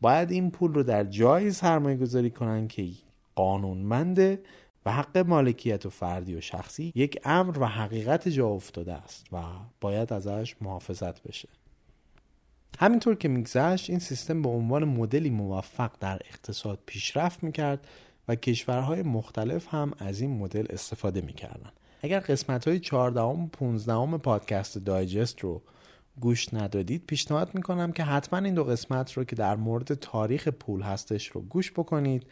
باید 0.00 0.30
این 0.30 0.50
پول 0.50 0.74
رو 0.74 0.82
در 0.82 1.04
جایی 1.04 1.50
سرمایه 1.50 1.96
گذاری 1.96 2.30
کنن 2.30 2.68
که 2.68 2.88
قانونمنده 3.34 4.40
و 4.86 4.92
حق 4.92 5.18
مالکیت 5.18 5.86
و 5.86 5.90
فردی 5.90 6.34
و 6.34 6.40
شخصی 6.40 6.92
یک 6.94 7.20
امر 7.24 7.58
و 7.58 7.66
حقیقت 7.66 8.28
جا 8.28 8.48
افتاده 8.48 8.92
است 8.92 9.26
و 9.32 9.38
باید 9.80 10.12
ازش 10.12 10.56
محافظت 10.60 11.22
بشه. 11.22 11.48
همینطور 12.78 13.14
که 13.14 13.28
میگذشت 13.28 13.90
این 13.90 13.98
سیستم 13.98 14.42
به 14.42 14.48
عنوان 14.48 14.84
مدلی 14.84 15.30
موفق 15.30 15.90
در 16.00 16.20
اقتصاد 16.24 16.78
پیشرفت 16.86 17.42
می‌کرد 17.42 17.86
و 18.28 18.34
کشورهای 18.34 19.02
مختلف 19.02 19.74
هم 19.74 19.92
از 19.98 20.20
این 20.20 20.38
مدل 20.38 20.66
استفاده 20.70 21.20
می‌کردن 21.20 21.70
اگر 22.02 22.20
قسمت 22.20 22.68
های 22.68 22.80
14 22.80 23.20
و 23.20 23.46
15 23.46 24.18
پادکست 24.18 24.78
دایجست 24.78 25.40
رو 25.40 25.62
گوش 26.20 26.54
ندادید 26.54 27.06
پیشنهاد 27.06 27.54
می‌کنم 27.54 27.92
که 27.92 28.04
حتما 28.04 28.38
این 28.38 28.54
دو 28.54 28.64
قسمت 28.64 29.12
رو 29.12 29.24
که 29.24 29.36
در 29.36 29.56
مورد 29.56 29.94
تاریخ 29.94 30.48
پول 30.48 30.82
هستش 30.82 31.28
رو 31.28 31.40
گوش 31.40 31.72
بکنید 31.72 32.26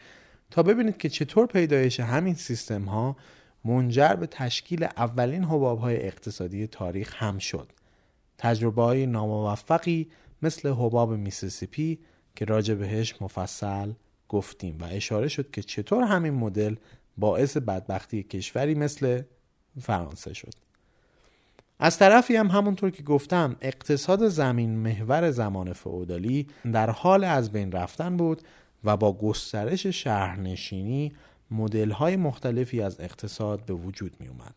تا 0.51 0.63
ببینید 0.63 0.97
که 0.97 1.09
چطور 1.09 1.45
پیدایش 1.45 1.99
همین 1.99 2.33
سیستم 2.33 2.83
ها 2.83 3.15
منجر 3.65 4.13
به 4.13 4.27
تشکیل 4.27 4.83
اولین 4.83 5.43
حباب 5.43 5.79
های 5.79 6.05
اقتصادی 6.07 6.67
تاریخ 6.67 7.23
هم 7.23 7.37
شد. 7.37 7.71
تجربه 8.37 8.81
های 8.81 9.05
ناموفقی 9.05 10.11
مثل 10.41 10.69
حباب 10.69 11.13
میسیسیپی 11.13 11.99
که 12.35 12.45
راجع 12.45 12.73
بهش 12.73 13.15
مفصل 13.21 13.91
گفتیم 14.29 14.77
و 14.79 14.83
اشاره 14.83 15.27
شد 15.27 15.51
که 15.51 15.63
چطور 15.63 16.03
همین 16.03 16.33
مدل 16.33 16.75
باعث 17.17 17.57
بدبختی 17.57 18.23
کشوری 18.23 18.75
مثل 18.75 19.21
فرانسه 19.81 20.33
شد. 20.33 20.68
از 21.79 21.97
طرفی 21.97 22.35
هم 22.35 22.47
همونطور 22.47 22.89
که 22.89 23.03
گفتم 23.03 23.55
اقتصاد 23.61 24.27
زمین 24.27 24.77
محور 24.77 25.31
زمان 25.31 25.73
فعودالی 25.73 26.47
در 26.73 26.89
حال 26.89 27.23
از 27.23 27.51
بین 27.51 27.71
رفتن 27.71 28.17
بود 28.17 28.41
و 28.83 28.97
با 28.97 29.13
گسترش 29.13 29.87
شهرنشینی 29.87 31.13
مدل 31.51 31.91
های 31.91 32.15
مختلفی 32.15 32.81
از 32.81 32.99
اقتصاد 32.99 33.65
به 33.65 33.73
وجود 33.73 34.15
می 34.19 34.27
اومد. 34.27 34.55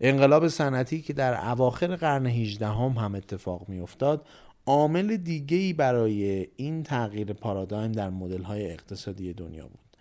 انقلاب 0.00 0.48
صنعتی 0.48 1.02
که 1.02 1.12
در 1.12 1.50
اواخر 1.50 1.96
قرن 1.96 2.26
18 2.26 2.66
هم, 2.66 2.92
هم 2.92 3.14
اتفاق 3.14 3.68
می 3.68 3.80
افتاد 3.80 4.26
عامل 4.66 5.16
دیگهی 5.16 5.72
برای 5.72 6.48
این 6.56 6.82
تغییر 6.82 7.32
پارادایم 7.32 7.92
در 7.92 8.10
مدل 8.10 8.42
های 8.42 8.72
اقتصادی 8.72 9.32
دنیا 9.32 9.64
بود. 9.64 9.96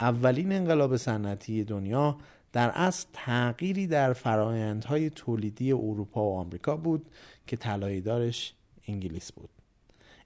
اولین 0.00 0.52
انقلاب 0.52 0.96
صنعتی 0.96 1.64
دنیا 1.64 2.16
در 2.54 2.70
اصل 2.70 3.06
تغییری 3.12 3.86
در 3.86 4.12
فرایندهای 4.12 5.10
تولیدی 5.10 5.72
اروپا 5.72 6.24
و 6.24 6.36
آمریکا 6.36 6.76
بود 6.76 7.06
که 7.46 7.56
دارش 8.00 8.54
انگلیس 8.88 9.32
بود. 9.32 9.48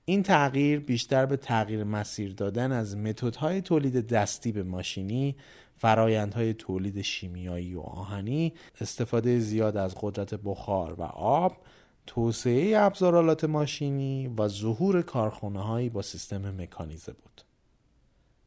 این 0.05 0.22
تغییر 0.22 0.81
بیشتر 0.81 1.26
به 1.26 1.37
تغییر 1.37 1.85
مسیر 1.85 2.35
دادن 2.35 2.72
از 2.72 2.97
متدهای 2.97 3.61
تولید 3.61 4.07
دستی 4.07 4.53
به 4.53 4.62
ماشینی، 4.62 5.37
فرایندهای 5.76 6.55
تولید 6.55 7.03
شیمیایی 7.03 7.74
و 7.74 7.81
آهنی، 7.81 8.53
استفاده 8.81 9.39
زیاد 9.39 9.76
از 9.76 9.95
قدرت 10.01 10.35
بخار 10.35 10.93
و 10.93 11.03
آب، 11.03 11.57
توسعه 12.07 12.79
ابزارالات 12.79 13.45
ماشینی 13.45 14.35
و 14.39 14.49
ظهور 14.49 15.03
کارخانه 15.03 15.62
هایی 15.62 15.89
با 15.89 16.03
سیستم 16.03 16.62
مکانیزه 16.62 17.12
بود. 17.12 17.47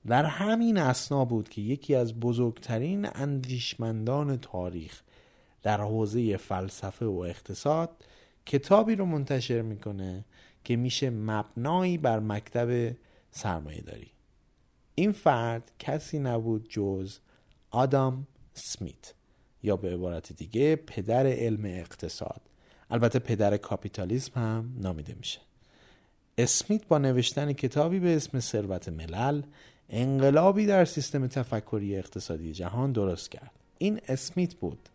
در 0.07 0.25
همین 0.25 0.77
اسنا 0.77 1.25
بود 1.25 1.49
که 1.49 1.61
یکی 1.61 1.95
از 1.95 2.19
بزرگترین 2.19 3.07
اندیشمندان 3.15 4.37
تاریخ 4.37 5.01
در 5.63 5.81
حوزه 5.81 6.37
فلسفه 6.37 7.05
و 7.05 7.19
اقتصاد 7.19 7.89
کتابی 8.45 8.95
رو 8.95 9.05
منتشر 9.05 9.61
می‌کنه 9.61 10.25
که 10.63 10.75
میشه 10.75 11.09
مبنایی 11.09 11.97
بر 11.97 12.19
مکتب 12.19 12.95
سرمایه 13.31 13.81
داری 13.81 14.11
این 14.95 15.11
فرد 15.11 15.71
کسی 15.79 16.19
نبود 16.19 16.69
جز 16.69 17.17
آدام 17.71 18.27
سمیت 18.53 19.13
یا 19.63 19.75
به 19.75 19.93
عبارت 19.93 20.33
دیگه 20.33 20.75
پدر 20.75 21.27
علم 21.27 21.65
اقتصاد. 21.65 22.41
البته 22.89 23.19
پدر 23.19 23.57
کاپیتالیسم 23.57 24.39
هم 24.39 24.73
نامیده 24.77 25.13
میشه. 25.13 25.39
اسمیت 26.37 26.87
با 26.87 26.97
نوشتن 26.97 27.53
کتابی 27.53 27.99
به 27.99 28.15
اسم 28.15 28.39
ثروت 28.39 28.89
ملل 28.89 29.41
انقلابی 29.93 30.65
در 30.65 30.85
سیستم 30.85 31.27
تفکری 31.27 31.97
اقتصادی 31.97 32.53
جهان 32.53 32.91
درست 32.91 33.31
کرد. 33.31 33.51
این 33.77 34.01
اسمیت 34.07 34.53
بود 34.53 34.89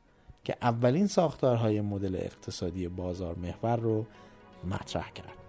که 0.44 0.56
اولین 0.62 1.06
ساختارهای 1.06 1.80
مدل 1.80 2.16
اقتصادی 2.16 2.88
بازار 2.88 3.34
محور 3.34 3.76
رو 3.76 4.06
مطرح 4.64 5.12
کرد. 5.12 5.45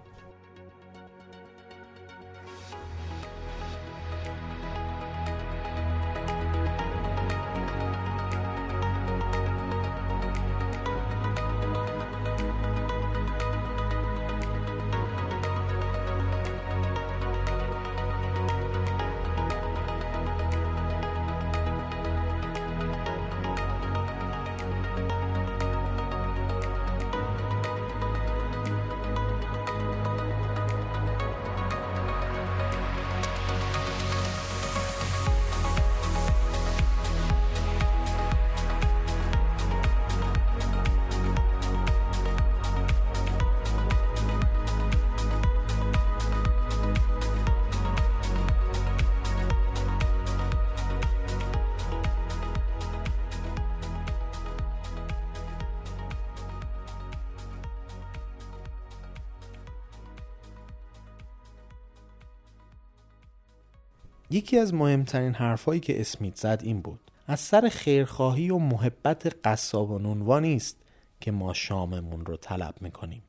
یکی 64.38 64.58
از 64.58 64.74
مهمترین 64.74 65.34
حرفهایی 65.34 65.80
که 65.80 66.02
اسمیت 66.02 66.36
زد 66.36 66.62
این 66.64 66.82
بود 66.82 67.00
از 67.28 67.40
سر 67.40 67.70
خیرخواهی 67.70 68.50
و 68.50 68.58
محبت 68.58 69.36
قصاب 69.44 69.92
و 69.92 70.00
نونوا 70.00 70.40
نیست 70.40 70.78
که 71.22 71.32
ما 71.32 71.54
شاممون 71.54 72.26
رو 72.26 72.38
طلب 72.38 72.76
می‌کنیم 72.82 73.24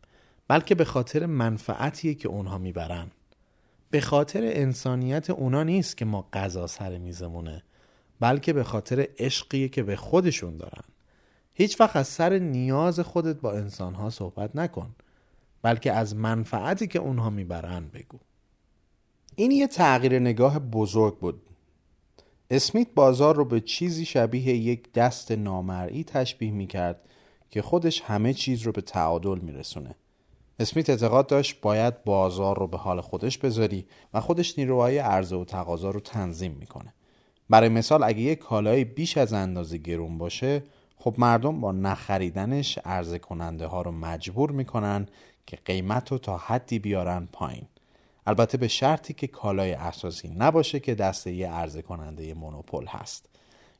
بلکه 0.48 0.74
به 0.74 0.84
خاطر 0.84 1.26
منفعتیه 1.26 2.14
که 2.14 2.28
اونها 2.28 2.58
می‌برن. 2.58 3.10
به 3.90 4.00
خاطر 4.00 4.40
انسانیت 4.42 5.30
اونا 5.30 5.62
نیست 5.62 5.96
که 5.96 6.04
ما 6.04 6.28
غذا 6.32 6.66
سر 6.66 6.98
میزمونه 6.98 7.62
بلکه 8.20 8.52
به 8.52 8.64
خاطر 8.64 9.08
عشقیه 9.18 9.68
که 9.68 9.82
به 9.82 9.96
خودشون 9.96 10.56
دارن. 10.56 10.84
هیچ 11.54 11.80
وقت 11.80 11.96
از 11.96 12.08
سر 12.08 12.38
نیاز 12.38 13.00
خودت 13.00 13.40
با 13.40 13.52
انسانها 13.52 14.10
صحبت 14.10 14.56
نکن 14.56 14.94
بلکه 15.62 15.92
از 15.92 16.16
منفعتی 16.16 16.86
که 16.86 16.98
اونها 16.98 17.30
می‌برن 17.30 17.88
بگو. 17.88 18.18
این 19.38 19.50
یه 19.50 19.66
تغییر 19.66 20.18
نگاه 20.18 20.58
بزرگ 20.58 21.18
بود 21.18 21.42
اسمیت 22.50 22.88
بازار 22.94 23.36
رو 23.36 23.44
به 23.44 23.60
چیزی 23.60 24.04
شبیه 24.04 24.56
یک 24.56 24.92
دست 24.92 25.32
نامرئی 25.32 26.04
تشبیه 26.04 26.50
می 26.50 26.66
کرد 26.66 27.00
که 27.50 27.62
خودش 27.62 28.00
همه 28.00 28.34
چیز 28.34 28.62
رو 28.62 28.72
به 28.72 28.80
تعادل 28.80 29.38
میرسونه. 29.38 29.94
اسمیت 30.58 30.90
اعتقاد 30.90 31.26
داشت 31.26 31.60
باید 31.60 32.04
بازار 32.04 32.58
رو 32.58 32.66
به 32.66 32.76
حال 32.76 33.00
خودش 33.00 33.38
بذاری 33.38 33.86
و 34.14 34.20
خودش 34.20 34.58
نیروهای 34.58 34.98
عرضه 34.98 35.36
و 35.36 35.44
تقاضا 35.44 35.90
رو 35.90 36.00
تنظیم 36.00 36.52
می‌کنه. 36.52 36.94
برای 37.50 37.68
مثال 37.68 38.02
اگه 38.02 38.20
یک 38.20 38.38
کالای 38.38 38.84
بیش 38.84 39.18
از 39.18 39.32
اندازه 39.32 39.78
گرون 39.78 40.18
باشه 40.18 40.62
خب 40.96 41.14
مردم 41.18 41.60
با 41.60 41.72
نخریدنش 41.72 42.78
عرضه 42.78 43.18
کننده 43.18 43.66
ها 43.66 43.82
رو 43.82 43.92
مجبور 43.92 44.50
می‌کنن 44.50 45.06
که 45.46 45.58
قیمت 45.64 46.12
رو 46.12 46.18
تا 46.18 46.36
حدی 46.36 46.78
بیارن 46.78 47.28
پایین. 47.32 47.66
البته 48.28 48.58
به 48.58 48.68
شرطی 48.68 49.14
که 49.14 49.26
کالای 49.26 49.72
اساسی 49.72 50.28
نباشه 50.28 50.80
که 50.80 50.94
دسته 50.94 51.32
یه 51.32 51.50
عرضه 51.50 51.82
کننده 51.82 52.34
مونوپول 52.34 52.86
هست. 52.86 53.28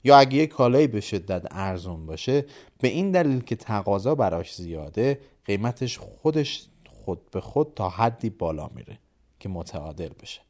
یا 0.04 0.18
اگه 0.18 0.34
یه 0.34 0.46
کالایی 0.46 0.86
به 0.86 1.00
شدت 1.00 1.46
ارزون 1.50 2.06
باشه 2.06 2.44
به 2.80 2.88
این 2.88 3.10
دلیل 3.10 3.40
که 3.40 3.56
تقاضا 3.56 4.14
براش 4.14 4.54
زیاده 4.54 5.20
قیمتش 5.44 5.98
خودش 5.98 6.66
خود 7.04 7.30
به 7.30 7.40
خود 7.40 7.72
تا 7.76 7.88
حدی 7.88 8.30
بالا 8.30 8.70
میره 8.74 8.98
که 9.40 9.48
متعادل 9.48 10.10
بشه. 10.22 10.40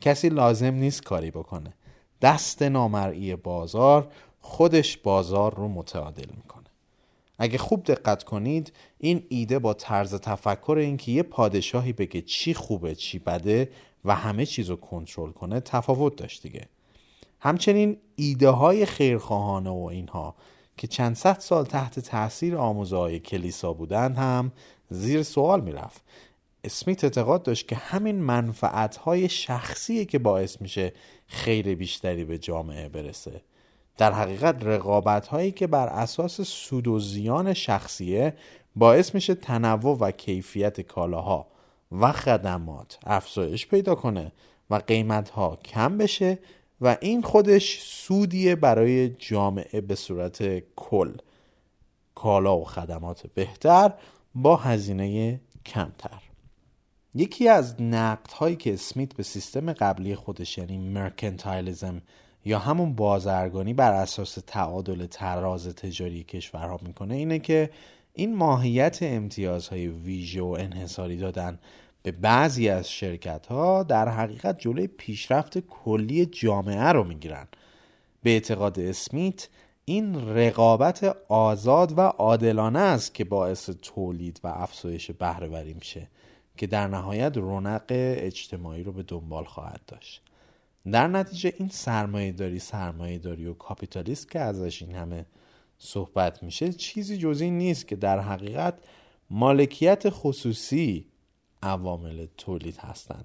کسی 0.00 0.28
لازم 0.28 0.74
نیست 0.74 1.02
کاری 1.02 1.30
بکنه. 1.30 1.74
دست 2.22 2.62
نامرئی 2.62 3.36
بازار 3.36 4.12
خودش 4.40 4.96
بازار 4.96 5.54
رو 5.54 5.68
متعادل 5.68 6.30
می‌کنه. 6.36 6.55
اگه 7.38 7.58
خوب 7.58 7.84
دقت 7.84 8.24
کنید 8.24 8.72
این 8.98 9.26
ایده 9.28 9.58
با 9.58 9.74
طرز 9.74 10.14
تفکر 10.14 10.76
اینکه 10.80 11.12
یه 11.12 11.22
پادشاهی 11.22 11.92
بگه 11.92 12.22
چی 12.22 12.54
خوبه 12.54 12.94
چی 12.94 13.18
بده 13.18 13.70
و 14.04 14.14
همه 14.14 14.46
چیز 14.46 14.70
رو 14.70 14.76
کنترل 14.76 15.30
کنه 15.30 15.60
تفاوت 15.60 16.16
داشت 16.16 16.42
دیگه. 16.42 16.68
همچنین 17.40 17.96
ایده 18.16 18.48
های 18.48 18.86
خیرخواهانه 18.86 19.70
و 19.70 19.88
اینها 19.92 20.34
که 20.76 20.86
چند 20.86 21.16
صد 21.16 21.38
سال 21.38 21.64
تحت 21.64 22.00
تاثیر 22.00 22.56
آموزهای 22.56 23.18
کلیسا 23.18 23.72
بودند 23.72 24.16
هم 24.16 24.52
زیر 24.90 25.22
سوال 25.22 25.60
می‌رفت. 25.60 26.02
اسمیت 26.64 27.04
اعتقاد 27.04 27.42
داشت 27.42 27.68
که 27.68 27.76
همین 27.76 28.16
منفعت 28.16 28.96
های 28.96 29.28
شخصیه 29.28 30.04
که 30.04 30.18
باعث 30.18 30.60
میشه 30.60 30.92
خیر 31.26 31.74
بیشتری 31.74 32.24
به 32.24 32.38
جامعه 32.38 32.88
برسه. 32.88 33.42
در 33.96 34.12
حقیقت 34.12 34.64
رقابت 34.64 35.26
هایی 35.26 35.52
که 35.52 35.66
بر 35.66 35.88
اساس 35.88 36.40
سود 36.40 36.88
و 36.88 36.98
زیان 36.98 37.54
شخصیه 37.54 38.34
باعث 38.76 39.14
میشه 39.14 39.34
تنوع 39.34 39.98
و 39.98 40.10
کیفیت 40.10 40.80
کالاها 40.80 41.46
و 41.92 42.12
خدمات 42.12 42.98
افزایش 43.06 43.66
پیدا 43.66 43.94
کنه 43.94 44.32
و 44.70 44.74
قیمت 44.74 45.28
ها 45.28 45.58
کم 45.64 45.98
بشه 45.98 46.38
و 46.80 46.96
این 47.00 47.22
خودش 47.22 47.80
سودیه 47.82 48.56
برای 48.56 49.08
جامعه 49.08 49.80
به 49.80 49.94
صورت 49.94 50.62
کل. 50.76 51.12
کالا 52.14 52.56
و 52.56 52.64
خدمات 52.64 53.26
بهتر 53.26 53.92
با 54.34 54.56
هزینه 54.56 55.40
کمتر. 55.66 56.22
یکی 57.14 57.48
از 57.48 57.82
نقد 57.82 58.32
هایی 58.32 58.56
که 58.56 58.74
اسمیت 58.74 59.14
به 59.14 59.22
سیستم 59.22 59.72
قبلی 59.72 60.14
خودش 60.14 60.58
یعنی 60.58 60.78
مرکنتایلیزم 60.78 62.02
یا 62.46 62.58
همون 62.58 62.94
بازرگانی 62.94 63.74
بر 63.74 63.92
اساس 63.92 64.38
تعادل 64.46 65.06
تراز 65.06 65.68
تجاری 65.68 66.24
کشورها 66.24 66.80
می‌کنه 66.82 67.14
اینه 67.14 67.38
که 67.38 67.70
این 68.14 68.36
ماهیت 68.36 68.98
امتیازهای 69.02 69.88
ویژه 69.88 70.42
و 70.42 70.56
انحصاری 70.60 71.16
دادن 71.16 71.58
به 72.02 72.12
بعضی 72.12 72.68
از 72.68 72.90
شرکت 72.90 73.46
ها 73.46 73.82
در 73.82 74.08
حقیقت 74.08 74.60
جلوی 74.60 74.86
پیشرفت 74.86 75.58
کلی 75.58 76.26
جامعه 76.26 76.92
رو 76.92 77.04
می‌گیرن. 77.04 77.48
به 78.22 78.30
اعتقاد 78.30 78.80
اسمیت 78.80 79.48
این 79.84 80.28
رقابت 80.28 81.16
آزاد 81.28 81.98
و 81.98 82.00
عادلانه 82.00 82.78
است 82.78 83.14
که 83.14 83.24
باعث 83.24 83.70
تولید 83.82 84.40
و 84.44 84.48
افزایش 84.48 85.10
بهرهوری 85.10 85.74
میشه 85.74 86.08
که 86.56 86.66
در 86.66 86.86
نهایت 86.86 87.36
رونق 87.36 87.84
اجتماعی 87.90 88.82
رو 88.82 88.92
به 88.92 89.02
دنبال 89.02 89.44
خواهد 89.44 89.80
داشت. 89.86 90.25
در 90.92 91.08
نتیجه 91.08 91.52
این 91.58 91.68
سرمایه 91.68 92.32
داری 92.32 92.58
سرمایه 92.58 93.18
داری 93.18 93.46
و 93.46 93.54
کاپیتالیست 93.54 94.30
که 94.30 94.40
ازش 94.40 94.82
این 94.82 94.94
همه 94.94 95.26
صحبت 95.78 96.42
میشه 96.42 96.72
چیزی 96.72 97.18
جزی 97.18 97.50
نیست 97.50 97.88
که 97.88 97.96
در 97.96 98.20
حقیقت 98.20 98.74
مالکیت 99.30 100.02
خصوصی 100.08 101.06
عوامل 101.62 102.26
تولید 102.36 102.76
هستند. 102.76 103.24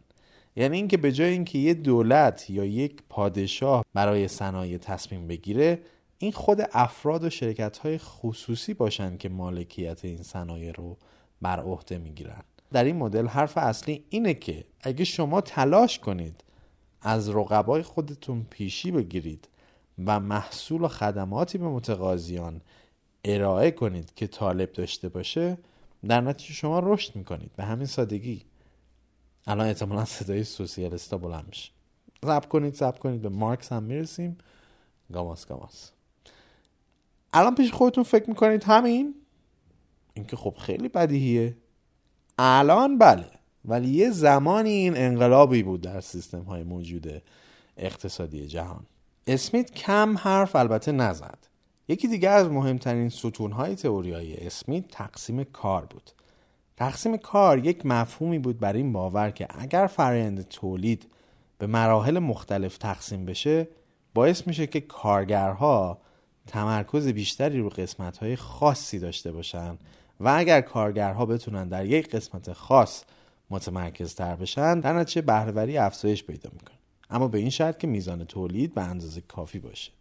یعنی 0.55 0.77
اینکه 0.77 0.97
به 0.97 1.11
جای 1.11 1.29
اینکه 1.29 1.57
یه 1.57 1.73
دولت 1.73 2.49
یا 2.49 2.65
یک 2.65 3.03
پادشاه 3.09 3.85
برای 3.93 4.27
صنایع 4.27 4.77
تصمیم 4.77 5.27
بگیره 5.27 5.79
این 6.17 6.31
خود 6.31 6.61
افراد 6.71 7.23
و 7.23 7.29
شرکت 7.29 7.77
های 7.77 7.97
خصوصی 7.97 8.73
باشند 8.73 9.17
که 9.17 9.29
مالکیت 9.29 10.05
این 10.05 10.23
صنایع 10.23 10.71
رو 10.71 10.97
بر 11.41 11.59
عهده 11.59 11.97
می‌گیرن. 11.97 12.43
در 12.71 12.83
این 12.83 12.95
مدل 12.95 13.27
حرف 13.27 13.57
اصلی 13.57 14.03
اینه 14.09 14.33
که 14.33 14.65
اگه 14.81 15.03
شما 15.03 15.41
تلاش 15.41 15.99
کنید 15.99 16.43
از 17.01 17.29
رقبای 17.29 17.81
خودتون 17.81 18.45
پیشی 18.49 18.91
بگیرید 18.91 19.47
و 20.05 20.19
محصول 20.19 20.81
و 20.81 20.87
خدماتی 20.87 21.57
به 21.57 21.67
متقاضیان 21.67 22.61
ارائه 23.25 23.71
کنید 23.71 24.13
که 24.15 24.27
طالب 24.27 24.71
داشته 24.71 25.09
باشه 25.09 25.57
در 26.07 26.21
نتیجه 26.21 26.53
شما 26.53 26.79
رشد 26.79 27.15
می‌کنید. 27.15 27.51
به 27.55 27.63
همین 27.63 27.85
سادگی. 27.85 28.45
الان 29.47 29.67
احتمالا 29.67 30.05
صدای 30.05 30.43
سوسیالیستا 30.43 31.17
بلند 31.17 31.45
میشه. 31.47 31.71
زب 32.23 32.45
کنید 32.49 32.75
زب 32.75 32.99
کنید. 32.99 33.21
به 33.21 33.29
مارکس 33.29 33.71
هم 33.71 33.83
می‌رسیم. 33.83 34.37
گاماس 35.13 35.45
گاماس 35.45 35.91
الان 37.33 37.55
پیش 37.55 37.71
خودتون 37.71 38.03
فکر 38.03 38.29
می‌کنید 38.29 38.63
همین؟ 38.63 39.15
اینکه 40.13 40.35
خب 40.35 40.55
خیلی 40.59 40.89
بدیهیه. 40.89 41.57
الان 42.39 42.97
بله. 42.97 43.29
ولی 43.65 43.89
یه 43.89 44.09
زمانی 44.09 44.69
این 44.69 44.97
انقلابی 44.97 45.63
بود 45.63 45.81
در 45.81 46.01
سیستم 46.01 46.41
های 46.41 46.63
موجود 46.63 47.21
اقتصادی 47.77 48.47
جهان. 48.47 48.85
اسمیت 49.27 49.71
کم 49.71 50.17
حرف 50.17 50.55
البته 50.55 50.91
نزد. 50.91 51.37
یکی 51.87 52.07
دیگه 52.07 52.29
از 52.29 52.47
مهمترین 52.47 53.09
ستونهای 53.09 53.75
تئوری 53.75 54.11
های 54.11 54.45
اسمیت 54.47 54.87
تقسیم 54.87 55.43
کار 55.43 55.85
بود. 55.85 56.11
تقسیم 56.77 57.17
کار 57.17 57.65
یک 57.65 57.85
مفهومی 57.85 58.39
بود 58.39 58.59
بر 58.59 58.73
این 58.73 58.93
باور 58.93 59.31
که 59.31 59.47
اگر 59.59 59.87
فرایند 59.87 60.47
تولید 60.47 61.07
به 61.57 61.67
مراحل 61.67 62.19
مختلف 62.19 62.77
تقسیم 62.77 63.25
بشه 63.25 63.67
باعث 64.13 64.47
میشه 64.47 64.67
که 64.67 64.81
کارگرها 64.81 65.97
تمرکز 66.47 67.07
بیشتری 67.07 67.59
رو 67.59 67.69
قسمتهای 67.69 68.35
خاصی 68.35 68.99
داشته 68.99 69.31
باشن 69.31 69.77
و 70.19 70.33
اگر 70.37 70.61
کارگرها 70.61 71.25
بتونن 71.25 71.67
در 71.67 71.85
یک 71.85 72.09
قسمت 72.09 72.53
خاص 72.53 73.03
متمرکز 73.51 74.15
تر 74.15 74.35
بشن 74.35 74.79
در 74.79 74.93
نتیجه 74.93 75.21
بهرهوری 75.21 75.77
افزایش 75.77 76.23
پیدا 76.23 76.49
می‌کنه. 76.53 76.77
اما 77.09 77.27
به 77.27 77.37
این 77.37 77.49
شرط 77.49 77.77
که 77.77 77.87
میزان 77.87 78.25
تولید 78.25 78.73
به 78.73 78.81
اندازه 78.81 79.21
کافی 79.21 79.59
باشه. 79.59 79.91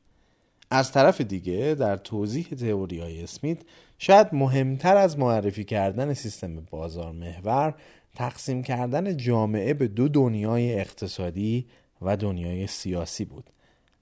از 0.71 0.93
طرف 0.93 1.21
دیگه 1.21 1.77
در 1.79 1.97
توضیح 1.97 2.45
تئوری 2.45 3.01
های 3.01 3.23
اسمیت 3.23 3.59
شاید 3.99 4.27
مهمتر 4.33 4.97
از 4.97 5.19
معرفی 5.19 5.65
کردن 5.65 6.15
سیستم 6.15 6.61
بازار 6.71 7.13
محور 7.13 7.75
تقسیم 8.15 8.63
کردن 8.63 9.17
جامعه 9.17 9.75
به 9.75 9.89
دو 9.89 10.09
دنیای 10.09 10.81
اقتصادی 10.81 11.67
و 12.03 12.17
دنیای 12.17 12.67
سیاسی 12.67 13.25
بود. 13.25 13.51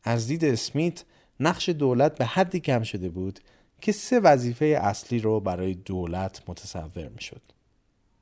از 0.05 0.27
دید 0.27 0.45
اسمیت 0.45 1.05
نقش 1.41 1.69
دولت 1.69 2.19
به 2.19 2.25
حدی 2.25 2.61
کم 2.61 2.83
شده 2.83 3.09
بود 3.09 3.41
که 3.81 3.93
سه 3.93 4.21
وظیفه 4.21 4.65
اصلی 4.65 5.19
رو 5.19 5.41
برای 5.41 5.75
دولت 5.75 6.43
متصور 6.49 7.09
می 7.09 7.21
شد. 7.21 7.43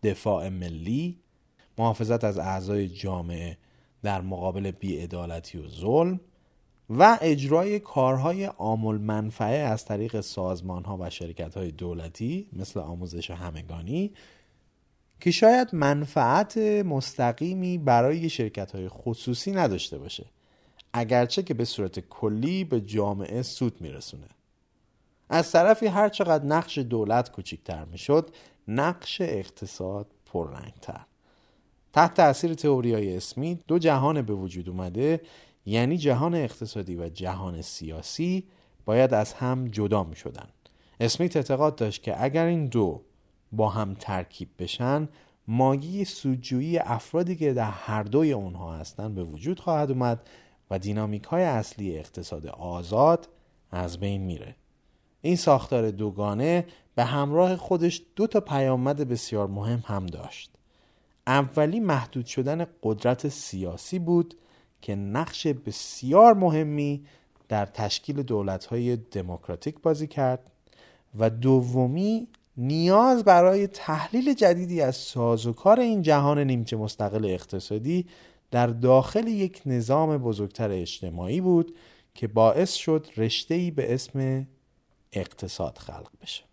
دفاع 0.02 0.48
ملی، 0.48 1.18
محافظت 1.78 2.24
از 2.24 2.38
اعضای 2.38 2.88
جامعه 2.88 3.58
در 4.02 4.20
مقابل 4.20 4.70
بیعدالتی 4.70 5.58
و 5.58 5.68
ظلم 5.68 6.20
و 6.90 7.18
اجرای 7.20 7.80
کارهای 7.80 8.44
عامل 8.44 8.98
منفعه 8.98 9.58
از 9.58 9.84
طریق 9.84 10.20
سازمان 10.20 10.84
ها 10.84 10.96
و 11.00 11.10
شرکت 11.10 11.56
های 11.56 11.70
دولتی 11.70 12.48
مثل 12.52 12.80
آموزش 12.80 13.30
همگانی 13.30 14.12
که 15.20 15.30
شاید 15.30 15.68
منفعت 15.72 16.58
مستقیمی 16.58 17.78
برای 17.78 18.28
شرکت 18.28 18.72
های 18.72 18.88
خصوصی 18.88 19.52
نداشته 19.52 19.98
باشه 19.98 20.26
اگرچه 20.92 21.42
که 21.42 21.54
به 21.54 21.64
صورت 21.64 22.00
کلی 22.00 22.64
به 22.64 22.80
جامعه 22.80 23.42
سود 23.42 23.80
میرسونه. 23.80 24.26
از 25.28 25.52
طرفی 25.52 25.86
هر 25.86 26.08
چقدر 26.08 26.44
نقش 26.44 26.78
دولت 26.78 27.30
کوچکتر 27.30 27.84
می‌شد 27.84 28.30
نقش 28.68 29.20
اقتصاد 29.20 30.06
پررنگتر 30.26 31.00
تحت 31.92 32.14
تاثیر 32.14 32.54
تئوری 32.54 32.94
های 32.94 33.16
اسمی 33.16 33.58
دو 33.68 33.78
جهان 33.78 34.22
به 34.22 34.34
وجود 34.34 34.68
اومده 34.68 35.20
یعنی 35.66 35.98
جهان 35.98 36.34
اقتصادی 36.34 36.96
و 36.96 37.08
جهان 37.08 37.62
سیاسی 37.62 38.44
باید 38.84 39.14
از 39.14 39.32
هم 39.32 39.68
جدا 39.68 40.04
می 40.04 40.16
شدن. 40.16 40.48
اسمیت 41.00 41.36
اعتقاد 41.36 41.76
داشت 41.76 42.02
که 42.02 42.24
اگر 42.24 42.46
این 42.46 42.66
دو 42.66 43.02
با 43.52 43.68
هم 43.68 43.94
ترکیب 43.94 44.48
بشن 44.58 45.08
ماگی 45.48 46.04
سودجویی 46.04 46.78
افرادی 46.78 47.36
که 47.36 47.52
در 47.52 47.70
هر 47.70 48.02
دوی 48.02 48.32
اونها 48.32 48.76
هستند 48.76 49.14
به 49.14 49.24
وجود 49.24 49.60
خواهد 49.60 49.90
اومد 49.90 50.28
و 50.70 50.78
دینامیک 50.78 51.24
های 51.24 51.42
اصلی 51.42 51.98
اقتصاد 51.98 52.46
آزاد 52.46 53.28
از 53.70 54.00
بین 54.00 54.22
میره 54.22 54.56
این 55.20 55.36
ساختار 55.36 55.90
دوگانه 55.90 56.66
به 56.96 57.04
همراه 57.04 57.56
خودش 57.56 58.02
دو 58.16 58.26
تا 58.26 58.40
پیامد 58.40 59.08
بسیار 59.08 59.46
مهم 59.46 59.82
هم 59.86 60.06
داشت. 60.06 60.50
اولی 61.26 61.80
محدود 61.80 62.26
شدن 62.26 62.66
قدرت 62.82 63.28
سیاسی 63.28 63.98
بود 63.98 64.34
که 64.82 64.94
نقش 64.94 65.46
بسیار 65.46 66.34
مهمی 66.34 67.06
در 67.48 67.66
تشکیل 67.66 68.22
دولت‌های 68.22 68.96
دموکراتیک 68.96 69.80
بازی 69.80 70.06
کرد 70.06 70.50
و 71.18 71.30
دومی 71.30 72.28
نیاز 72.56 73.24
برای 73.24 73.66
تحلیل 73.66 74.34
جدیدی 74.34 74.80
از 74.80 74.96
سازوکار 74.96 75.80
این 75.80 76.02
جهان 76.02 76.38
نیمچه 76.38 76.76
مستقل 76.76 77.24
اقتصادی 77.24 78.06
در 78.50 78.66
داخل 78.66 79.28
یک 79.28 79.62
نظام 79.66 80.18
بزرگتر 80.18 80.70
اجتماعی 80.70 81.40
بود 81.40 81.76
که 82.14 82.28
باعث 82.28 82.72
شد 82.72 83.06
رشته‌ای 83.16 83.70
به 83.70 83.94
اسم 83.94 84.46
اقتصاد 85.12 85.78
خلق 85.78 86.10
بشه. 86.22 86.44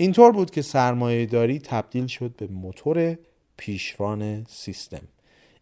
اینطور 0.00 0.32
بود 0.32 0.50
که 0.50 0.62
سرمایه 0.62 1.26
داری 1.26 1.58
تبدیل 1.58 2.06
شد 2.06 2.36
به 2.36 2.46
موتور 2.46 3.18
پیشران 3.56 4.44
سیستم. 4.48 5.08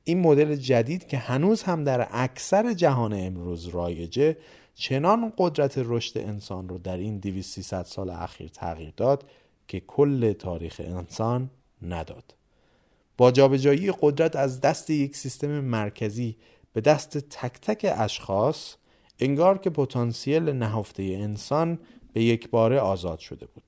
این 0.04 0.20
مدل 0.20 0.56
جدید 0.56 1.08
که 1.08 1.18
هنوز 1.18 1.62
هم 1.62 1.84
در 1.84 2.08
اکثر 2.10 2.72
جهان 2.72 3.12
امروز 3.12 3.66
رایجه 3.66 4.36
چنان 4.74 5.32
قدرت 5.38 5.74
رشد 5.76 6.18
انسان 6.18 6.68
رو 6.68 6.78
در 6.78 6.96
این 6.96 7.18
2300 7.18 7.82
سال 7.82 8.10
اخیر 8.10 8.48
تغییر 8.48 8.92
داد 8.96 9.24
که 9.68 9.80
کل 9.80 10.32
تاریخ 10.32 10.80
انسان 10.84 11.50
نداد. 11.82 12.34
با 13.16 13.30
جابجایی 13.30 13.92
قدرت 14.00 14.36
از 14.36 14.60
دست 14.60 14.90
یک 14.90 15.16
سیستم 15.16 15.60
مرکزی 15.60 16.36
به 16.72 16.80
دست 16.80 17.18
تک 17.18 17.60
تک 17.60 17.94
اشخاص 17.98 18.74
انگار 19.18 19.58
که 19.58 19.70
پتانسیل 19.70 20.42
نهفته 20.42 21.02
انسان 21.02 21.78
به 22.12 22.22
یک 22.22 22.50
باره 22.50 22.80
آزاد 22.80 23.18
شده 23.18 23.46
بود. 23.46 23.65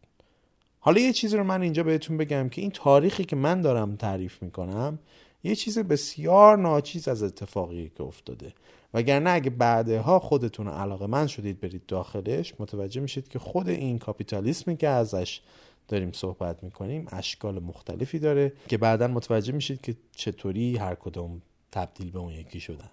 حالا 0.81 1.01
یه 1.01 1.13
چیزی 1.13 1.37
رو 1.37 1.45
من 1.45 1.63
اینجا 1.63 1.83
بهتون 1.83 2.17
بگم 2.17 2.49
که 2.49 2.61
این 2.61 2.71
تاریخی 2.71 3.25
که 3.25 3.37
من 3.37 3.61
دارم 3.61 3.97
تعریف 3.97 4.43
می‌کنم 4.43 4.99
یه 5.45 5.55
چیز 5.55 5.79
بسیار 5.79 6.59
ناچیز 6.59 7.09
از 7.09 7.23
اتفاقی 7.23 7.93
که 7.97 8.03
افتاده. 8.03 8.53
وگرنه 8.95 9.31
اگه 9.31 9.51
بعدها 9.51 10.19
خودتون 10.19 10.69
علاقه 10.69 11.07
من 11.07 11.27
شدید 11.27 11.61
برید 11.61 11.87
داخلش 11.87 12.55
متوجه 12.59 13.01
میشید 13.01 13.29
که 13.29 13.39
خود 13.39 13.69
این 13.69 13.99
کاپیتالیسمی 13.99 14.77
که 14.77 14.89
ازش 14.89 15.41
داریم 15.89 16.13
صحبت 16.13 16.65
می‌کنیم 16.65 17.07
اشکال 17.13 17.59
مختلفی 17.59 18.19
داره 18.19 18.53
که 18.69 18.79
بعدا 18.79 19.09
متوجه 19.09 19.53
میشید 19.53 19.81
که 19.81 19.95
چطوری 20.17 20.77
هر 20.77 20.95
کدوم 20.95 21.43
تبدیل 21.73 22.11
به 22.11 22.19
اون 22.19 22.33
یکی 22.33 22.61
شدن. 22.61 22.91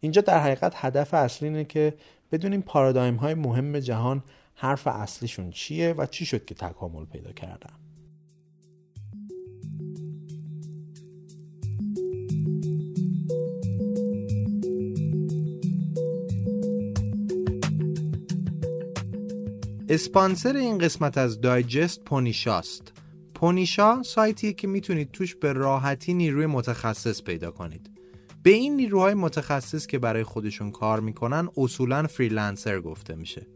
اینجا 0.00 0.22
در 0.22 0.40
حقیقت 0.40 0.72
هدف 0.76 1.14
اصلی 1.14 1.48
اینه 1.48 1.64
که 1.64 1.94
بدونیم 2.32 2.62
پارادایم 2.62 3.16
های 3.16 3.34
مهم 3.34 3.78
جهان 3.78 4.22
حرف 4.58 4.86
اصلیشون 4.86 5.50
چیه 5.50 5.94
و 5.98 6.06
چی 6.06 6.26
شد 6.26 6.44
که 6.44 6.54
تکامل 6.54 7.04
پیدا 7.04 7.32
کردن؟ 7.32 7.74
اسپانسر 19.88 20.56
این 20.56 20.78
قسمت 20.78 21.18
از 21.18 21.40
دایجست 21.40 22.04
پونیشاست. 22.04 22.92
پونیشا 23.34 24.02
سایتیه 24.02 24.52
که 24.52 24.66
می‌تونید 24.66 25.10
توش 25.10 25.34
به 25.34 25.52
راحتی 25.52 26.14
نیروی 26.14 26.46
متخصص 26.46 27.22
پیدا 27.22 27.50
کنید. 27.50 27.90
به 28.42 28.50
این 28.50 28.76
نیروهای 28.76 29.14
متخصص 29.14 29.86
که 29.86 29.98
برای 29.98 30.24
خودشون 30.24 30.70
کار 30.70 31.00
می‌کنن 31.00 31.48
اصولا 31.56 32.06
freelancer 32.06 32.80
گفته 32.80 33.14
میشه. 33.14 33.46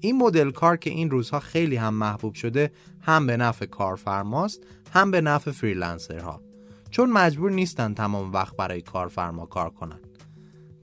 این 0.00 0.16
مدل 0.16 0.50
کار 0.50 0.76
که 0.76 0.90
این 0.90 1.10
روزها 1.10 1.40
خیلی 1.40 1.76
هم 1.76 1.94
محبوب 1.94 2.34
شده 2.34 2.72
هم 3.00 3.26
به 3.26 3.36
نفع 3.36 3.66
کارفرماست 3.66 4.60
هم 4.92 5.10
به 5.10 5.20
نفع 5.20 5.50
freelancer 5.50 6.27
ها. 6.27 6.42
چون 6.90 7.10
مجبور 7.10 7.50
نیستن 7.50 7.94
تمام 7.94 8.32
وقت 8.32 8.56
برای 8.56 8.82
کارفرما 8.82 9.46
کار 9.46 9.70
کنن. 9.70 10.00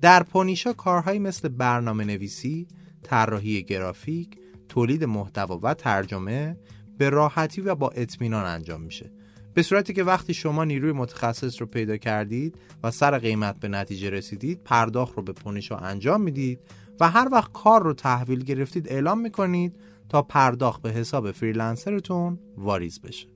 در 0.02 0.24
پونیشا 0.24 0.74
کارهایی 0.74 1.20
مثل 1.20 1.48
برنامه 1.48 2.04
نویسی، 2.04 2.68
طراحی 3.04 3.64
گرافیک، 3.64 4.38
تولید 4.70 5.04
محتوا 5.04 5.60
و 5.64 5.74
ترجمه 5.74 6.58
به 6.98 7.10
راحتی 7.10 7.62
و 7.62 7.76
با 7.76 7.90
اطمینان 7.90 8.46
انجام 8.46 8.82
میشه. 8.82 9.12
به 9.54 9.64
صورتی 9.64 9.94
که 9.94 10.04
وقتی 10.04 10.34
شما 10.34 10.64
نیروی 10.64 10.92
متخصص 10.92 11.62
رو 11.62 11.68
پیدا 11.68 11.98
کردید 11.98 12.56
و 12.84 12.92
سر 12.92 13.20
قیمت 13.20 13.60
به 13.60 13.68
نتیجه 13.68 14.10
رسیدید 14.10 14.64
پرداخت 14.64 15.18
رو 15.18 15.24
به 15.24 15.34
پونیشا 15.34 15.78
انجام 15.78 16.22
می‌دید 16.22 16.60
و 17.04 17.10
هر 17.10 17.28
وقت 17.32 17.52
کار 17.52 17.84
رو 17.84 17.94
تحویل 17.94 18.44
گرفتید 18.44 18.90
اعلام 18.90 19.20
می‌کنید 19.20 19.80
تا 20.10 20.22
پرداخت 20.22 20.82
به 20.82 20.92
حساب 20.92 21.32
freelancer 21.32 22.15
تون 22.15 22.40
واریز 22.58 23.02
بشه. 23.02 23.28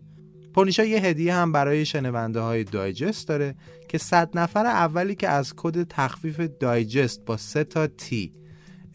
پونیشا 0.53 0.85
یه 0.85 0.99
هدیه 0.99 1.33
هم 1.33 1.51
برای 1.51 1.85
شنونده 1.85 2.39
های 2.39 2.63
دایجست 2.63 3.27
داره 3.27 3.55
که 3.87 3.97
صد 3.97 4.37
نفر 4.37 4.65
اولی 4.65 5.15
که 5.15 5.29
از 5.29 5.53
کد 5.57 5.83
تخفیف 5.83 6.39
دایجست 6.39 7.25
با 7.25 7.37
سه 7.37 7.63
تا 7.63 7.87
تی 7.87 8.33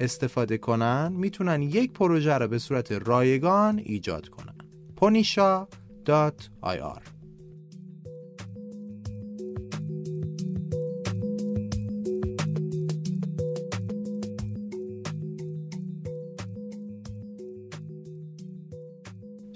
استفاده 0.00 0.58
کنن 0.58 1.12
می‌تونن 1.12 1.62
یک 1.62 1.92
پروژه 1.92 2.38
رو 2.38 2.48
به 2.48 2.58
صورت 2.58 2.92
رایگان 2.92 3.78
ایجاد 3.78 4.28
کنن. 4.28 4.54
ponisha.ir 5.00 7.11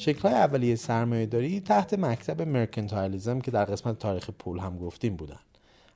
شکل 0.06 0.28
های 0.28 0.34
اولیه 0.34 0.76
سرمایه 0.76 1.26
داری 1.26 1.60
تحت 1.60 1.94
مکتب 1.94 2.42
مرکنتایلیزم 2.42 3.40
که 3.40 3.50
در 3.50 3.64
قسمت 3.64 3.98
تاریخ 3.98 4.30
پول 4.30 4.58
هم 4.58 4.78
گفتیم 4.78 5.16
بودن. 5.16 5.38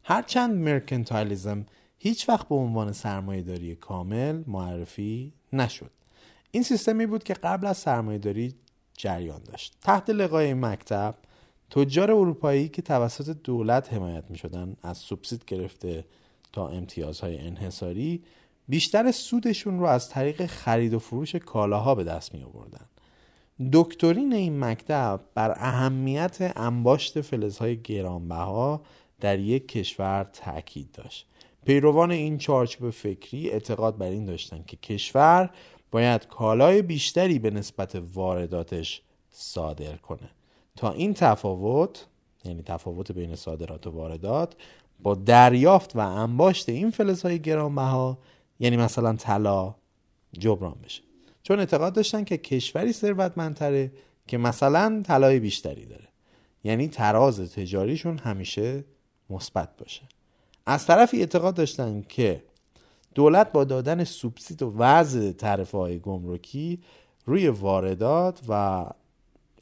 هرچند 0.04 0.54
مرکنتایلیزم 0.56 1.66
هیچ 1.98 2.28
وقت 2.28 2.48
به 2.48 2.54
عنوان 2.54 2.92
سرمایه 2.92 3.42
داری 3.42 3.74
کامل 3.74 4.42
معرفی 4.46 5.32
نشد. 5.52 5.90
این 6.50 6.62
سیستمی 6.62 7.06
بود 7.06 7.24
که 7.24 7.34
قبل 7.34 7.66
از 7.66 7.76
سرمایه 7.78 8.18
داری 8.18 8.54
جریان 8.96 9.42
داشت. 9.42 9.76
تحت 9.82 10.10
لقای 10.10 10.54
مکتب 10.54 11.14
تجار 11.70 12.10
اروپایی 12.10 12.68
که 12.68 12.82
توسط 12.82 13.36
دولت 13.44 13.92
حمایت 13.92 14.24
می 14.28 14.38
شدن 14.38 14.76
از 14.82 14.98
سوبسید 14.98 15.44
گرفته 15.46 16.04
تا 16.52 16.68
امتیازهای 16.68 17.38
انحصاری 17.38 18.24
بیشتر 18.68 19.10
سودشون 19.10 19.78
رو 19.78 19.86
از 19.86 20.08
طریق 20.08 20.46
خرید 20.46 20.94
و 20.94 20.98
فروش 20.98 21.34
کالاها 21.34 21.94
به 21.94 22.04
دست 22.04 22.34
می 22.34 22.42
آوردن 22.42 22.86
دکترین 23.72 24.32
این 24.32 24.64
مکتب 24.64 25.20
بر 25.34 25.50
اهمیت 25.50 26.52
انباشت 26.56 27.20
فلزهای 27.20 27.76
گرانبها 27.82 28.80
در 29.20 29.38
یک 29.38 29.68
کشور 29.68 30.24
تاکید 30.32 30.92
داشت. 30.92 31.26
پیروان 31.64 32.10
این 32.10 32.38
چارچوب 32.38 32.90
فکری 32.90 33.50
اعتقاد 33.50 33.98
بر 33.98 34.06
این 34.06 34.24
داشتند 34.24 34.66
که 34.66 34.76
کشور 34.76 35.50
باید 35.90 36.26
کالای 36.26 36.82
بیشتری 36.82 37.38
به 37.38 37.50
نسبت 37.50 38.02
وارداتش 38.14 39.02
صادر 39.30 39.96
کنه. 39.96 40.30
تا 40.76 40.92
این 40.92 41.14
تفاوت 41.14 42.06
یعنی 42.44 42.62
تفاوت 42.62 43.12
بین 43.12 43.34
صادرات 43.34 43.86
و 43.86 43.90
واردات 43.90 44.54
با 45.02 45.14
دریافت 45.14 45.96
و 45.96 45.98
انباشت 45.98 46.68
این 46.68 46.90
فلزهای 46.90 47.38
گرانبها 47.38 48.18
یعنی 48.60 48.76
مثلا 48.76 49.16
طلا 49.16 49.74
جبران 50.32 50.76
بشه. 50.84 51.09
چون 51.50 51.58
اعتقاد 51.58 51.92
داشتن 51.92 52.24
که 52.24 52.36
کشوری 52.36 52.92
ثروتمندتره 52.92 53.92
که 54.26 54.38
مثلا 54.38 55.02
طلای 55.06 55.40
بیشتری 55.40 55.86
داره. 55.86 56.08
یعنی 56.64 56.88
تراز 56.88 57.40
تجاریشون 57.40 58.18
همیشه 58.18 58.84
مثبت 59.30 59.76
باشه. 59.76 60.02
از 60.66 60.86
طرفی 60.86 61.20
اعتقاد 61.20 61.54
داشتن 61.54 62.02
که 62.08 62.42
دولت 63.14 63.52
با 63.52 63.64
دادن 63.64 64.04
سوبسید 64.04 64.62
و 64.62 64.74
وضع 64.78 65.32
تعرفه 65.32 65.78
های 65.78 65.98
گمرکی 65.98 66.80
روی 67.26 67.48
واردات 67.48 68.40
و 68.48 68.84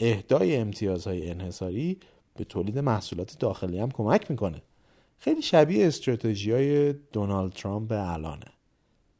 اهدای 0.00 0.56
امتیازهای 0.56 1.30
انحصاری 1.30 1.98
به 2.36 2.44
تولید 2.44 2.78
محصولات 2.78 3.38
داخلی 3.38 3.78
هم 3.78 3.90
کمک 3.90 4.30
می‌کنه. 4.30 4.62
خیلی 5.18 5.42
شبیه 5.42 5.86
استراتژی 5.86 6.52
های 6.52 6.92
دونالد 6.92 7.52
ترامپ 7.52 7.92
الانه. 7.92 8.46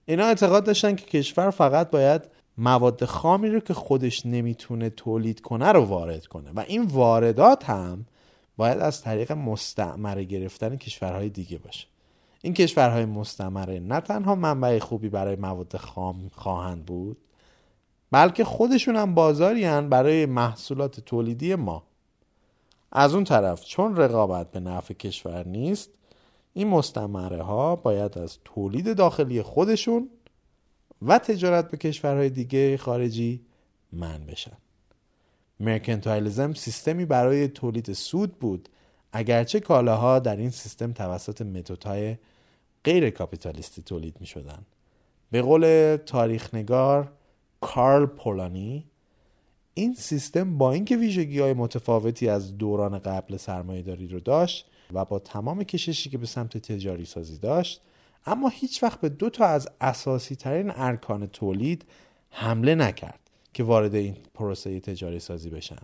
اینا 0.06 0.24
اعتقاد 0.24 0.64
داشتن 0.64 0.94
که 0.94 1.04
کشور 1.04 1.50
فقط 1.50 1.90
باید 1.90 2.37
مواد 2.58 3.04
خامی 3.04 3.48
رو 3.48 3.60
که 3.60 3.74
خودش 3.74 4.26
نمی‌تونه 4.26 4.90
تولید 4.90 5.40
کنه 5.40 5.72
رو 5.72 5.84
وارد 5.84 6.26
کنه. 6.26 6.50
و 6.54 6.60
این 6.60 6.82
واردات 6.82 7.64
هم 7.70 8.06
باید 8.56 8.78
از 8.78 9.02
طریق 9.02 9.32
مستعمره 9.32 10.24
گرفتن 10.24 10.76
کشورهای 10.76 11.28
دیگه 11.28 11.58
باشه. 11.58 11.86
این 12.42 12.54
کشورهای 12.54 13.04
مستعمره 13.04 13.80
نه 13.80 14.00
تنها 14.00 14.34
منبع 14.34 14.78
خوبی 14.78 15.08
برای 15.08 15.36
مواد 15.36 15.76
خام 15.76 16.30
خواهند 16.34 16.84
بود 16.84 17.16
بلکه 18.10 18.44
خودشون 18.44 18.96
هم 18.96 19.14
بازاری 19.14 19.64
هن 19.64 19.88
برای 19.88 20.26
محصولات 20.26 21.00
تولیدی 21.00 21.54
ما. 21.54 21.82
از 22.92 23.14
اون 23.14 23.24
طرف 23.24 23.64
چون 23.64 23.96
رقابت 23.96 24.50
به 24.50 24.60
نفع 24.60 24.94
کشور 24.94 25.46
نیست 25.46 25.90
این 26.52 26.68
مستعمره 26.68 27.42
ها 27.42 27.76
باید 27.76 28.18
از 28.18 28.38
تولید 28.44 28.96
داخلی 28.96 29.42
خودشون 29.42 30.08
و 31.02 31.18
تجارت 31.18 31.70
به 31.70 31.76
کشورهای 31.76 32.30
دیگه 32.30 32.76
خارجی 32.76 33.40
من 33.92 34.26
بشن 34.26 34.56
مرکنتایلیزم 35.60 36.52
سیستمی 36.52 37.04
برای 37.04 37.48
تولید 37.48 37.92
سود 37.92 38.38
بود 38.38 38.68
اگرچه 39.12 39.60
کالاها 39.60 40.18
در 40.18 40.36
این 40.36 40.50
سیستم 40.50 40.92
توسط 40.92 41.42
متدهای 41.42 42.16
غیر 42.84 43.10
کاپیتالیستی 43.10 43.82
تولید 43.82 44.16
می 44.20 44.26
شدن. 44.26 44.66
به 45.30 45.42
قول 45.42 45.96
تاریخنگار 46.06 47.12
کارل 47.60 48.06
پولانی 48.06 48.84
این 49.74 49.94
سیستم 49.94 50.58
با 50.58 50.72
اینکه 50.72 50.96
ویژگی 50.96 51.40
های 51.40 51.52
متفاوتی 51.52 52.28
از 52.28 52.58
دوران 52.58 52.98
قبل 52.98 53.36
سرمایه 53.36 53.82
داری 53.82 54.08
رو 54.08 54.20
داشت 54.20 54.70
و 54.92 55.04
با 55.04 55.18
تمام 55.18 55.64
کششی 55.64 56.10
که 56.10 56.18
به 56.18 56.26
سمت 56.26 56.58
تجاری 56.58 57.04
سازی 57.04 57.38
داشت 57.38 57.80
اما 58.26 58.48
هیچ 58.48 58.82
وقت 58.82 59.00
به 59.00 59.08
دو 59.08 59.30
تا 59.30 59.46
از 59.46 59.68
اساسی 59.80 60.36
ترین 60.36 60.72
ارکان 60.74 61.26
تولید 61.26 61.84
حمله 62.30 62.74
نکرد 62.74 63.20
که 63.52 63.64
وارد 63.64 63.94
این 63.94 64.16
پروسه 64.34 64.80
تجاری 64.80 65.18
سازی 65.18 65.50
بشن. 65.50 65.82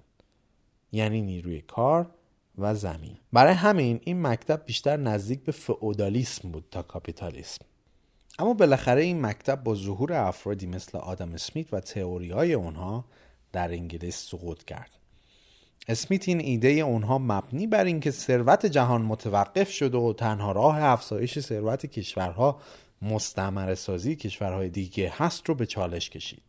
یعنی 0.93 1.23
نیروی 1.23 1.61
کار 1.61 2.11
و 2.59 2.75
زمین. 2.75 3.17
برای 3.33 3.55
همین 3.55 4.01
این 4.05 4.23
مکتب 4.23 4.65
بیشتر 4.67 4.97
نزدیک 4.97 5.45
به 5.45 5.53
فئودالیسم 5.53 6.51
بود 6.51 6.65
تا 6.71 6.83
کاپیتالیسم. 6.83 7.65
اما 8.39 8.55
بالاخره 8.55 9.03
این 9.03 9.27
مکتب 9.27 9.63
با 9.63 9.75
ظهور 9.75 10.13
افرادی 10.13 10.67
مثل 10.67 10.99
آدم 10.99 11.33
اسمیت 11.33 11.75
و 11.75 11.81
تئوری 11.81 12.31
های 12.31 12.55
اونها 12.55 13.05
در 13.53 13.73
انگلیس 13.73 14.17
سقوط 14.17 14.65
کرد. 14.65 14.91
اسمیت 15.89 16.29
این 16.29 16.41
ایده 16.41 16.69
اونها 16.69 17.19
مبنی 17.19 17.67
بر 17.67 17.85
اینکه 17.85 18.11
ثروت 18.11 18.67
جهان 18.67 19.03
متوقف 19.03 19.71
شده 19.71 19.99
و 19.99 20.13
تنها 20.13 20.53
راه 20.53 20.83
افزایش 20.83 21.39
ثروت 21.39 21.87
کشورها 21.87 22.61
مستعمره 23.03 23.75
سازی 23.75 24.17
کشورهای 24.17 24.69
دیگه 24.69 25.13
هست 25.17 25.49
رو 25.49 25.55
به 25.55 25.67
چالش 25.67 26.11
کشید. 26.11 26.43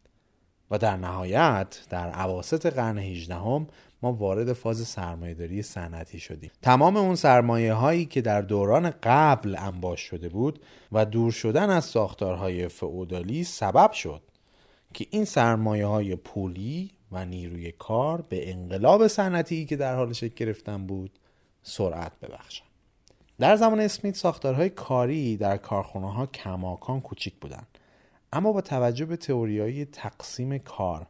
و 0.72 0.78
در 0.78 0.98
نهایت 0.98 1.80
در 1.90 2.10
عواست 2.10 2.66
قرن 2.66 2.98
18 2.98 3.36
هم 3.36 3.68
ما 4.02 4.14
وارد 4.14 4.54
فاز 4.54 4.88
سرمایهداری 4.88 5.62
صنعتی 5.62 6.20
شدیم. 6.20 6.52
تمام 6.62 6.98
اون 6.98 7.16
سرمایه 7.16 7.74
هایی 7.74 8.06
که 8.06 8.22
در 8.22 8.42
دوران 8.42 8.94
قبل 9.04 9.56
انباش 9.60 10.02
شده 10.02 10.30
بود 10.30 10.60
و 10.92 11.06
دور 11.06 11.32
شدن 11.32 11.70
از 11.70 11.86
ساختارهای 11.86 12.68
فئودالی 12.68 13.44
سبب 13.44 13.92
شد 13.92 14.22
که 14.94 15.08
این 15.10 15.26
سرمایه 15.26 15.86
های 15.86 16.16
پولی 16.16 16.92
و 17.12 17.26
نیروی 17.26 17.72
کار 17.72 18.22
به 18.22 18.52
انقلاب 18.52 19.08
صنعتی 19.08 19.66
که 19.66 19.76
در 19.76 19.96
حال 19.96 20.14
شکل 20.14 20.36
گرفتن 20.36 20.88
بود 20.88 21.20
سرعت 21.64 22.20
ببخشند 22.20 22.70
در 23.40 23.56
زمان 23.56 23.80
اسمیت 23.80 24.16
ساختارهای 24.16 24.70
کاری 24.70 25.38
در 25.38 25.58
کارخانه 25.58 26.14
ها 26.14 26.26
کماکان 26.26 27.02
کوچیک 27.02 27.34
بودند 27.36 27.68
اما 28.34 28.52
با 28.52 28.62
توجه 28.62 29.06
به 29.06 29.18
تئوریای 29.18 29.86
تقسیم 29.86 30.58
کار 30.58 31.08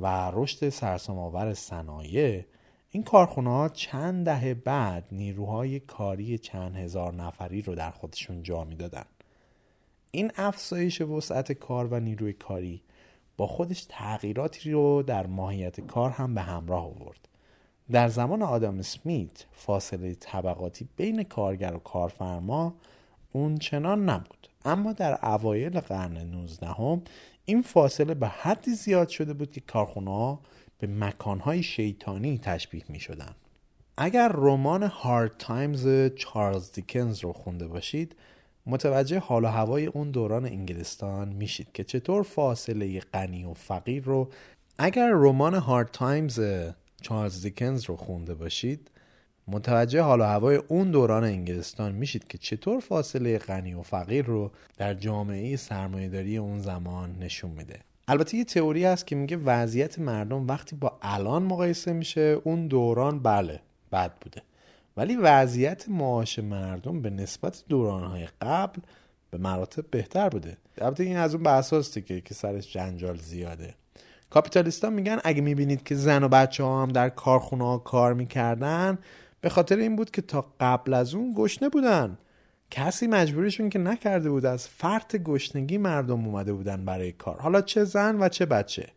و 0.00 0.30
رشد 0.34 0.68
سرسام‌آور 0.68 1.54
صنایع 1.54 2.44
این 2.90 3.02
کارخونه 3.02 3.50
ها 3.50 3.68
چند 3.68 4.24
دهه 4.24 4.54
بعد 4.54 5.04
نیروهای 5.12 5.80
کاری 5.80 6.38
چند 6.38 6.76
هزار 6.76 7.14
نفری 7.14 7.62
رو 7.62 7.74
در 7.74 7.90
خودشون 7.90 8.42
جا 8.42 8.64
می‌دادن. 8.64 9.04
این 10.10 10.30
افزایش 10.36 11.00
وسعت 11.00 11.52
کار 11.52 11.86
و 11.86 12.00
نیروی 12.00 12.32
کاری 12.32 12.82
با 13.38 13.46
خودش 13.46 13.86
تغییراتی 13.88 14.70
رو 14.70 15.02
در 15.02 15.26
ماهیت 15.26 15.80
کار 15.80 16.10
هم 16.10 16.34
به 16.34 16.40
همراه 16.40 16.84
آورد 16.84 17.28
در 17.90 18.08
زمان 18.08 18.42
آدم 18.42 18.82
سمیت 18.82 19.46
فاصله 19.52 20.14
طبقاتی 20.14 20.88
بین 20.96 21.22
کارگر 21.22 21.74
و 21.74 21.78
کارفرما 21.78 22.74
اون 23.32 23.56
چنان 23.56 24.08
نبود 24.08 24.48
اما 24.64 24.92
در 24.92 25.18
اوایل 25.22 25.80
قرن 25.80 26.16
19 26.16 26.66
هم 26.66 27.02
این 27.44 27.62
فاصله 27.62 28.14
به 28.14 28.28
حدی 28.28 28.70
زیاد 28.70 29.08
شده 29.08 29.32
بود 29.32 29.52
که 29.52 29.60
کارخونه 29.60 30.10
ها 30.10 30.40
به 30.78 30.86
مکانهای 30.86 31.62
شیطانی 31.62 32.38
تشبیه 32.38 32.84
می 32.88 33.00
شدن. 33.00 33.34
اگر 33.96 34.28
رمان 34.28 34.82
هارد 34.82 35.36
تایمز 35.38 36.10
چارلز 36.16 36.72
دیکنز 36.72 37.18
رو 37.18 37.32
خونده 37.32 37.68
باشید 37.68 38.16
متوجه 38.68 39.18
حال 39.18 39.44
و 39.44 39.48
هوای 39.48 39.86
اون 39.86 40.10
دوران 40.10 40.44
انگلستان 40.44 41.28
میشید 41.28 41.72
که 41.72 41.84
چطور 41.84 42.22
فاصله 42.22 43.00
غنی 43.00 43.44
و 43.44 43.54
فقیر 43.54 44.04
رو 44.04 44.28
اگر 44.78 45.10
رمان 45.12 45.54
هارد 45.54 45.90
تایمز 45.92 46.40
چارلز 47.02 47.42
دیکنز 47.42 47.84
رو 47.84 47.96
خونده 47.96 48.34
باشید 48.34 48.90
متوجه 49.48 50.02
حال 50.02 50.20
و 50.20 50.24
هوای 50.24 50.56
اون 50.56 50.90
دوران 50.90 51.24
انگلستان 51.24 51.92
میشید 51.92 52.28
که 52.28 52.38
چطور 52.38 52.80
فاصله 52.80 53.38
غنی 53.38 53.74
و 53.74 53.82
فقیر 53.82 54.24
رو 54.24 54.50
در 54.76 54.94
جامعه 54.94 55.56
سرمایهداری 55.56 56.36
اون 56.36 56.58
زمان 56.58 57.16
نشون 57.20 57.50
میده. 57.50 57.80
البته 58.08 58.36
یه 58.36 58.44
تئوری 58.44 58.84
هست 58.84 59.06
که 59.06 59.16
میگه 59.16 59.36
وضعیت 59.36 59.98
مردم 59.98 60.46
وقتی 60.46 60.76
با 60.76 60.98
الان 61.02 61.42
مقایسه 61.42 61.92
میشه 61.92 62.40
اون 62.44 62.66
دوران 62.66 63.18
بله 63.18 63.60
بد 63.92 64.12
بوده. 64.20 64.42
ولی 64.98 65.16
وضعیت 65.16 65.88
معاش 65.88 66.38
مردم 66.38 67.02
به 67.02 67.10
نسبت 67.10 67.64
دورانهای 67.68 68.28
قبل 68.42 68.80
به 69.30 69.38
مراتب 69.38 69.90
بهتر 69.90 70.28
بوده. 70.28 70.56
البته 70.78 71.04
این 71.04 71.16
از 71.16 71.34
اون 71.34 71.42
بحث 71.42 71.98
که 71.98 72.20
که 72.20 72.34
سرش 72.34 72.72
جنجال 72.72 73.16
زیاده. 73.16 73.74
کاپیتالیستا 74.30 74.90
میگن 74.90 75.18
اگه 75.24 75.40
می‌بینید 75.40 75.82
که 75.82 75.94
زن 75.94 76.22
و 76.22 76.28
بچه 76.28 76.64
ها 76.64 76.82
هم 76.82 76.88
در 76.88 77.08
کارخونه 77.08 77.64
ها 77.64 77.78
کار 77.78 78.14
می‌کردن 78.14 78.98
به 79.40 79.48
خاطر 79.48 79.76
این 79.76 79.96
بود 79.96 80.10
که 80.10 80.22
تا 80.22 80.46
قبل 80.60 80.94
از 80.94 81.14
اون 81.14 81.34
گشنه 81.36 81.68
بودن. 81.68 82.18
کسی 82.70 83.06
مجبورشون 83.06 83.70
که 83.70 83.78
نکرده 83.78 84.30
بود 84.30 84.46
از 84.46 84.68
فرط 84.68 85.16
گشنگی 85.16 85.78
مردم 85.78 86.24
اومده 86.24 86.52
بودن 86.52 86.84
برای 86.84 87.12
کار. 87.12 87.40
حالا 87.40 87.60
چه 87.60 87.84
زن 87.84 88.16
و 88.20 88.28
چه 88.28 88.46
بچه. 88.46 88.88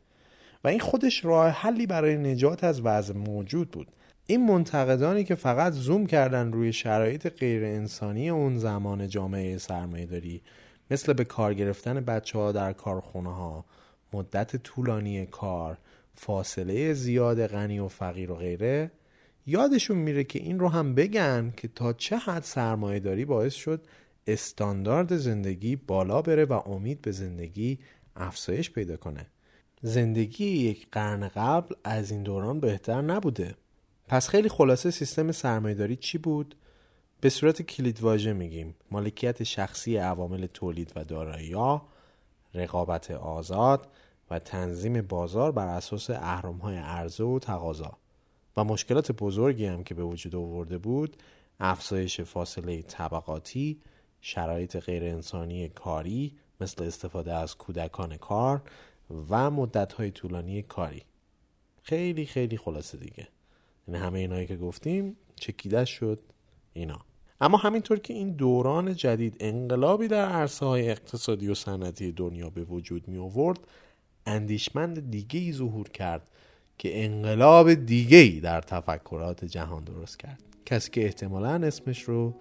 و 0.64 0.68
این 0.68 0.80
خودش 0.80 1.26
راه 1.26 1.50
حلی 1.50 1.88
برای 1.88 2.18
نجات 2.18 2.64
از 2.64 2.82
وضع 2.82 3.14
موجود 3.14 3.72
بود. 3.72 3.88
این 4.26 4.46
منتقدانی 4.46 5.24
که 5.24 5.36
فقط 5.36 5.74
زوم 5.74 6.06
کردن 6.06 6.52
روی 6.52 6.74
شرایط 6.74 7.28
غیر 7.28 7.66
انسانی 7.66 8.30
اون 8.30 8.58
زمان 8.58 9.08
جامعه 9.08 9.58
سرمایه 9.58 10.06
داری 10.06 10.42
مثل 10.92 11.14
به 11.14 11.24
کار 11.24 11.54
گرفتن 11.54 12.00
بچه 12.00 12.40
ها 12.40 12.52
در 12.52 12.74
کارخونه 12.74 13.36
ها 13.36 13.66
مدت 14.14 14.56
طولانی 14.56 15.26
کار 15.26 15.78
فاصله 16.14 16.94
زیاد 16.94 17.48
غنی 17.48 17.80
و 17.80 17.88
فقیر 17.88 18.32
و 18.32 18.36
غیره 18.36 18.92
یادشون 19.46 19.98
میره 19.98 20.24
که 20.24 20.40
این 20.40 20.60
رو 20.60 20.70
هم 20.70 20.96
بگن 20.96 21.54
که 21.58 21.68
تا 21.68 21.94
چه 21.94 22.18
حد 22.18 22.44
سرمایه 22.44 23.00
داری 23.00 23.26
باعث 23.26 23.54
شد 23.54 23.86
استاندارد 24.28 25.18
زندگی 25.18 25.76
بالا 25.76 26.22
بره 26.22 26.46
و 26.46 26.54
امید 26.54 27.02
به 27.02 27.12
زندگی 27.12 27.80
افزایش 28.16 28.72
پیدا 28.72 28.98
کنه. 28.98 29.26
زندگی 29.82 30.46
یک 30.46 30.88
قرن 30.92 31.28
قبل 31.28 31.76
از 31.84 32.12
این 32.12 32.24
دوران 32.24 32.60
بهتر 32.60 33.02
نبوده. 33.02 33.56
پس 34.12 34.30
خیلی 34.30 34.50
خلاصه 34.50 34.92
سیستم 34.92 35.32
سرمایهداری 35.32 35.96
چی 35.96 36.18
بود؟ 36.18 36.56
به 37.22 37.30
صورت 37.30 37.62
کلید 37.62 38.02
واژه 38.02 38.34
میگیم. 38.34 38.76
مالکیت 38.92 39.44
شخصی 39.44 39.98
عوامل 39.98 40.46
تولید 40.46 40.92
و 40.96 41.04
دارایی 41.04 41.56
رقابت 42.54 43.12
آزاد 43.12 43.88
و 44.30 44.40
تنظیم 44.40 45.02
بازار 45.02 45.52
بر 45.52 45.68
اساس 45.68 46.10
های 46.10 46.78
عرضه 46.78 47.24
و 47.24 47.40
تقاضا. 47.40 47.98
و 48.58 48.64
مشکلات 48.64 49.12
بزرگی 49.12 49.66
هم 49.66 49.84
که 49.84 49.94
به 49.94 50.04
وجود 50.04 50.36
آورده 50.36 50.78
بود 50.78 51.18
افزایش 51.60 52.22
فاصله 52.22 52.82
طبقاتی 52.82 53.82
شرایط 54.22 54.78
غیر 54.78 55.04
انسانی 55.04 55.70
کاری 55.70 56.38
مثل 56.62 56.84
استفاده 56.84 57.34
از 57.34 57.58
کودکان 57.58 58.18
کار 58.18 58.62
و 59.30 59.50
های 59.98 60.12
طولانی 60.12 60.62
کاری. 60.62 61.04
خیلی 61.84 62.26
خیلی 62.26 62.58
خلاصه 62.58 62.98
دیگه. 62.98 63.28
یعنی 63.88 64.00
همه 64.00 64.20
اینایی 64.20 64.48
که 64.48 64.56
گفتیم 64.56 65.18
چکیده 65.36 65.86
شد 65.86 66.20
اینا. 66.74 67.00
اما 67.42 67.58
همینطور 67.58 68.00
که 68.00 68.14
این 68.14 68.32
دوران 68.32 68.96
جدید 68.96 69.38
انقلابی 69.40 70.08
در 70.08 70.26
عرصه 70.26 70.66
های 70.66 70.90
اقتصادی 70.90 71.48
و 71.48 71.56
صنعتی 71.56 72.12
دنیا 72.12 72.50
به 72.50 72.64
وجود 72.64 73.08
می 73.08 73.18
آورد 73.18 73.60
اندیشمند 74.26 75.12
دیگه 75.12 75.40
ای 75.40 75.54
ظهور 75.54 75.90
کرد 75.90 76.30
که 76.78 77.06
انقلاب 77.06 77.74
دیگه 77.74 78.18
ای 78.18 78.40
در 78.40 78.62
تفکرات 78.62 79.46
جهان 79.46 79.84
درست 79.84 80.20
کرد. 80.20 80.44
کسی 80.66 80.92
که 80.92 81.06
احتمالا 81.06 81.68
اسمش 81.68 82.04
رو 82.04 82.34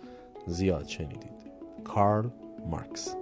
زیاد 0.46 0.86
شنیدید. 0.86 1.40
کارل 1.84 2.28
مارکس. 2.66 3.16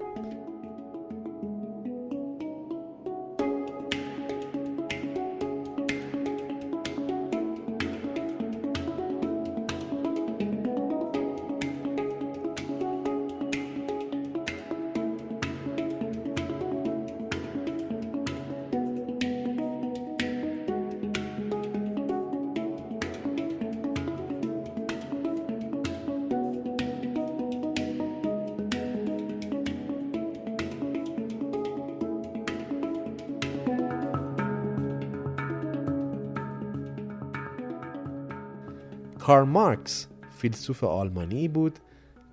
کار 39.29 39.45
مارکس 39.45 40.07
فیلسوف 40.39 40.85
آلمانی 40.85 41.49
بود 41.49 41.79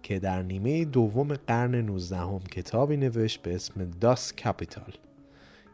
که 0.03 0.19
در 0.19 0.41
نیمه 0.41 0.85
دوم 0.85 1.33
قرن 1.33 1.75
19 1.75 2.17
هم 2.17 2.39
کتابی 2.39 2.97
نوشت 2.97 3.41
به 3.41 3.55
اسم 3.55 3.85
داس 4.01 4.33
کپیتال 4.33 4.93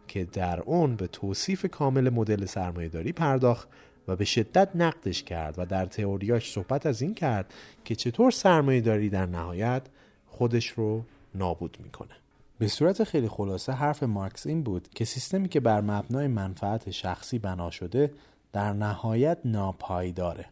که 0.08 0.26
در 0.26 0.62
اون 0.62 0.96
به 0.96 1.08
توصیف 1.08 1.66
کامل 1.66 2.10
مدل 2.10 2.46
سرمایهداری 2.46 3.12
پرداخت 3.12 3.70
و 4.08 4.16
به 4.16 4.26
شدت 4.26 4.70
نقدش 4.76 5.24
کرد 5.24 5.56
و 5.58 5.66
در 5.66 5.86
تئوریاش 5.86 6.52
صحبت 6.52 6.86
از 6.86 7.02
این 7.02 7.14
کرد 7.14 7.54
که 7.86 7.96
چطور 7.96 8.32
سرمایهداری 8.32 9.10
در 9.10 9.26
نهایت 9.26 9.82
خودش 10.28 10.68
رو 10.68 11.04
نابود 11.36 11.78
می‌کنه. 11.84 12.16
به 12.60 12.68
صورت 12.68 13.04
خیلی 13.04 13.28
خلاصه 13.28 13.72
حرف 13.72 14.04
مارکس 14.04 14.48
این 14.48 14.64
بود 14.64 14.88
که 14.90 15.06
سیستمی 15.06 15.50
که 15.50 15.60
بر 15.60 15.82
مبنای 15.82 16.28
منفعت 16.28 16.92
شخصی 16.92 17.40
بنا 17.40 17.70
شده 17.70 18.12
در 18.54 18.74
نهایت 18.74 19.38
ناپایداره. 19.46 20.46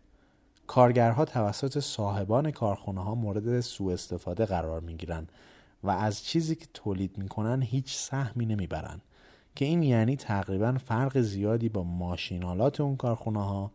کارگرها 0.70 1.26
توسط 1.26 1.80
صاحبان 1.80 2.52
کارخانه 2.52 3.04
ها 3.04 3.16
مورد 3.16 3.60
سوء 3.60 3.94
استفاده 3.94 4.46
قرار 4.46 4.80
می 4.82 4.96
گیرن 4.96 5.28
و 5.84 5.90
از 5.90 6.24
چیزی 6.24 6.56
که 6.56 6.66
تولید 6.74 7.18
می‌کنن 7.18 7.62
هیچ 7.62 7.96
سهمی 7.96 8.46
نمی‌برن 8.46 9.02
که 9.56 9.66
این 9.66 9.84
یعنی 9.84 10.16
تقریبا 10.16 10.78
فرق 10.86 11.22
زیادی 11.22 11.70
با 11.70 11.84
ماشینالات 11.84 12.82
اون 12.82 12.96
کارخونه 12.96 13.44
ها 13.44 13.72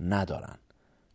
ندارن. 0.00 0.56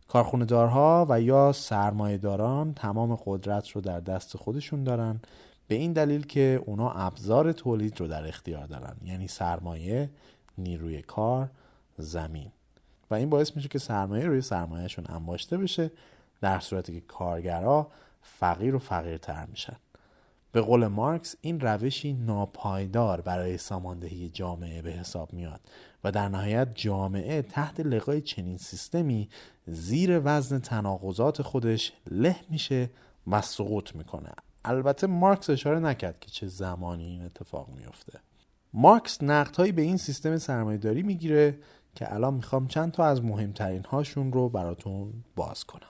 کارخونه 0.08 0.44
دارها 0.44 1.06
و 1.08 1.20
یا 1.20 1.52
سرمایه 1.52 2.18
داران 2.18 2.74
تمام 2.74 3.14
قدرت 3.26 3.68
رو 3.68 3.80
در 3.80 4.00
دست 4.00 4.36
خودشون 4.36 4.84
دارن 4.84 5.20
به 5.68 5.74
این 5.74 5.92
دلیل 5.92 6.26
که 6.26 6.62
اونا 6.66 6.90
ابزار 6.90 7.52
تولید 7.52 8.00
رو 8.00 8.08
در 8.08 8.28
اختیار 8.28 8.66
دارن 8.66 8.96
یعنی 9.04 9.28
سرمایه 9.28 10.10
نیروی 10.58 11.02
کار 11.02 11.50
زمین. 11.98 12.52
و 13.12 13.14
این 13.14 13.30
باعث 13.30 13.56
میشه 13.56 13.68
که 13.68 13.78
سرمایه 13.78 14.26
روی 14.26 14.40
سرمایهشون 14.40 15.04
انباشته 15.08 15.58
بشه 15.58 15.90
در 16.40 16.60
صورتی 16.60 17.00
که 17.00 17.06
کارگرها 17.06 17.90
فقیر 18.22 18.74
و 18.74 18.78
فقیرتر 18.78 19.46
میشن. 19.46 19.76
به 20.52 20.60
قول 20.60 20.86
مارکس 20.86 21.36
این 21.40 21.60
روشی 21.60 22.12
ناپایدار 22.12 23.20
برای 23.20 23.58
ساماندهی 23.58 24.28
جامعه 24.28 24.82
به 24.82 24.90
حساب 24.90 25.32
میاد 25.32 25.60
و 26.04 26.12
در 26.12 26.28
نهایت 26.28 26.68
جامعه 26.74 27.42
تحت 27.42 27.80
لقای 27.80 28.20
چنین 28.20 28.56
سیستمی 28.56 29.28
زیر 29.66 30.20
وزن 30.24 30.58
تناقضات 30.58 31.42
خودش 31.42 31.92
له 32.10 32.36
میشه 32.50 32.90
و 33.26 33.42
سقوط 33.42 33.94
می‌کنه. 33.94 34.30
البته 34.64 35.06
مارکس 35.06 35.50
اشاره 35.50 35.78
نکرد 35.78 36.20
که 36.20 36.30
چه 36.30 36.46
زمانی 36.46 37.04
این 37.04 37.24
اتفاق 37.24 37.68
میفته. 37.68 38.20
مارکس 38.72 39.22
نقدهایی 39.22 39.72
به 39.72 39.82
این 39.82 39.96
سیستم 39.96 40.38
سرمایهداری 40.38 41.02
می‌گیره 41.02 41.58
که 41.94 42.14
الان 42.14 42.34
می‌خوام 42.34 42.68
چند 42.68 42.92
تا 42.92 43.04
از 43.04 43.24
مهمترین 43.24 43.84
هاشون 43.84 44.32
رو 44.32 44.48
براتون 44.48 45.12
باز 45.36 45.64
کنم. 45.64 45.86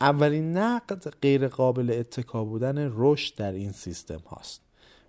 اولین 0.00 0.56
نقد 0.56 1.10
غیر 1.22 1.48
قابل 1.48 1.90
اتکا 1.98 2.44
بودن 2.44 2.92
رشد 2.94 3.34
در 3.36 3.52
این 3.52 3.72
سیستم 3.72 4.22
هاست. 4.26 4.62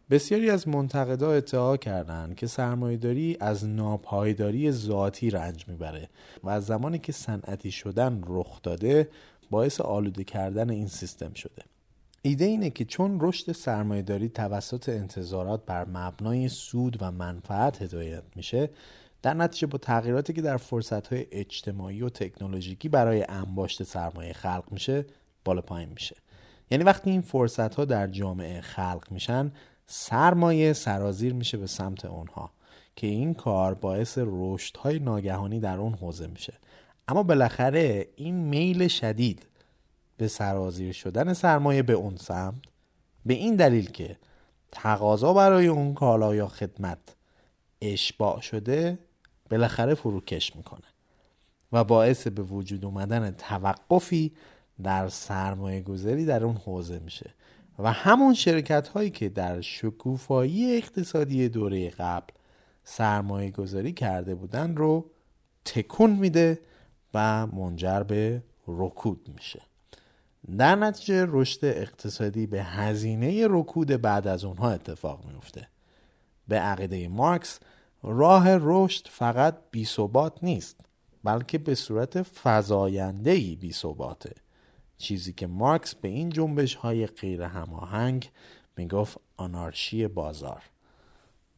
بسیاری 0.09 0.49
از 0.49 0.67
منتقدا 0.67 1.31
ادعا 1.31 1.77
کردند 1.77 2.35
که 2.35 2.47
سرمایهداری 2.47 3.37
از 3.39 3.65
ناپایداری 3.65 4.71
ذاتی 4.71 5.29
رنج 5.29 5.67
می‌بره 5.67 6.09
و 6.43 6.49
از 6.49 6.65
زمانی 6.65 6.99
که 6.99 7.11
صنعتی 7.11 7.71
شدن 7.71 8.21
رخ 8.27 8.61
داده 8.61 9.09
باعث 9.49 9.81
آلوده 9.81 10.23
کردن 10.23 10.69
این 10.69 10.87
سیستم 10.87 11.33
شده. 11.33 11.63
ایده 12.21 12.45
اینه 12.45 12.69
که 12.69 12.85
چون 12.85 13.17
رشد 13.21 13.51
سرمایهداری 13.51 14.29
توسط 14.29 14.89
انتظارات 14.89 15.65
بر 15.65 15.85
مبنای 15.85 16.49
سود 16.49 16.97
و 17.01 17.11
منفعت 17.11 17.81
هدایت 17.81 18.23
میشه 18.35 18.69
در 19.24 19.34
نتیجه 19.34 19.67
با 19.67 19.78
تغییراتی 19.78 20.34
که 20.34 20.41
در 20.41 20.57
فرصتهای 20.57 21.28
اجتماعی 21.32 22.01
و 22.01 22.09
تکنولوژیکی 22.09 22.89
برای 22.89 23.26
انباشت 23.30 23.84
سرمایه 23.84 24.34
خلق 24.34 24.63
میشه 24.71 25.05
بالا 25.45 25.61
پایین 25.61 25.89
میشه. 25.89 26.15
یعنی 26.71 26.84
وقتی 26.84 27.09
این 27.09 27.21
فرصت 27.21 27.76
ها 27.76 27.86
در 27.86 28.07
جامعه 28.07 28.61
خلق 28.61 29.07
میشن 29.11 29.51
سرمایه 29.86 30.74
سرازیر 30.74 31.34
میشه 31.34 31.57
به 31.57 31.67
سمت 31.67 32.05
اونها 32.05 32.51
که 32.95 33.07
این 33.07 33.34
کار 33.34 33.74
باعث 33.74 34.19
رشد 34.21 34.78
های 34.78 34.99
ناگهانی 34.99 35.59
در 35.59 35.78
اون 35.78 35.93
حوزه 35.93 36.28
میشه. 36.28 36.53
اما 37.07 37.24
بالاخره 37.24 38.07
این 38.15 38.36
میل 38.36 38.88
شدید 38.88 39.47
به 40.17 40.28
سرازیر 40.28 40.93
شدن 40.93 41.34
سرمایه 41.34 41.84
به 41.84 41.93
اون 41.93 42.15
سمت 42.15 42.61
به 43.26 43.34
این 43.34 43.55
دلیل 43.55 43.91
که 43.91 44.17
تقاضا 44.71 45.34
برای 45.34 45.67
اون 45.67 45.93
کالا 45.93 46.36
یا 46.36 46.47
خدمت 46.47 47.15
اشباع 47.82 48.41
شده 48.41 48.99
بالاخره 49.53 49.93
فروکش 49.93 50.55
می‌کنه 50.55 50.87
و 51.71 51.83
باعث 51.83 52.27
به 52.27 52.41
وجود 52.41 52.85
اومدن 52.85 53.31
توقفی 53.31 54.31
در 54.83 55.09
سرمایه 55.09 55.81
گذاری 55.81 56.25
در 56.25 56.43
اون 56.43 56.57
حوزه 56.57 56.99
میشه 56.99 57.33
و 57.79 57.91
همون 57.91 58.33
شرکت 58.33 58.87
هایی 58.87 59.09
که 59.09 59.29
در 59.29 59.61
شکوفایی 59.61 60.77
اقتصادی 60.77 61.49
دوره 61.49 61.89
قبل 61.89 62.33
سرمایه 62.83 63.51
گذاری 63.51 63.93
کرده 63.93 64.35
بودن 64.35 64.75
رو 64.75 65.11
تکون 65.65 66.09
میده 66.09 66.59
و 67.13 67.47
منجر 67.47 68.03
به 68.03 68.43
رکود 68.67 69.29
میشه. 69.35 69.61
در 70.57 70.75
نتیجه 70.75 71.25
رشد 71.29 71.65
اقتصادی 71.65 72.47
به 72.47 72.63
هزینه 72.63 73.47
رکود 73.49 73.87
بعد 73.87 74.27
از 74.27 74.45
اونها 74.45 74.71
اتفاق 74.71 75.25
میفته 75.25 75.67
به 76.47 76.59
عقیده 76.59 77.07
مارکس 77.07 77.59
راه 78.03 78.45
رشد 78.49 79.07
فقط 79.07 79.57
بی 79.71 79.87
نیست 80.41 80.79
بلکه 81.23 81.57
به 81.57 81.75
صورت 81.75 82.21
فضاینده 82.21 83.55
بی 83.55 83.73
ثباته. 83.73 84.35
چیزی 84.97 85.33
که 85.33 85.47
مارکس 85.47 85.95
به 85.95 86.07
این 86.07 86.29
جنبش 86.29 86.75
های 86.75 87.05
غیر 87.05 87.41
هماهنگ 87.41 88.31
می‌گفت 88.77 89.17
آنارشی 89.37 90.07
بازار. 90.07 90.61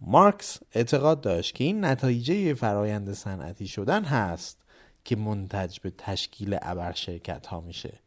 مارکس 0.02 0.60
اعتقاد 0.72 1.22
داشت 1.22 1.56
که 1.56 1.64
این 1.64 1.86
نتایجه 1.86 2.54
فرایند 2.54 3.14
صنعتی 3.14 3.68
شدن 3.68 4.04
هست 4.04 4.58
که 5.04 5.16
منتج 5.16 5.80
به 5.80 5.90
تشکیل 5.98 6.58
ابر 6.62 6.94
شرکت 6.94 7.48
ها 7.48 7.62
میشه. 7.62 8.00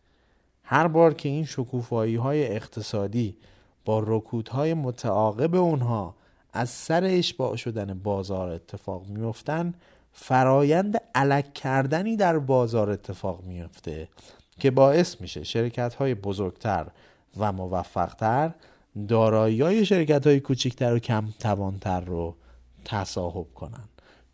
هر 0.63 0.89
بار 0.89 1.15
که 1.15 1.29
این 1.29 1.45
شکوفایی 1.45 2.17
های 2.17 2.47
اقتصادی 2.47 3.37
با 3.85 4.03
رکودهای 4.07 4.75
متعاقب 4.75 5.55
اونها 5.55 6.15
از 6.53 6.71
سر 6.71 7.05
اشباع 7.05 7.57
شدن 7.57 8.01
بازار 8.05 8.49
اتفاق 8.51 9.07
میفتن 9.07 9.75
فرایند 10.13 11.01
علک 11.15 11.55
کردنی 11.55 12.17
در 12.17 12.39
بازار 12.39 12.91
اتفاق 12.91 13.45
میفته 13.45 14.09
که 14.61 14.71
باعث 14.71 15.21
میشه 15.21 15.45
شرکت 15.45 15.95
های 15.95 16.15
بزرگتر 16.15 16.87
و 17.37 17.53
موفقتر 17.53 18.51
دارایی 19.09 19.63
های 19.63 19.87
شرکت 19.87 20.27
های 20.27 20.41
کوچکتر 20.41 20.95
و 20.95 20.99
کم 20.99 21.29
توانتر 21.39 22.01
رو 22.01 22.35
تصاحب 22.85 23.47
کنن. 23.55 23.85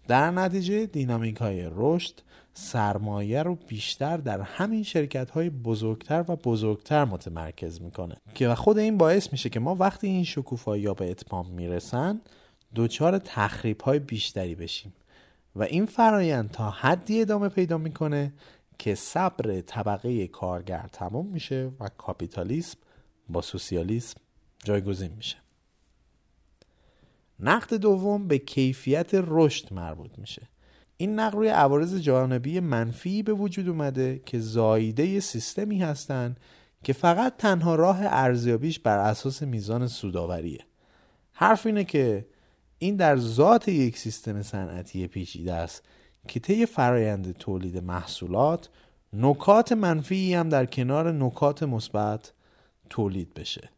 در 0.08 0.30
نتیجه 0.30 0.86
دینامیک 0.86 1.36
های 1.36 1.68
رشد 1.76 2.14
سرمایه 2.54 3.42
رو 3.42 3.54
بیشتر 3.54 4.16
در 4.16 4.40
همین 4.40 4.82
شرکت 4.82 5.30
های 5.30 5.50
بزرگتر 5.50 6.24
و 6.28 6.36
بزرگتر 6.36 7.04
متمرکز 7.04 7.80
می‌کنه. 7.80 8.16
که 8.34 8.54
خود 8.54 8.78
این 8.78 8.98
باعث 8.98 9.32
میشه 9.32 9.48
که 9.48 9.60
ما 9.60 9.74
وقتی 9.74 10.06
این 10.06 10.24
شکوفایی 10.24 10.86
ها 10.86 10.94
به 10.94 11.10
اتمام 11.10 11.50
می‌رسن 11.50 12.20
دچار 12.74 13.18
تخریب 13.18 13.80
های 13.80 13.98
بیشتری 13.98 14.54
بشیم. 14.54 14.94
و 15.56 15.62
این 15.62 15.86
فرایند 15.86 16.50
تا 16.50 16.70
حدی 16.70 17.20
ادامه 17.20 17.48
پیدا 17.48 17.78
می‌کنه 17.78 18.32
که 18.78 18.94
صبر 18.94 19.60
طبقه 19.60 20.26
کارگر 20.26 20.88
تمام 20.92 21.26
میشه 21.26 21.70
و 21.80 21.88
کاپیتالیسم 21.88 22.78
با 23.28 23.40
سوسیالیسم 23.42 24.20
جایگزین 24.64 25.12
میشه. 25.16 25.36
نقد 27.40 27.74
دوم 27.74 28.28
به 28.28 28.38
کیفیت 28.38 29.10
رشد 29.12 29.72
مربوط 29.72 30.18
میشه. 30.18 30.48
این 30.96 31.20
نقد 31.20 31.34
روی 31.34 31.48
عوارض 31.48 31.96
جانبی 31.96 32.60
منفی 32.60 33.22
به 33.22 33.32
وجود 33.32 33.68
اومده 33.68 34.20
که 34.26 34.38
زایده 34.38 35.20
سیستمی 35.20 35.78
هستند 35.78 36.40
که 36.84 36.92
فقط 36.92 37.36
تنها 37.36 37.74
راه 37.74 37.98
ارزیابیش 38.02 38.78
بر 38.78 38.98
اساس 38.98 39.42
میزان 39.42 39.86
سوداوریه. 39.86 40.60
حرف 41.32 41.66
اینه 41.66 41.84
که 41.84 42.26
این 42.78 42.96
در 42.96 43.16
ذات 43.16 43.68
یک 43.68 43.98
سیستم 43.98 44.42
صنعتی 44.42 45.06
پیچیده 45.06 45.52
است 45.52 45.82
که 46.28 46.40
طی 46.40 46.66
فرایند 46.66 47.32
تولید 47.32 47.78
محصولات 47.78 48.68
نکات 49.12 49.72
منفی 49.72 50.34
هم 50.34 50.48
در 50.48 50.66
کنار 50.66 51.12
نکات 51.12 51.62
مثبت 51.62 52.32
تولید 52.90 53.34
بشه. 53.34 53.70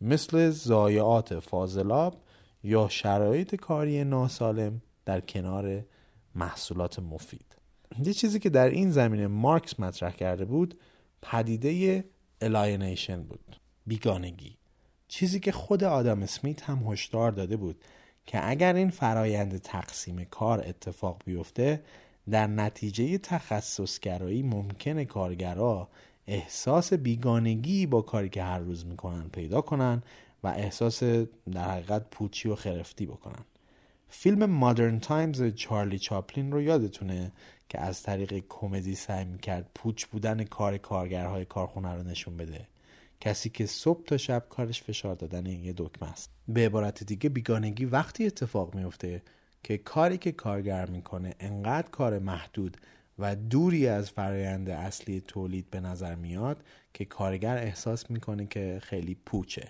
مثل 0.00 0.50
ضایعات 0.50 1.38
فاضلاب 1.38 2.22
یا 2.62 2.88
شرایط 2.88 3.54
کاری 3.54 4.04
ناسالم 4.04 4.82
در 5.04 5.20
کنار 5.20 5.84
محصولات 6.38 6.98
مفید. 6.98 7.56
یه 8.04 8.12
چیزی 8.12 8.38
که 8.38 8.50
در 8.50 8.68
این 8.68 8.90
زمینه 8.90 9.26
مارکس 9.26 9.80
مطرح 9.80 10.10
کرده 10.10 10.44
بود 10.44 10.78
پدیده 11.22 12.04
alienation 12.40 13.22
بود 13.22 13.56
بیگانگی. 13.86 14.56
چیزی 15.08 15.40
که 15.40 15.52
خود 15.52 15.84
آدم 15.84 16.22
اسمیت 16.22 16.62
هم 16.62 16.92
هشدار 16.92 17.32
داده 17.32 17.56
بود 17.56 17.84
که 18.26 18.48
اگر 18.48 18.74
این 18.74 18.90
فرایند 18.90 19.58
تقسیم 19.58 20.24
کار 20.24 20.60
اتفاق 20.66 21.22
بیفته 21.24 21.82
در 22.30 22.46
نتیجه 22.46 23.18
تخصصگرایی 23.18 24.42
ممکنه 24.42 25.04
کارگرها 25.04 25.88
احساس 26.26 26.92
بیگانگی 26.92 27.86
با 27.86 28.02
کاری 28.02 28.28
که 28.28 28.42
هر 28.42 28.58
روز 28.58 28.86
می‌کنن 28.86 29.28
پیدا 29.28 29.60
کنن 29.60 30.02
و 30.44 30.48
احساس 30.48 31.02
در 31.52 31.70
حقیقت 31.70 32.10
پوچی 32.10 32.48
و 32.48 32.54
خرفتی 32.54 33.06
بکنن. 33.06 33.44
فیلم 34.08 34.44
Modern 34.44 34.98
Times 34.98 35.42
چارلی 35.42 35.98
چاپلین 35.98 36.52
رو 36.52 36.62
یادتونه 36.62 37.32
که 37.68 37.80
از 37.80 38.02
طریق 38.02 38.44
کمدی 38.48 38.94
سعی 38.94 39.24
می‌کرد 39.24 39.70
پوچ 39.74 40.04
بودن 40.04 40.44
کار 40.44 40.78
کارگرهای 40.78 41.44
کارخونه 41.44 41.94
رو 41.94 42.02
نشون 42.02 42.36
بده. 42.36 42.68
کسی 43.20 43.50
که 43.50 43.66
صبح 43.66 44.04
تا 44.04 44.16
شب 44.16 44.46
کارش 44.50 44.82
فشار 44.82 45.14
دادن 45.14 45.46
یه 45.46 45.74
دکمه 45.76 46.10
است. 46.10 46.30
به 46.48 46.66
عبارت 46.66 47.04
دیگه 47.04 47.28
بیگانگی 47.28 47.84
وقتی 47.84 48.26
اتفاق 48.26 48.74
میفته 48.74 49.22
که 49.62 49.78
کاری 49.78 50.18
که 50.18 50.32
کارگر 50.32 50.90
می‌کنه 50.90 51.34
انقدر 51.40 51.88
کار 51.88 52.18
محدود 52.18 52.76
و 53.18 53.36
دوری 53.36 53.88
از 53.88 54.10
فرایند 54.10 54.70
اصلی 54.70 55.20
تولید 55.20 55.70
به 55.70 55.80
نظر 55.80 56.14
میاد 56.14 56.64
که 56.94 57.04
کارگر 57.04 57.56
احساس 57.56 58.10
می‌کنه 58.10 58.46
که 58.46 58.78
خیلی 58.82 59.14
پوچه 59.14 59.68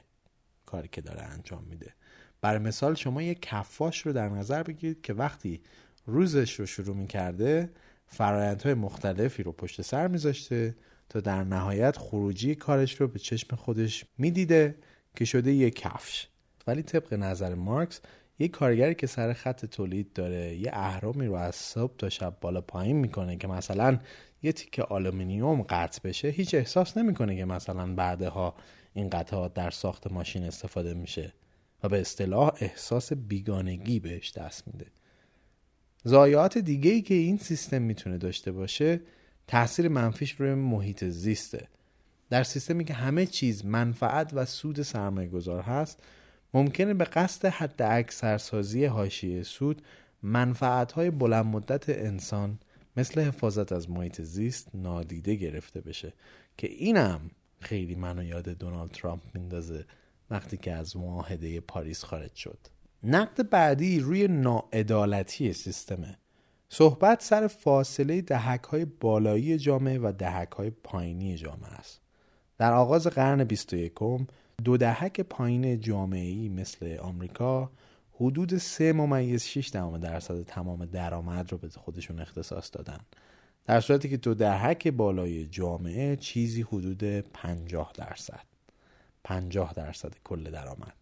کاری 0.66 0.88
که 0.88 1.00
داره 1.00 1.22
انجام 1.22 1.64
میده. 1.64 1.94
برای 2.40 2.58
مثال 2.58 2.94
شما 2.94 3.22
یک 3.22 3.42
کفاش 3.42 4.06
رو 4.06 4.12
در 4.12 4.28
نظر 4.28 4.62
بگیرید 4.62 5.00
که 5.00 5.14
وقتی 5.14 5.60
روزش 6.06 6.60
رو 6.60 6.66
شروع 6.66 6.96
می‌کرده 6.96 7.70
فرایندهای 8.06 8.74
مختلفی 8.74 9.42
رو 9.42 9.52
پشت 9.52 9.82
سر 9.82 10.08
میذاشته 10.08 10.74
تا 11.08 11.20
در 11.20 11.44
نهایت 11.44 11.96
خروجی 11.96 12.54
کارش 12.54 13.00
رو 13.00 13.08
به 13.08 13.18
چشم 13.18 13.56
خودش 13.56 14.04
می‌دیده 14.18 14.74
که 15.16 15.24
شده 15.24 15.52
یک 15.52 15.74
کفش. 15.74 16.28
ولی 16.66 16.82
طبق 16.82 17.14
نظر 17.14 17.54
مارکس 17.54 18.00
یک 18.38 18.50
کارگری 18.50 18.94
که 18.94 19.06
سر 19.06 19.32
خط 19.32 19.64
تولید 19.66 20.12
داره 20.12 20.56
یه 20.56 20.70
اهرمی 20.72 21.26
رو 21.26 21.34
از 21.34 21.54
صبح 21.54 21.96
تا 21.96 22.08
شب 22.08 22.36
بالا 22.40 22.60
پایین 22.60 22.96
می‌کنه 22.96 23.36
که 23.36 23.48
مثلا 23.48 23.98
یه 24.42 24.52
تیکه 24.52 24.82
آلومینیوم 24.82 25.62
قطع 25.62 26.00
بشه 26.08 26.28
هیچ 26.28 26.54
احساس 26.54 26.96
نمی‌کنه 26.96 27.36
که 27.36 27.44
مثلا 27.44 27.94
بعدها 27.94 28.54
این 28.94 29.10
قطعات 29.10 29.54
در 29.54 29.70
ساخت 29.70 30.12
ماشین 30.12 30.44
استفاده 30.44 30.94
میشه. 30.94 31.32
و 31.82 31.88
به 31.88 32.00
اصطلاح 32.00 32.52
احساس 32.60 33.12
بیگانگی 33.12 34.00
بهش 34.00 34.32
دست 34.32 34.66
میده. 34.66 34.86
ضایعات 36.06 36.58
دیگه 36.58 36.90
ای 36.90 37.02
که 37.02 37.14
این 37.14 37.38
سیستم 37.38 37.82
می‌تونه 37.82 38.18
داشته 38.18 38.52
باشه 38.52 39.00
تاثیر 39.46 39.88
منفیش 39.88 40.32
روی 40.32 40.54
محیط 40.54 41.04
زیسته. 41.04 41.68
در 42.30 42.42
سیستمی 42.42 42.84
که 42.84 42.94
همه 42.94 43.26
چیز 43.26 43.64
منفعت 43.64 44.30
و 44.34 44.44
سود 44.44 44.82
سرمایه 44.82 45.28
گذار 45.28 45.62
هست 45.62 46.02
ممکنه 46.54 46.94
به 46.94 47.04
قصد 47.04 47.48
حد 47.48 47.82
اکثرسازی 47.82 48.84
حاشیه 48.84 49.42
سود 49.42 49.82
منفعت 50.22 50.92
های 50.92 51.10
بلند 51.10 51.46
مدت 51.46 51.88
انسان 51.88 52.58
مثل 52.96 53.20
حفاظت 53.20 53.72
از 53.72 53.90
محیط 53.90 54.22
زیست 54.22 54.68
نادیده 54.74 55.34
گرفته 55.34 55.80
بشه. 55.80 56.12
که 56.56 56.66
اینم 56.66 57.20
خیلی 57.60 57.94
منو 57.94 58.24
یاد 58.24 58.48
دونالد 58.48 58.90
ترامپ 58.90 59.22
میندازه. 59.34 59.84
وقتی 60.30 60.56
که 60.56 60.72
از 60.72 60.96
معاهده 60.96 61.60
پاریس 61.60 62.04
خارج 62.04 62.34
شد. 62.34 62.58
نقد 63.02 63.50
بعدی 63.50 64.00
روی 64.00 64.28
ناعدالتی 64.28 65.52
سیستمه. 65.52 66.18
صحبت 66.68 67.22
سر 67.22 67.46
فاصله 67.46 68.20
دهک 68.20 68.62
های 68.62 68.84
بالایی 68.84 69.58
جامعه 69.58 69.98
و 69.98 70.12
دهک 70.18 70.50
های 70.50 70.70
پایینی 70.70 71.36
جامعه 71.36 71.70
است. 71.70 72.00
در 72.58 72.72
آغاز 72.72 73.06
قرن 73.06 73.44
21 73.44 73.92
دو 74.64 74.76
دهک 74.76 75.20
پایین 75.20 75.80
جامعه 75.80 76.48
مثل 76.48 76.96
آمریکا 77.00 77.70
حدود 78.12 78.56
3 78.56 78.92
ممیز 78.92 79.44
6 79.44 79.68
درصد 79.68 80.42
تمام 80.42 80.84
درآمد 80.84 81.52
رو 81.52 81.58
به 81.58 81.68
خودشون 81.68 82.20
اختصاص 82.20 82.70
دادن. 82.72 82.98
در 83.64 83.80
صورتی 83.80 84.08
که 84.08 84.16
دو 84.16 84.34
دهک 84.34 84.88
بالای 84.88 85.46
جامعه 85.46 86.16
چیزی 86.16 86.62
حدود 86.62 87.04
50 87.20 87.92
درصد. 87.94 88.57
50 89.28 89.72
درصد 89.74 90.12
کل 90.24 90.50
درآمد. 90.50 90.94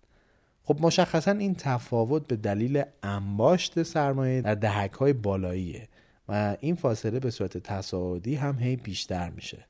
خب 0.65 0.79
مشخصا 0.81 1.31
این 1.31 1.55
تفاوت 1.55 2.27
به 2.27 2.37
دلیل 2.37 2.83
انباشت 3.03 3.83
سرمایه 3.83 4.41
در 4.41 4.55
دهک 4.55 4.93
های 4.93 5.13
بالاییه 5.13 5.89
و 6.29 6.57
این 6.61 6.75
فاصله 6.75 7.21
به 7.21 7.31
صورت 7.31 7.59
تصاعدی 7.59 8.35
هم 8.35 8.59
هی 8.59 8.77
بیشتر 8.77 9.31
میشه. 9.31 9.67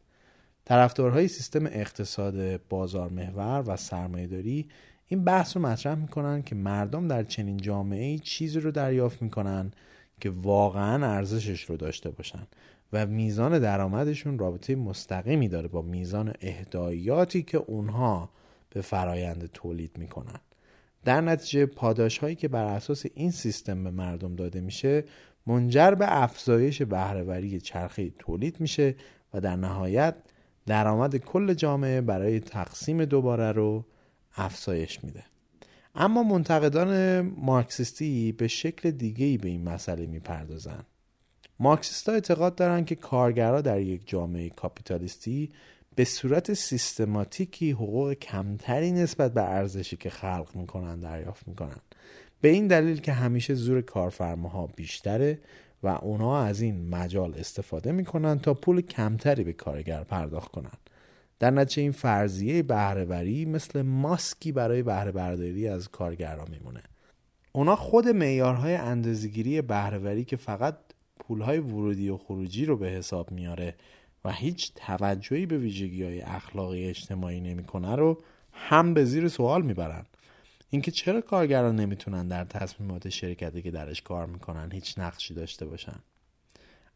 طرفدارهای 0.64 1.28
سیستم 1.28 1.66
اقتصاد 1.66 2.60
بازار 2.68 3.08
محور 3.08 3.64
و 3.66 3.76
سرمایهداری 3.76 4.68
این 5.06 5.24
بحث 5.24 5.56
رو 5.56 5.62
مطرح 5.62 5.94
می‌کنن 5.94 6.42
که 6.42 6.54
مردم 6.54 7.08
در 7.08 7.22
چنین 7.22 7.56
جامعه 7.56 8.18
چیزی 8.18 8.60
رو 8.60 8.70
دریافت 8.70 9.22
می‌کنن 9.22 9.72
که 10.20 10.30
واقعا 10.30 11.06
ارزشش 11.06 11.62
رو 11.62 11.76
داشته 11.76 12.10
باشن 12.10 12.46
و 12.92 13.06
میزان 13.06 13.58
درآمدشون 13.58 14.38
رابطه 14.38 14.76
مستقیمی 14.76 15.48
داره 15.48 15.68
با 15.68 15.82
میزان 15.82 16.32
اهدایاتی 16.40 17.42
که 17.42 17.58
اونها 17.58 18.30
به 18.76 18.82
فرایند 18.82 19.50
تولید 19.52 19.98
می‌کنن. 19.98 20.40
در 21.04 21.20
نتیجه 21.20 21.66
پاداش 21.66 22.18
هایی 22.18 22.34
که 22.34 22.48
بر 22.48 22.64
اساس 22.64 23.04
این 23.14 23.30
سیستم 23.30 23.84
به 23.84 23.90
مردم 23.90 24.34
داده 24.34 24.60
میشه 24.60 25.04
منجر 25.46 25.90
به 25.90 26.22
افزایش 26.22 26.82
بهرهوری 26.82 27.60
چرخه 27.60 28.10
تولید 28.18 28.60
میشه 28.60 28.94
و 29.34 29.40
در 29.40 29.56
نهایت 29.56 30.14
درآمد 30.66 31.16
کل 31.16 31.54
جامعه 31.54 32.00
برای 32.00 32.40
تقسیم 32.40 33.04
دوباره 33.04 33.52
رو 33.52 33.84
افزایش 34.36 35.04
میده. 35.04 35.24
اما 35.94 36.22
منتقدان 36.22 37.20
مارکسیستی 37.20 38.32
به 38.32 38.48
شکل 38.48 38.90
دیگه‌ای 38.90 39.38
به 39.38 39.48
این 39.48 39.62
مسئله 39.62 40.06
می‌پردازن 40.06 40.82
مارکسیستها 41.58 42.14
اعتقاد 42.14 42.54
دارند 42.54 42.86
که 42.86 42.94
کارگرها 42.94 43.60
در 43.60 43.80
یک 43.80 44.08
جامعه 44.08 44.50
کاپیتالیستی 44.50 45.50
به 45.96 46.04
صورت 46.04 46.54
سیستماتیکی 46.54 47.70
حقوق 47.70 48.12
کمتری 48.12 48.92
نسبت 48.92 49.34
به 49.34 49.42
ارزشی 49.42 49.96
که 49.96 50.10
خلق 50.10 50.48
می‌کنن 50.54 51.00
دریافت 51.00 51.48
می‌کنن. 51.48 51.80
به 52.40 52.48
این 52.48 52.66
دلیل 52.66 53.00
که 53.00 53.12
همیشه 53.12 53.54
زور 53.54 53.80
کارفرماها 53.80 54.66
بیشتره 54.66 55.38
و 55.82 55.88
اونا 55.88 56.42
از 56.42 56.60
این 56.60 56.88
مجال 56.88 57.34
استفاده 57.38 57.92
می‌کنن 57.92 58.38
تا 58.38 58.54
پول 58.54 58.80
کمتری 58.80 59.44
به 59.44 59.52
کارگر 59.52 60.04
پرداخت 60.04 60.52
کنن. 60.52 60.78
در 61.38 61.50
نتیجه 61.50 61.82
این 61.82 61.92
فرضیه 61.92 62.62
بهرهوری 62.62 63.44
مثل 63.44 63.82
ماسکی 63.82 64.52
برای 64.52 64.82
بهره 64.82 65.12
برداری 65.12 65.68
از 65.68 65.88
کارگران 65.88 66.48
میمونه. 66.50 66.82
اونا 67.52 67.76
خود 67.76 68.08
معیارهای 68.08 68.74
اندازهگیری 68.74 69.62
بهرهوری 69.62 70.24
که 70.24 70.36
فقط 70.36 70.76
پولهای 71.18 71.58
ورودی 71.58 72.08
و 72.08 72.16
خروجی 72.16 72.64
رو 72.64 72.76
به 72.76 72.88
حساب 72.88 73.32
میاره 73.32 73.74
و 74.26 74.32
هیچ 74.32 74.72
توجهی 74.74 75.46
به 75.46 75.58
ویژگی 75.58 76.02
های 76.02 76.20
اخلاقی 76.20 76.84
اجتماعی 76.84 77.40
نمی‌کنه 77.40 77.96
رو 77.96 78.22
هم 78.52 78.94
به 78.94 79.04
زیر 79.04 79.28
سوال 79.28 79.62
می‌برن. 79.62 80.06
اینکه 80.70 80.90
چرا 80.90 81.20
کارگران 81.20 81.76
نمی‌تونن 81.76 82.28
در 82.28 82.44
تصمیمات 82.44 83.08
شرکتی 83.08 83.62
که 83.62 83.70
درش 83.70 84.02
کار 84.02 84.26
می‌کنن 84.26 84.72
هیچ 84.72 84.98
نقشی 84.98 85.34
داشته 85.34 85.66
باشن؟ 85.66 85.98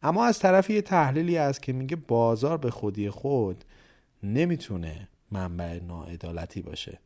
اما 0.03 0.25
از 0.25 0.39
طرف 0.39 0.69
یه 0.69 0.81
تحلیلی 0.81 1.37
است 1.37 1.61
که 1.61 1.73
میگه 1.73 1.95
بازار 1.95 2.57
به 2.57 2.71
خودی 2.71 3.09
خود 3.09 3.65
نمی‌تونه 4.23 5.07
منبع 5.31 5.79
ناعدالتی 5.79 6.61
باشه. 6.61 6.99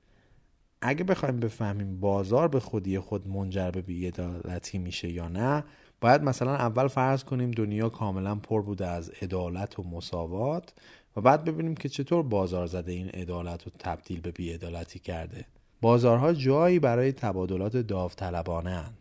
اگه 0.82 1.04
بخوایم 1.04 1.40
بفهمیم 1.40 2.00
بازار 2.00 2.48
به 2.48 2.60
خودی 2.60 3.00
خود 3.00 3.28
منجر 3.28 3.72
به 3.72 3.82
بیعدالتی 3.82 4.78
میشه 4.78 5.10
یا 5.10 5.28
نه 5.28 5.64
باید 6.02 6.22
مثلا 6.22 6.56
اول 6.56 6.88
فرض 6.88 7.24
کنیم 7.24 7.52
دنیا 7.52 7.90
کاملا 7.90 8.36
پر 8.36 8.62
بوده 8.62 8.88
از 8.88 9.10
عدالت 9.10 9.80
و 9.80 9.84
مساوات 9.84 10.74
و 11.16 11.22
بعد 11.22 11.44
ببینیم 11.44 11.76
که 11.76 11.90
چطور 11.90 12.24
بازار 12.24 12.68
زده 12.68 12.92
این 12.92 13.10
عدالت 13.10 13.64
رو 13.64 13.72
تبدیل 13.80 14.22
به 14.22 14.32
بیعدالتی 14.32 15.00
کرده. 15.00 15.46
بازارها 15.82 16.34
جایی 16.34 16.80
برای 16.80 17.12
تبادلات 17.12 17.78
داوطلبانه 17.78 18.70
هن. 18.70 18.94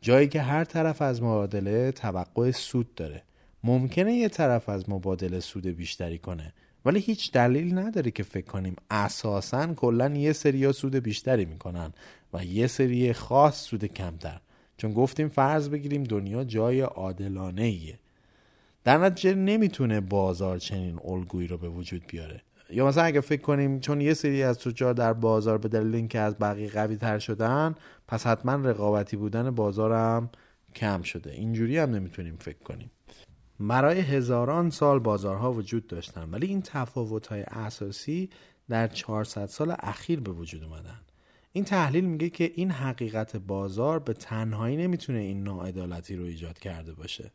جایی 0.00 0.28
که 0.28 0.42
هر 0.42 0.64
طرف 0.64 1.02
از 1.02 1.22
مبادله 1.22 1.92
توقع 1.92 2.50
سود 2.50 2.94
داره. 2.94 3.22
ممکنه 3.64 4.14
یه 4.14 4.28
طرف 4.28 4.68
از 4.68 4.90
مبادله 4.90 5.40
سود 5.40 5.66
بیشتری 5.66 6.18
کنه 6.18 6.52
ولی 6.84 7.00
هیچ 7.00 7.32
دلیل 7.32 7.78
نداره 7.78 8.10
که 8.10 8.22
فکر 8.22 8.46
کنیم 8.46 8.76
اساسا 8.90 9.74
کلا 9.74 10.08
یه 10.08 10.32
سری 10.32 10.72
سود 10.72 10.96
بیشتری 10.96 11.44
می‌کنن 11.44 11.92
و 12.32 12.44
یه 12.44 12.66
سری 12.66 13.12
خاص 13.12 13.62
سود 13.62 13.84
کمتر. 13.84 14.40
چون 14.80 14.92
گفتیم 14.92 15.28
فرض 15.28 15.68
بگیریم 15.68 16.04
دنیا 16.04 16.44
جای 16.44 16.80
عادلانه 16.80 17.62
ایه 17.62 17.98
در 18.84 18.98
نتیجه 18.98 19.34
نمی‌تونه 19.34 20.00
بازار 20.00 20.58
چنین 20.58 21.00
الگویی 21.04 21.48
رو 21.48 21.58
به 21.58 21.68
وجود 21.68 22.06
بیاره. 22.06 22.42
یا 22.70 22.86
مثلا 22.86 23.04
اگه 23.04 23.20
فکر 23.20 23.40
کنیم 23.40 23.80
چون 23.80 24.00
یه 24.00 24.14
سری 24.14 24.42
از 24.42 24.58
تجار 24.58 24.94
در 24.94 25.12
بازار 25.12 25.58
به 25.58 25.68
دلیل 25.68 25.94
اینکه 25.94 26.18
از 26.18 26.38
بقیه 26.38 26.70
قوی 26.70 26.96
تر 26.96 27.18
شدن 27.18 27.74
پس 28.08 28.26
حتما 28.26 28.52
رقابتی 28.68 29.16
بودن 29.16 29.50
بازارم 29.50 30.30
کم 30.74 31.02
شده. 31.02 31.32
اینجوری 31.32 31.78
هم 31.78 31.90
نمی‌تونیم 31.90 32.36
فکر 32.36 32.62
کنیم. 32.64 32.90
برای 33.60 34.00
هزاران 34.00 34.70
سال 34.70 34.98
بازارها 34.98 35.52
وجود 35.52 35.86
داشتن 35.86 36.30
ولی 36.30 36.46
این 36.46 36.62
های 37.30 37.42
اساسی 37.42 38.30
در 38.68 38.88
400 38.88 39.46
سال 39.46 39.74
اخیر 39.78 40.20
به 40.20 40.30
وجود 40.30 40.64
اومدن. 40.64 41.00
این 41.52 41.64
تحلیل 41.64 42.04
میگه 42.04 42.30
که 42.30 42.52
این 42.54 42.70
حقیقت 42.70 43.36
بازار 43.36 43.98
به 43.98 44.12
تنهایی 44.12 44.76
نمی‌تونه 44.76 45.18
این 45.18 45.42
ناعدالتی 45.42 46.16
رو 46.16 46.24
ایجاد 46.24 46.58
کرده 46.58 46.92
باشه. 46.92 47.30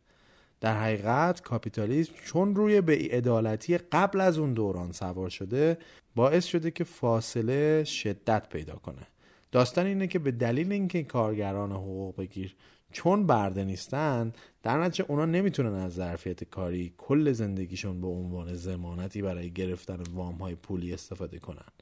در 0.60 0.80
حقیقت 0.80 1.40
کاپیتالیسم 1.40 2.12
چون 2.24 2.56
روی 2.56 2.80
به 2.80 3.08
عدالتی 3.10 3.78
قبل 3.78 4.20
از 4.20 4.38
اون 4.38 4.54
دوران 4.54 4.92
سوار 4.92 5.28
شده 5.28 5.78
باعث 6.14 6.44
شده 6.44 6.70
که 6.70 6.84
فاصله 6.84 7.84
شدت 7.84 8.48
پیدا 8.48 8.74
کنه. 8.74 9.06
داستان 9.52 9.86
اینه 9.86 10.06
که 10.06 10.18
به 10.18 10.30
دلیل 10.30 10.72
اینکه 10.72 11.02
کارگران 11.02 11.72
حقوق 11.72 12.16
بگیر 12.16 12.56
چون 12.92 13.26
برده 13.26 13.64
نیستن 13.64 14.32
در 14.62 14.82
نتیجه 14.82 15.04
اونا 15.10 15.24
نمی‌تونن 15.24 15.74
از 15.74 15.94
ظرفیت 15.94 16.44
کاری 16.44 16.94
کل 16.96 17.32
زندگیشون 17.32 18.00
به 18.00 18.06
عنوان 18.06 18.54
زمانتی 18.54 19.22
برای 19.22 19.50
گرفتن 19.50 19.98
وام 20.14 20.34
های 20.34 20.54
پولی 20.54 20.94
استفاده 20.94 21.38
کنن. 21.38 21.75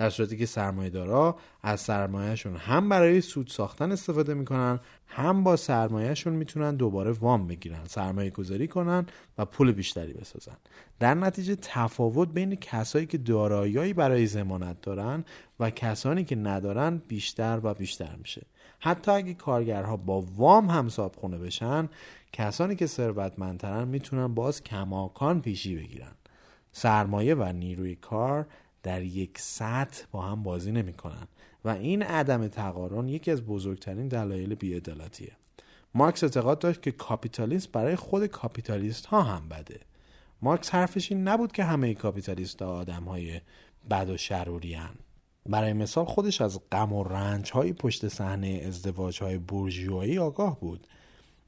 در 0.00 0.10
صورتی 0.10 0.36
که 0.36 0.46
سرمایه‌دارا 0.46 1.36
از 1.62 1.80
سرمایهشون 1.80 2.56
هم 2.56 2.88
برای 2.88 3.20
سود 3.20 3.46
ساختن 3.46 3.92
استفاده 3.92 4.34
می‌کنن 4.34 4.80
هم 5.06 5.44
با 5.44 5.56
سرمایهشون 5.56 6.32
می‌تونن 6.32 6.76
دوباره 6.76 7.10
وام 7.10 7.46
بگیرن 7.46 7.84
سرمایه 7.86 8.30
گذاری 8.30 8.68
کنن 8.68 9.06
و 9.38 9.44
پول 9.44 9.72
بیشتری 9.72 10.12
بسازن. 10.12 10.56
در 10.98 11.14
نتیجه 11.14 11.56
تفاوت 11.62 12.28
بین 12.28 12.54
کسایی 12.54 13.06
که 13.06 13.18
داراییایی 13.18 13.92
برای 13.92 14.26
زمانت 14.26 14.80
دارن 14.80 15.24
و 15.60 15.70
کسانی 15.70 16.24
که 16.24 16.36
ندارن 16.36 17.02
بیشتر 17.08 17.60
و 17.62 17.74
بیشتر 17.74 18.16
میشه. 18.16 18.46
حتی 18.78 19.10
اگه 19.10 19.34
کارگرها 19.34 19.96
با 19.96 20.20
وام 20.36 20.70
هم 20.70 20.88
صابخونه 20.88 21.38
بشن 21.38 21.88
کسانی 22.32 22.76
که 22.76 22.86
ثروتمندترن 22.86 23.88
می‌تونن 23.88 24.34
باز 24.34 24.62
کماکان 24.62 25.40
پیشی 25.40 25.76
بگیرن. 25.76 26.12
سرمایه 26.72 27.34
و 27.34 27.52
نیروی 27.52 27.94
کار 27.94 28.46
در 28.82 29.02
یک 29.02 29.38
سطح 29.38 30.04
با 30.12 30.22
هم 30.22 30.42
بازی 30.42 30.72
نمی‌کنن. 30.72 31.28
و 31.64 31.68
این 31.68 32.02
عدم 32.02 32.48
تقارن 32.48 33.08
یکی 33.08 33.30
از 33.30 33.42
بزرگترین 33.42 34.08
دلایل 34.08 34.54
بیعدالتیه. 34.54 35.32
مارکس 35.94 36.24
اعتقاد 36.24 36.58
داشت 36.58 36.82
که 36.82 36.92
کاپیتالیسم 36.92 37.70
برای 37.72 37.96
خود 37.96 38.26
کاپیتالیست 38.26 39.06
ها 39.06 39.22
هم 39.22 39.48
بده. 39.48 39.80
مارکس 40.42 40.70
حرفش 40.70 41.12
این 41.12 41.28
نبود 41.28 41.52
که 41.52 41.64
همه 41.64 41.94
کاپیتالیست 41.94 42.62
ها 42.62 42.68
آدم 42.68 43.04
های 43.04 43.40
بد 43.90 44.10
و 44.10 44.16
شروری 44.16 44.74
هن. 44.74 44.94
برای 45.46 45.72
مثال 45.72 46.04
خودش 46.04 46.40
از 46.40 46.60
غم 46.72 46.92
و 46.92 47.04
رنج 47.04 47.50
های 47.50 47.72
پشت 47.72 48.08
صحنه 48.08 48.62
ازدواج 48.66 49.22
های 49.22 49.38
بورژوایی 49.38 50.18
آگاه 50.18 50.60
بود. 50.60 50.86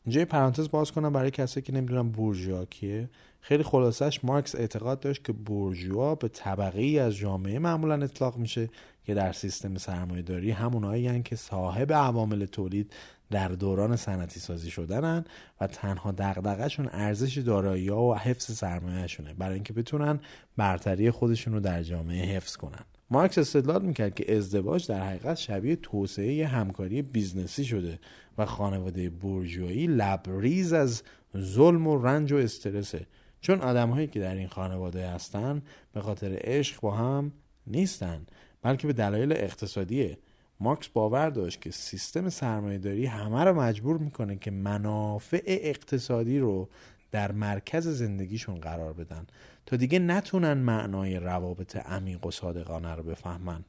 اینجا 0.05 0.25
پرانتز 0.25 0.71
باز 0.71 0.93
کنم 0.93 1.13
برای 1.13 1.31
کسی 1.31 1.63
که 1.63 1.73
نمی‌دونم 1.73 2.11
بورژوا 2.11 2.65
کیه 2.65 3.11
خیلی 3.45 3.63
خلاصش 3.63 4.25
مارکس 4.25 4.55
اعتقاد 4.55 5.01
داشت 5.01 5.25
که 5.25 5.33
بورژوا 5.33 6.15
به 6.15 6.29
طبقه 6.29 6.81
ای 6.81 6.99
از 6.99 7.17
جامعه 7.17 7.59
معمولا 7.59 8.05
اطلاق 8.05 8.37
میشه 8.37 8.69
که 9.05 9.15
در 9.15 9.33
سیستم 9.33 9.77
سرمایه 9.77 10.23
داری 10.23 10.51
همونهایی 10.51 11.23
که 11.23 11.37
صاحب 11.37 11.93
عوامل 11.93 12.47
تولید 12.47 12.93
در 13.31 13.49
دوران 13.49 13.97
صنعتی 13.97 14.41
سازی 14.41 14.71
شدنن 14.71 15.25
و 15.61 15.67
تنها 15.67 16.13
دغدغهشون 16.13 16.89
ارزش 16.93 17.39
دارایی 17.39 17.89
ها 17.89 18.03
و 18.03 18.15
حفظ 18.15 18.51
سرمایهشونه 18.57 19.35
برای 19.35 19.55
اینکه 19.55 19.73
بتونن 19.73 20.21
برتری 20.57 21.11
خودشون 21.11 21.55
رو 21.55 21.61
در 21.61 21.83
جامعه 21.83 22.37
حفظ 22.37 22.57
کنن. 22.57 22.85
مارکس 23.11 23.39
استدلال 23.39 23.83
می‌کرد 23.83 24.15
که 24.15 24.37
ازدواج 24.37 24.87
در 24.87 25.07
حقیقت 25.07 25.37
شبیه 25.37 25.77
توسعه 25.77 26.47
همکاری 26.47 27.03
business 27.03 27.58
ی 27.58 27.65
شده 27.65 27.99
و 28.39 28.47
خانواده 28.47 29.11
بورژوایی 29.11 29.87
لبریز 29.87 30.73
از 30.73 31.03
ظلم 31.37 31.87
و 31.87 32.03
رنج 32.03 32.33
و 32.33 32.37
استرسه. 32.37 33.07
چون 33.43 33.61
آدمهایی 33.61 34.07
که 34.07 34.21
در 34.21 34.35
این 34.35 34.49
خانواده 34.49 35.09
هستن 35.09 35.63
به 35.93 36.01
خاطر 36.01 36.39
عشق 36.41 36.81
با 36.81 36.91
هم 36.91 37.33
نیستن 37.67 38.27
بلکه 38.63 38.87
به 38.87 38.93
دلایل 38.93 39.33
اقتصادیه. 39.33 40.19
مارکس 40.61 40.89
باور 40.89 41.31
داشت 41.31 41.61
که 41.61 41.71
سیستم 41.71 42.29
سرمایهداری 42.29 43.07
همه 43.07 43.45
رو 43.45 43.61
مجبور 43.61 43.99
می‌کنه 43.99 44.37
که 44.37 44.51
منافع 44.51 45.43
اقتصادی 45.47 46.39
رو 46.39 46.69
در 47.11 47.33
مرکز 47.33 47.89
زندگیشون 47.89 48.55
قرار 48.55 48.93
بدن 48.93 49.27
تا 49.67 49.77
دیگه 49.77 49.99
نتونن 49.99 50.53
معنای 50.53 51.17
روابط 51.17 51.77
عمیق 51.77 52.27
و 52.27 52.31
صادقانه 52.31 52.95
رو 52.95 53.03
بفهمن. 53.03 53.65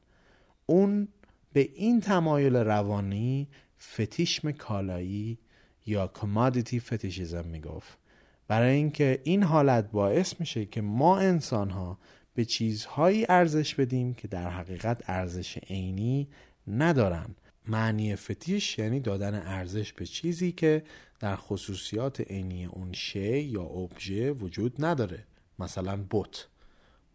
اون 0.66 1.08
به 1.52 1.68
این 1.74 2.00
تمایل 2.00 2.56
روانی 2.56 3.48
فتیشم 3.78 4.52
کالایی 4.52 5.38
یا 5.86 6.06
کمادیتی 6.06 6.80
فتیشیزم 6.80 7.44
می‌گفت. 7.46 7.98
برای 8.48 8.74
اینکه 8.74 9.20
این 9.24 9.42
حالت 9.42 9.90
باعث 9.90 10.40
میشه 10.40 10.66
که 10.66 10.80
ما 10.80 11.18
انسان 11.18 11.70
ها 11.70 11.98
به 12.34 12.44
چیزهایی 12.44 13.26
ارزش 13.28 13.74
بدیم 13.74 14.14
که 14.14 14.28
در 14.28 14.48
حقیقت 14.48 15.02
ارزش 15.10 15.58
عینی 15.58 16.28
ندارن. 16.66 17.34
معنی 17.68 18.16
فتیش 18.16 18.78
یعنی 18.78 19.00
دادن 19.00 19.34
ارزش 19.34 19.92
به 19.92 20.06
چیزی 20.06 20.52
که 20.52 20.82
در 21.20 21.36
خصوصیات 21.36 22.20
عینی 22.20 22.64
اون 22.64 22.92
شی 22.92 23.40
یا 23.40 23.62
ابژه 23.62 24.32
وجود 24.32 24.84
نداره. 24.84 25.26
مثلا 25.58 26.04
بت. 26.10 26.46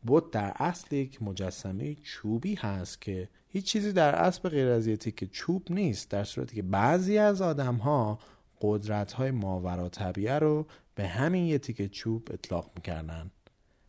بت 0.08 0.32
در 0.32 0.54
اصل 0.56 0.96
یک 0.96 1.24
مجسمه 1.24 1.96
چوبی 1.96 2.56
هست 2.56 3.02
که 3.02 3.30
هیچ 3.48 3.66
چیزی 3.66 3.92
در 3.92 4.16
اصل 4.16 4.50
غیر 4.50 4.68
از 4.68 4.90
که 4.90 5.28
چوب 5.28 5.68
نیست 5.70 6.10
در 6.10 6.24
صورتی 6.24 6.56
که 6.56 6.62
بعضی 6.62 7.18
از 7.18 7.42
آدم 7.42 7.76
ها 7.76 8.20
قدرت 8.62 9.12
های 9.12 9.32
ماورا 9.32 9.90
طبیعه 9.90 10.40
رو 10.40 10.66
به 11.00 11.08
همین 11.08 11.46
یه 11.46 11.58
تیکه 11.58 11.88
چوب 11.88 12.28
اطلاق 12.32 12.72
می‌کردن. 12.76 13.32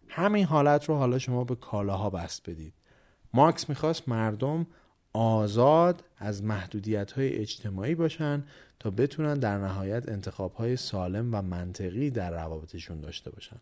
همین 0.09 0.45
حالت 0.45 0.85
رو 0.85 0.95
حالا 0.95 1.19
شما 1.19 1.45
به 1.45 1.55
کالاها 1.55 2.11
بست 2.11 2.51
بدید. 2.51 2.74
مارکس 3.35 3.69
می‌خواست 3.69 4.09
مردم 4.09 4.66
آزاد 5.12 6.05
از 6.19 6.45
محدودیت 6.45 7.12
های 7.12 7.35
اجتماعی 7.35 7.95
باشن 7.95 8.45
تا 8.81 8.91
بتونن 8.91 9.35
در 9.35 9.59
نهایت 9.59 10.09
انتخاب 10.09 10.55
های 10.55 10.77
سالم 10.77 11.35
و 11.35 11.43
منطقی 11.43 12.11
در 12.11 12.31
روابطشون 12.31 13.01
داشته 13.01 13.31
باشن. 13.31 13.61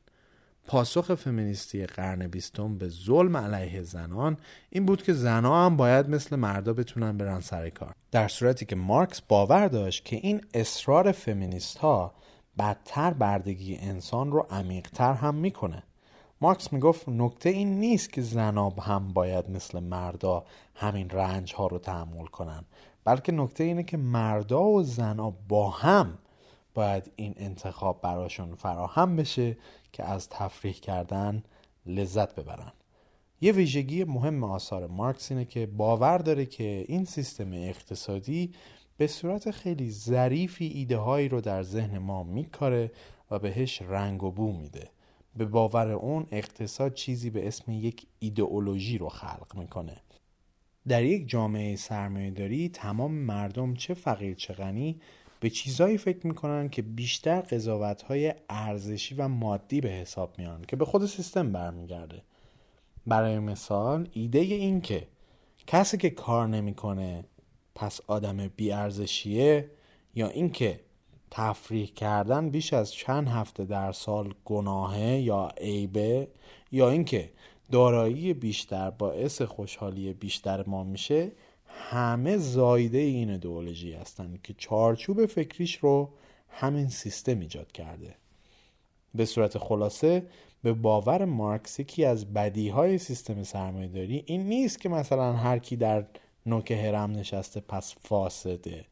پاسخ 0.67 1.15
فمینیستی 1.15 1.87
قرن 1.87 2.27
بیستم 2.27 2.79
به 2.79 2.89
ظلم 2.89 3.37
علیه 3.37 3.83
زنان 3.83 4.37
این 4.71 4.87
بود 4.87 5.03
که 5.03 5.13
زنها 5.13 5.67
هم 5.67 5.77
باید 5.77 6.09
مثل 6.09 6.37
مردا 6.37 6.73
بتونن 6.73 7.17
برن 7.17 7.41
سر 7.41 7.71
کار. 7.71 7.95
در 8.11 8.29
صورتی 8.29 8.67
که 8.67 8.77
مارکس 8.77 9.21
باور 9.21 9.69
داشت 9.69 10.05
که 10.05 10.17
این 10.17 10.41
اصرار 10.55 11.13
فمینیست 11.13 11.79
ها 11.79 12.15
بدتر 12.59 13.11
بردگی 13.11 13.77
انسان 13.77 14.33
رو 14.33 14.47
عمیقتر 14.51 15.13
هم 15.13 15.35
می‌کنه. 15.35 15.83
مارکس 16.41 16.73
می‌گفت 16.73 17.09
نکته 17.09 17.49
این 17.49 17.81
نیست 17.81 18.13
که 18.13 18.23
زنها 18.23 18.71
هم 18.71 19.13
باید 19.13 19.51
مثل 19.51 19.81
مردا 19.81 20.45
همین 20.75 21.11
رنج 21.11 21.55
ها 21.55 21.67
رو 21.67 21.79
تحمل 21.79 22.27
کنن 22.27 22.65
بلکه 23.05 23.33
نکته 23.33 23.65
اینه 23.65 23.83
که 23.83 23.97
مردا 23.97 24.63
و 24.63 24.83
زنها 24.83 25.35
با 25.49 25.71
هم 25.71 26.19
باید 26.75 27.11
این 27.17 27.35
انتخاب 27.37 28.01
براشون 28.03 28.55
فراهم 28.55 29.17
بشه 29.17 29.57
که 29.93 30.05
از 30.05 30.29
تفریح 30.29 30.75
کردن 30.75 31.43
لذت 31.87 32.35
ببرن. 32.35 32.73
یه 33.41 33.53
ویژگی 33.53 34.05
مهم 34.05 34.45
آثار 34.45 34.87
مارکس 34.87 35.33
اینه 35.33 35.45
که 35.45 35.67
باور 35.67 36.19
داره 36.19 36.47
که 36.47 36.85
این 36.89 37.05
سیستم 37.05 37.53
اقتصادی 37.53 38.53
به 38.99 39.07
صورت 39.07 39.51
خیلی 39.51 39.91
ظریفی 39.91 40.67
ایده 40.67 40.97
هایی 40.97 41.29
رو 41.29 41.41
در 41.41 41.63
ذهن 41.63 41.99
ما 41.99 42.23
میکاره 42.23 42.91
و 43.31 43.39
بهش 43.39 43.83
رنگ 43.83 44.25
و 44.25 44.31
بو 44.31 44.53
میده. 44.53 44.91
به 45.37 45.45
باور 45.45 45.91
اون 45.91 46.27
اقتصاد 46.31 46.95
چیزی 46.95 47.31
به 47.31 47.49
اسم 47.49 47.73
یک 47.73 48.07
ایدئولوژی 48.19 48.99
رو 48.99 49.09
خلق 49.09 49.55
می‌کنه. 49.55 49.97
در 50.89 51.05
یک 51.05 51.29
جامعه 51.29 51.77
سرمایهداری 51.77 52.69
تمام 52.69 53.13
مردم 53.13 53.75
چه 53.75 53.95
فقیر 53.95 54.35
چه 54.35 54.55
غنی 54.55 55.01
به 55.41 55.51
چیزایی 55.51 55.99
فکر 55.99 56.27
می‌کنن 56.27 56.69
که 56.69 56.83
بیشتر 56.83 57.41
قضاوت 57.41 58.03
های 58.03 58.35
ارزشی 58.49 59.15
و 59.15 59.29
مادی 59.29 59.81
به 59.81 59.89
حساب 59.89 60.35
میان 60.39 60.63
که 60.63 60.77
به 60.77 60.85
خود 60.85 61.07
سیستم 61.07 61.53
برمیگرده. 61.53 62.23
برای 63.07 63.39
مثال 63.39 64.09
ایده 64.13 64.39
این 64.39 64.81
که 64.81 65.07
کسی 65.67 65.97
که 65.97 66.11
کار 66.11 66.49
نمی‌کنه 66.49 67.25
پس 67.79 68.01
آدم 68.07 68.49
بیارزشیه 68.49 69.71
یا 70.15 70.29
اینکه 70.29 70.81
تفریح 71.31 71.87
کردن 71.87 72.51
بیش 72.51 72.73
از 72.73 72.93
چند 72.93 73.29
هفته 73.29 73.65
در 73.65 73.93
سال 73.93 74.35
گناهه 74.45 75.21
یا 75.21 75.53
عیبه 75.61 76.29
یا 76.73 76.91
اینکه 76.91 77.31
دارایی 77.73 78.35
بیشتر 78.35 78.91
باعث 78.91 79.43
خوشحالی 79.43 80.13
بیشتر 80.13 80.65
ما 80.67 80.85
میشه 80.85 81.33
همه 81.67 82.37
زایده 82.37 82.99
این 82.99 83.31
ایدئولوژی 83.31 83.93
هستن 83.93 84.39
که 84.43 84.55
چارچوب 84.59 85.27
فکریش 85.27 85.77
رو 85.77 86.11
همین 86.49 86.89
سیستم 86.89 87.41
ایجاد 87.41 87.73
کرده. 87.73 88.15
به 89.15 89.25
صورت 89.25 89.59
خلاصه 89.59 90.27
به 90.63 90.73
باور 90.73 91.25
مارکس 91.25 91.81
یکی 91.81 92.05
از 92.05 92.33
بدیهای 92.35 92.99
سیستم 92.99 93.43
سرمایهداری 93.43 94.23
این 94.27 94.49
نیست 94.49 94.81
که 94.81 94.89
مثلا 94.89 95.33
هر 95.33 95.59
کی 95.59 95.77
در 95.77 96.05
نوک 96.49 96.71
هرم 96.71 97.13
نشسته 97.13 97.61
پس 97.61 97.95
فاسده. 98.03 98.85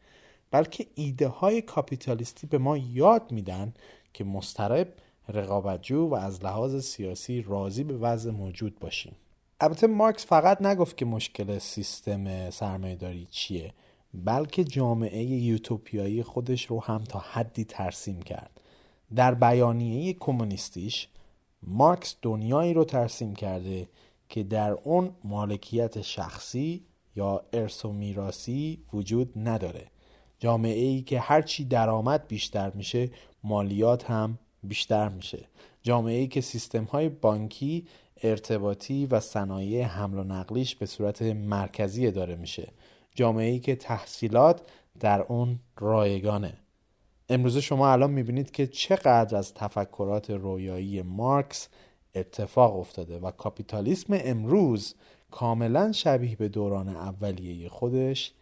بلکه 0.51 0.87
ایده 0.95 1.29
های 1.29 1.63
کاپیتالیستی 1.63 2.47
به 2.47 2.59
ما 2.59 2.77
یاد 2.77 3.33
میدن 3.33 3.75
که 4.13 4.25
مسترب 4.25 4.93
رقابتجو 5.29 6.09
و 6.09 6.15
از 6.15 6.45
لحاظ 6.45 6.85
سیاسی 6.85 7.43
راضی 7.43 7.85
به 7.85 7.97
وضع 7.97 8.31
موجود 8.31 8.79
باشیم. 8.79 9.17
البته 9.61 9.87
مارکس 9.87 10.27
فقط 10.27 10.63
نگفت 10.63 10.97
که 10.97 11.05
مشکل 11.05 11.59
سیستم 11.59 12.51
سرمایهداری 12.51 13.29
چیه 13.31 13.73
بلکه 14.15 14.65
جامعه 14.65 15.25
یوتوپیایی 15.25 16.23
خودش 16.23 16.67
رو 16.67 16.81
هم 16.81 17.05
تا 17.05 17.19
حدی 17.19 17.65
ترسیم 17.65 18.23
کرد. 18.23 18.61
در 19.15 19.35
بیانیه 19.35 20.13
کمونیستیش 20.13 21.09
مارکس 21.63 22.17
دنیایی 22.23 22.75
رو 22.75 22.85
ترسیم 22.85 23.35
کرده 23.35 23.89
که 24.29 24.43
در 24.43 24.71
اون 24.71 25.11
مالکیت 25.25 26.01
شخصی 26.01 26.85
یا 27.17 27.45
ارث 27.53 27.85
و 27.85 27.93
میراسی 27.93 28.79
وجود 28.93 29.33
نداره. 29.37 29.87
جامعه 30.39 30.85
ای 30.85 31.03
که 31.03 31.21
هرچی 31.21 31.65
درآمد 31.65 32.29
بیشتر 32.29 32.71
میشه 32.71 33.11
مالیات 33.45 34.11
هم 34.11 34.39
بیشتر 34.63 35.09
میشه. 35.09 35.49
جامعه 35.83 36.19
ای 36.19 36.27
که 36.27 36.41
سیستم 36.41 36.85
های 36.85 37.09
بانکی 37.09 37.87
ارتباطی 38.23 39.07
و 39.07 39.21
صنایع 39.21 39.85
حمل 39.85 40.19
و 40.19 40.25
نقلیش 40.25 40.77
به 40.77 40.87
صورت 40.87 41.23
مرکزی 41.23 42.11
داره 42.11 42.37
میشه. 42.37 42.73
جامعه 43.15 43.51
ای 43.51 43.59
که 43.59 43.77
تحصیلات 43.77 44.63
در 45.01 45.23
اون 45.23 45.59
رایگانه. 45.77 46.57
امروزه 47.29 47.61
شما 47.61 47.93
الان 47.93 48.11
می‌بینید 48.11 48.51
که 48.51 48.67
چقدر 48.67 49.37
از 49.37 49.55
تفکرات 49.55 50.31
رویایی 50.31 51.03
مارکس 51.03 51.69
اتفاق 52.15 52.77
افتاده 52.77 53.19
و 53.19 53.31
کاپیتالیسم 53.31 54.19
امروز 54.25 54.95
کاملا 55.37 55.93
شبیه 55.93 56.37
به 56.37 56.49
دوران 56.49 56.89
اولیه 56.89 57.69
خودش 57.69 58.33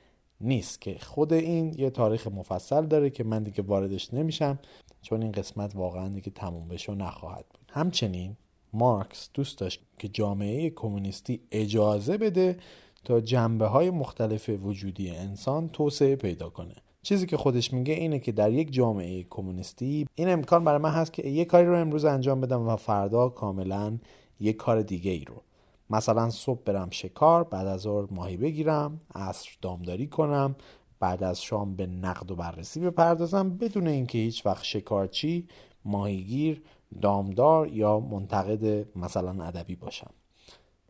نیست 0.40 0.80
که 0.80 0.96
خود 1.00 1.32
این 1.32 1.74
یه 1.78 1.90
تاریخ 1.90 2.26
مفصل 2.26 2.86
داره 2.86 3.10
که 3.10 3.24
من 3.24 3.42
دیگه 3.42 3.62
واردش 3.62 4.14
نمیشم 4.14 4.58
چون 5.02 5.22
این 5.22 5.32
قسمت 5.32 5.76
واقعا 5.76 6.08
دیگه 6.08 6.30
تموم 6.30 6.68
بشه 6.68 6.92
و 6.92 6.94
نخواهد 6.94 7.44
بود. 7.50 7.72
همچنین 7.72 8.36
مارکس 8.72 9.28
دوست 9.34 9.58
داشت 9.58 9.80
که 9.98 10.08
جامعه 10.08 10.70
کمونیستی 10.70 11.40
اجازه 11.50 12.18
بده 12.18 12.56
تا 13.04 13.20
جنبه 13.20 13.66
های 13.66 13.90
مختلف 13.90 14.48
وجودی 14.62 15.10
انسان 15.10 15.68
توسعه 15.68 16.16
پیدا 16.16 16.48
کنه. 16.48 16.74
چیزی 17.02 17.26
که 17.26 17.36
خودش 17.36 17.72
میگه 17.72 17.94
اینه 17.94 18.18
که 18.18 18.32
در 18.32 18.52
یک 18.52 18.72
جامعه 18.72 19.26
کمونیستی 19.30 20.06
این 20.14 20.28
امکان 20.28 20.64
برای 20.64 20.78
من 20.78 20.90
هست 20.90 21.12
که 21.12 21.28
یک 21.28 21.48
کاری 21.48 21.66
رو 21.66 21.80
امروز 21.80 22.04
انجام 22.04 22.40
بدم 22.40 22.68
و 22.68 22.76
فردا 22.76 23.28
کاملا 23.28 23.98
یک 24.40 24.56
کار 24.56 24.82
دیگه 24.82 25.10
ای 25.10 25.24
رو. 25.24 25.42
مثلا 25.90 26.30
صبح 26.30 26.60
برم 26.64 26.90
شکار 26.90 27.44
بعد 27.44 27.66
از 27.66 27.80
ظهر 27.80 28.06
ماهی 28.10 28.36
بگیرم 28.36 29.00
عصر 29.14 29.50
دامداری 29.62 30.06
کنم 30.06 30.56
بعد 31.00 31.22
از 31.22 31.42
شام 31.42 31.76
به 31.76 31.86
نقد 31.86 32.30
و 32.30 32.36
بررسی 32.36 32.80
بپردازم 32.80 33.56
بدون 33.56 33.86
اینکه 33.86 34.18
هیچ 34.18 34.46
وقت 34.46 34.64
شکارچی 34.64 35.48
ماهیگیر 35.84 36.62
دامدار 37.02 37.68
یا 37.68 38.00
منتقد 38.00 38.86
مثلا 38.96 39.44
ادبی 39.44 39.76
باشم. 39.76 40.10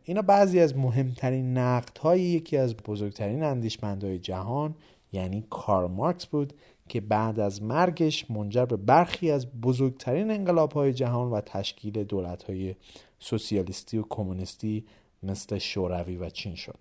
اینا 0.03 0.21
بعضی 0.21 0.59
از 0.59 0.77
مهمترین 0.77 1.57
نقد 1.57 1.97
های 1.97 2.21
یکی 2.21 2.57
از 2.57 2.77
بزرگترین 2.77 3.43
اندیشمندهای 3.43 4.19
جهان 4.19 4.75
یعنی 5.11 5.47
کار 5.49 5.87
مارکس 5.87 6.25
بود 6.25 6.53
که 6.89 7.01
بعد 7.01 7.39
از 7.39 7.63
مرگش 7.63 8.31
منجر 8.31 8.65
به 8.65 8.77
برخی 8.77 9.31
از 9.31 9.61
بزرگترین 9.61 10.31
انقلاب 10.31 10.71
های 10.71 10.93
جهان 10.93 11.31
و 11.31 11.41
تشکیل 11.41 12.03
دولت 12.03 12.43
های 12.43 12.75
سوسیالیستی 13.19 13.97
و 13.97 14.03
کمونیستی 14.09 14.85
مثل 15.23 15.57
شوروی 15.57 16.17
و 16.17 16.29
چین 16.29 16.55
شد. 16.55 16.79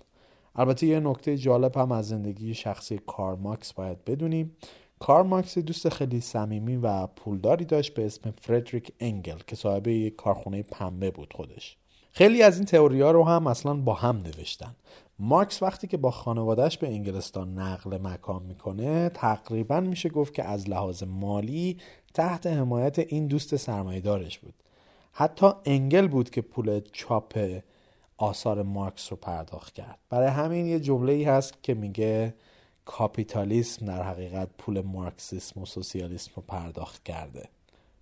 البته 0.56 0.86
یه 0.86 1.00
نکته 1.00 1.36
جالب 1.36 1.76
هم 1.76 1.92
از 1.92 2.08
زندگی 2.08 2.54
شخصی 2.54 3.00
کار 3.06 3.36
مارکس 3.36 3.72
باید 3.72 4.04
بدونیم. 4.04 4.56
کار 4.98 5.22
مارکس 5.22 5.58
دوست 5.58 5.88
خیلی 5.88 6.20
صمیمی 6.20 6.76
و 6.76 7.06
پولداری 7.06 7.64
داشت 7.64 7.94
به 7.94 8.06
اسم 8.06 8.30
فردریک 8.40 8.92
انگل 9.00 9.38
که 9.46 9.56
صاحب 9.56 9.86
یک 9.86 10.16
کارخونه 10.16 10.62
پنبه 10.62 11.10
بود 11.10 11.32
خودش. 11.32 11.76
خیلی 12.12 12.42
از 12.42 12.56
این 12.56 12.64
تئوری 12.64 13.00
رو 13.00 13.24
هم 13.24 13.46
اصلا 13.46 13.74
با 13.74 13.94
هم 13.94 14.16
نوشتن. 14.16 14.74
مارکس 15.18 15.62
وقتی 15.62 15.86
که 15.86 15.96
با 15.96 16.10
خانوادهش 16.10 16.78
به 16.78 16.88
انگلستان 16.88 17.58
نقل 17.58 17.98
مکان 18.02 18.42
می‌کنه 18.42 19.08
تقریبا 19.08 19.80
میشه 19.80 20.08
گفت 20.08 20.34
که 20.34 20.44
از 20.44 20.68
لحاظ 20.68 21.02
مالی 21.02 21.78
تحت 22.14 22.46
حمایت 22.46 22.98
این 22.98 23.26
دوست 23.26 23.56
سرمایهدارش 23.56 24.38
بود. 24.38 24.54
حتی 25.16 25.50
انگل 25.64 26.08
بود 26.08 26.30
که 26.30 26.40
پول 26.40 26.80
چاپ 26.92 27.60
آثار 28.16 28.62
مارکس 28.62 29.10
رو 29.10 29.16
پرداخت 29.16 29.74
کرد. 29.74 29.98
برای 30.10 30.28
همین 30.28 30.66
یه 30.66 30.80
جمله 30.80 31.12
ای 31.12 31.24
هست 31.24 31.62
که 31.62 31.74
میگه 31.74 32.34
کاپیتالیسم 32.84 33.86
در 33.86 34.02
حقیقت 34.02 34.48
پول 34.58 34.80
مارکسیسم 34.80 35.62
و 35.62 35.66
سوسیالیسم 35.66 36.32
رو 36.36 36.42
پرداخت 36.48 37.02
کرده. 37.04 37.48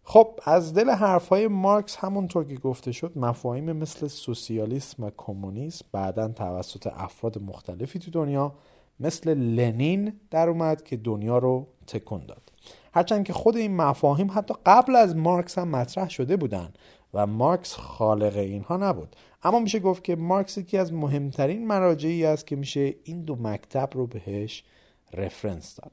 خب 0.05 0.41
از 0.45 0.75
دل 0.75 0.91
حرفهای 0.91 1.49
مارکس 1.49 1.97
همونطور 1.97 2.45
که 2.45 2.55
گفته 2.55 2.93
شد 2.93 3.13
مفاهیم 3.17 3.73
مثل 3.73 4.09
سوسیالیسم 4.09 5.05
و 5.05 5.11
کمونیسم 5.17 5.85
بعدا 5.93 6.29
توسط 6.29 6.87
افراد 6.87 7.43
مختلفی 7.43 7.99
تو 7.99 8.11
دنیا 8.11 8.53
مثل 9.01 9.35
لنین 9.35 10.21
در 10.31 10.49
اومد 10.49 10.83
که 10.83 10.97
دنیا 10.97 11.39
رو 11.39 11.67
تکون 11.87 12.27
داد. 12.27 12.53
هرچند 12.95 13.25
که 13.25 13.33
خود 13.33 13.57
این 13.57 13.77
مفاهیم 13.77 14.31
حتی 14.35 14.55
قبل 14.67 14.97
از 14.97 15.17
مارکس 15.17 15.59
هم 15.59 15.69
مطرح 15.69 16.09
شده 16.09 16.37
بودن. 16.37 16.73
و 17.15 17.27
مارکس 17.27 17.75
خالق 17.75 18.37
اینها 18.37 18.77
نبود. 18.77 19.17
اما 19.43 19.59
میشه 19.59 19.79
گفت 19.79 20.05
که 20.05 20.17
مارکس 20.17 20.59
یکی 20.59 20.79
از 20.79 20.93
مهمترین 20.93 21.67
مراجعی 21.67 22.25
است 22.27 22.47
که 22.47 22.57
میشه 22.57 22.95
این 23.05 23.25
دو 23.25 23.37
مکتب 23.37 23.91
رو 23.95 24.07
بهش 24.07 24.65
رفرنس 25.13 25.77
داد. 25.77 25.93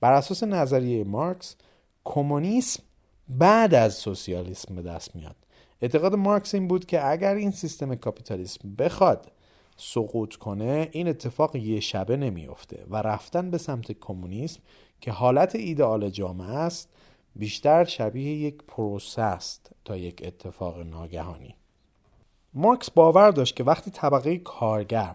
بر 0.00 0.12
اساس 0.12 0.42
نظریه 0.42 1.04
مارکس 1.04 1.56
کمونیسم 2.04 2.82
بعد 3.28 3.74
از 3.74 3.94
سوسیالیسم 3.94 4.74
به 4.74 4.82
دست 4.82 5.16
میاد. 5.16 5.36
اعتقاد 5.82 6.14
مارکس 6.14 6.54
این 6.54 6.68
بود 6.68 6.86
که 6.86 7.10
اگر 7.10 7.34
این 7.34 7.50
سیستم 7.50 7.94
کاپیتالیسم 7.94 8.74
بخواد 8.78 9.32
سقوط 9.76 10.34
کنه 10.34 10.88
این 10.92 11.08
اتفاق 11.08 11.56
یه 11.56 11.80
شبه 11.80 12.16
نمیافته 12.16 12.86
و 12.90 12.96
رفتن 12.96 13.50
به 13.50 13.58
سمت 13.58 13.92
کمونیسم 13.92 14.60
که 15.00 15.12
حالت 15.12 15.54
ایدئال 15.54 16.10
جامعه 16.10 16.56
است 16.56 16.88
بیشتر 17.36 17.84
شبیه 17.84 18.34
یک 18.34 18.56
پروسه 18.68 19.22
است 19.22 19.70
تا 19.84 19.96
یک 19.96 20.22
اتفاق 20.24 20.78
ناگهانی. 20.78 21.54
مارکس 22.54 22.90
باور 22.90 23.30
داشت 23.30 23.56
که 23.56 23.64
وقتی 23.64 23.90
طبقه 23.90 24.38
کارگر 24.38 25.14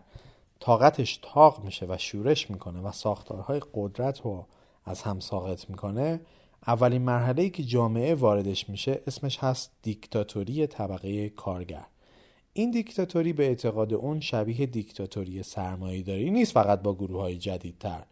طاقتش 0.60 1.20
تاق 1.22 1.64
میشه 1.64 1.86
و 1.90 1.98
شورش 1.98 2.50
می‌کنه 2.50 2.80
و 2.82 2.92
ساختارهای 2.92 3.62
قدرت 3.74 4.22
رو 4.22 4.46
از 4.86 5.02
هم 5.02 5.20
ساقط 5.20 5.70
می‌کنه 5.70 6.22
اولین 6.68 7.02
مرحله 7.02 7.44
ای 7.44 7.50
که 7.50 7.64
جامعه 7.64 8.16
واردش 8.16 8.70
میشه 8.70 9.02
اسمش 9.08 9.38
هست 9.38 9.72
دیکتاتوری 9.82 10.68
طبقه 10.68 11.30
کارگر. 11.30 11.86
این 12.54 12.72
دیکتاتوری 12.72 13.34
به 13.34 13.48
اعتقاد 13.48 13.94
اون 13.94 14.20
شبیه 14.20 14.66
دیکتاتوری 14.66 15.44
سرمایهداری 15.44 16.32
نیست 16.32 16.52
فقط 16.52 16.82
با 16.82 16.96
گروه 16.96 17.22
های 17.22 17.38
جدیدتر 17.38 18.04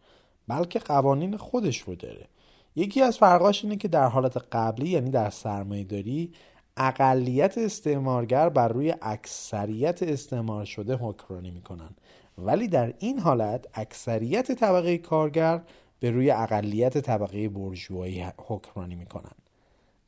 بلکه 0.48 0.80
قوانین 0.80 1.38
خودش 1.38 1.78
رو 1.78 1.96
داره. 1.96 2.28
یکی 2.78 3.02
از 3.02 3.18
فرقاش 3.18 3.64
اینه 3.64 3.76
که 3.76 3.88
در 3.88 4.08
حالت 4.08 4.38
قبلی 4.52 4.90
یعنی 4.90 5.10
در 5.10 5.30
سرمایهداری 5.30 6.32
اقلیت 6.78 7.58
استعمارگر 7.58 8.49
بر 8.49 8.68
روی 8.68 8.94
اکثریت 9.02 10.04
استعمار 10.04 10.66
شده 10.66 10.95
حکمرانی 10.95 11.52
می‌کنن. 11.52 11.90
ولی 12.38 12.68
در 12.68 12.94
این 12.99 13.20
حالت 13.20 13.66
اکثریت 13.74 14.52
طبقه 14.52 14.98
کارگر 14.98 15.62
به 15.99 16.12
روی 16.12 16.32
اقلیت 16.32 16.98
طبقه 16.98 17.49
برجوهایی 17.49 18.26
حکمرانی 18.38 18.95
می‌کنن. 18.95 19.36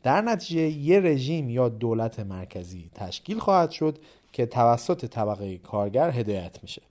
در 0.03 0.21
نتیجه 0.21 0.61
یه 0.61 0.99
رژیم 0.99 1.49
یا 1.49 1.69
دولت 1.69 2.19
مرکزی 2.19 2.89
تشکیل 2.95 3.39
خواهد 3.39 3.71
شد 3.71 3.97
که 4.31 4.45
توسط 4.45 5.05
طبقه 5.05 5.57
کارگر 5.57 6.09
هدایت 6.09 6.59
میشه. 6.61 6.81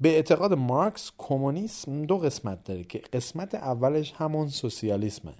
به 0.00 0.08
اعتقاد 0.08 0.52
مارکس 0.54 1.12
کمونیسم 1.18 2.02
دو 2.02 2.18
قسمت 2.18 2.64
داره 2.64 2.84
که 2.84 2.98
قسمت 2.98 3.54
اولش 3.54 4.12
همون 4.16 4.48
سوسیالیسمه 4.48 5.34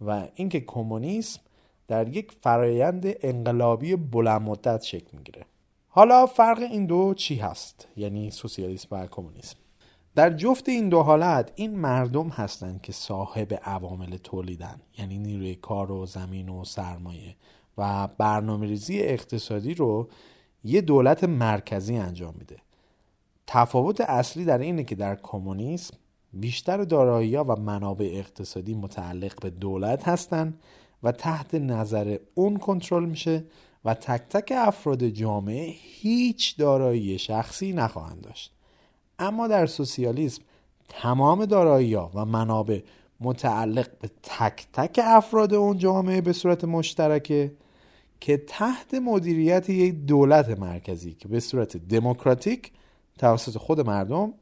و 0.00 0.28
اینکه 0.34 0.60
کمونیسم 0.60 1.40
در 1.88 2.08
یک 2.08 2.32
فرایند 2.32 3.04
انقلابی 3.04 3.96
بلند 3.96 4.42
مدت 4.42 4.82
شکل 4.82 5.16
می‌گیره. 5.16 5.44
حالا 5.88 6.26
فرق 6.26 6.58
این 6.58 6.86
دو 6.86 7.14
چی 7.14 7.36
هست؟ 7.36 7.88
یعنی 7.96 8.30
سوسیالیسم 8.30 8.88
و 8.90 9.06
کمونیسم. 9.06 9.56
در 10.14 10.30
جفت 10.30 10.68
این 10.68 10.88
دو 10.88 11.02
حالت 11.02 11.52
این 11.54 11.78
مردم 11.78 12.28
هستند 12.28 12.82
که 12.82 12.92
صاحب 12.92 13.60
عوامل 13.62 14.16
تولیدن 14.16 14.80
یعنی 14.98 15.18
نیروی 15.18 15.54
کار 15.54 15.92
و 15.92 16.06
زمین 16.06 16.48
و 16.48 16.64
سرمایه 16.64 17.36
و 17.78 18.08
برنامه 18.18 18.66
ریزی 18.66 19.00
اقتصادی 19.00 19.74
رو 19.74 20.08
یه 20.64 20.80
دولت 20.80 21.24
مرکزی 21.24 21.96
انجام 21.96 22.34
میده. 22.38 22.56
تفاوت 23.46 24.00
اصلی 24.00 24.44
در 24.44 24.58
اینه 24.58 24.84
که 24.84 24.94
در 24.94 25.14
کمونیسم 25.22 25.96
بیشتر 26.32 26.84
دارایی 26.84 27.36
و 27.36 27.56
منابع 27.56 28.10
اقتصادی 28.12 28.74
متعلق 28.74 29.40
به 29.40 29.50
دولت 29.50 30.08
هستند 30.08 30.60
و 31.02 31.12
تحت 31.12 31.54
نظر 31.54 32.18
اون 32.34 32.56
کنترل 32.56 33.04
میشه 33.04 33.44
و 33.84 33.94
تک 33.94 34.22
تک 34.28 34.52
افراد 34.56 35.04
جامعه 35.04 35.74
هیچ 35.76 36.56
دارایی 36.56 37.18
شخصی 37.18 37.72
نخواهند 37.72 38.20
داشت. 38.20 38.52
اما 39.18 39.48
در 39.48 39.66
سوسیالیسم 39.66 40.42
تمام 40.88 41.44
دارایی 41.44 41.94
و 41.94 42.24
منابع 42.24 42.80
متعلق 43.20 43.88
به 44.00 44.10
تک 44.22 44.66
تک 44.72 45.00
افراد 45.04 45.54
اون 45.54 45.78
جامعه 45.78 46.20
به 46.20 46.32
صورت 46.32 46.64
مشترکه 46.64 47.52
که 48.20 48.36
تحت 48.36 48.94
مدیریت 48.94 49.70
یک 49.70 49.94
دولت 49.94 50.58
مرکزی 50.58 51.14
که 51.14 51.28
به 51.28 51.40
صورت 51.40 51.76
دموکراتیک 51.76 52.72
توسط 53.18 53.58
خود 53.58 53.80
مردم 53.80 54.32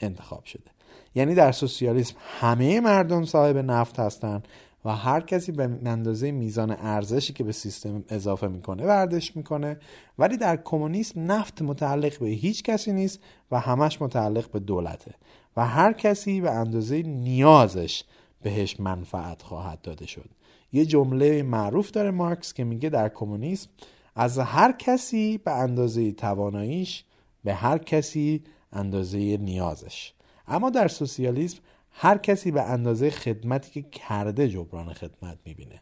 انتخاب 0.00 0.44
شده. 0.44 0.70
یعنی 1.14 1.34
در 1.34 1.52
سوسیالیسم 1.52 2.14
همه 2.40 2.80
مردم 2.80 3.24
صاحب 3.24 3.56
نفت 3.56 3.98
هستند 4.00 4.48
و 4.84 4.96
هر 4.96 5.20
کسی 5.20 5.52
به 5.52 5.62
اندازه 5.84 6.30
میزان 6.30 6.70
ارزشی 6.70 7.32
که 7.32 7.44
به 7.44 7.52
سیستم 7.52 8.04
اضافه 8.08 8.48
می‌کنه 8.48 8.84
وردش 8.86 9.36
می‌کنه. 9.36 9.78
ولی 10.18 10.36
در 10.36 10.56
کمونیسم 10.56 11.32
نفت 11.32 11.62
متعلق 11.62 12.18
به 12.18 12.28
هیچ 12.28 12.62
کسی 12.62 12.92
نیست 12.92 13.20
و 13.50 13.60
همش 13.60 14.02
متعلق 14.02 14.50
به 14.50 14.58
دولته. 14.58 15.14
و 15.56 15.66
هر 15.66 15.92
کسی 15.92 16.40
به 16.40 16.50
اندازه 16.50 17.02
نیازش 17.02 18.04
بهش 18.42 18.80
منفعت 18.80 19.42
خواهد 19.42 19.80
داده 19.82 20.06
شد. 20.06 20.30
یه 20.72 20.86
جمله 20.86 21.42
معروف 21.42 21.90
داره 21.90 22.10
مارکس 22.10 22.52
که 22.52 22.64
میگه 22.64 22.88
در 22.88 23.08
کمونیسم 23.08 23.68
از 24.14 24.38
هر 24.38 24.72
کسی 24.72 25.38
به 25.38 25.50
اندازه 25.50 26.12
تواناییش 26.12 27.04
به 27.44 27.54
هر 27.54 27.78
کسی 27.78 28.42
اندازه 28.72 29.36
نیازش. 29.36 30.12
اما 30.46 30.70
در 30.70 30.88
سوسیالیسم 30.88 31.58
هر 31.90 32.18
کسی 32.18 32.50
به 32.50 32.62
اندازه 32.62 33.10
خدمتی 33.10 33.70
که 33.70 33.82
کرده 33.90 34.48
جبران 34.48 34.92
خدمت 34.92 35.38
می‌بینه. 35.44 35.80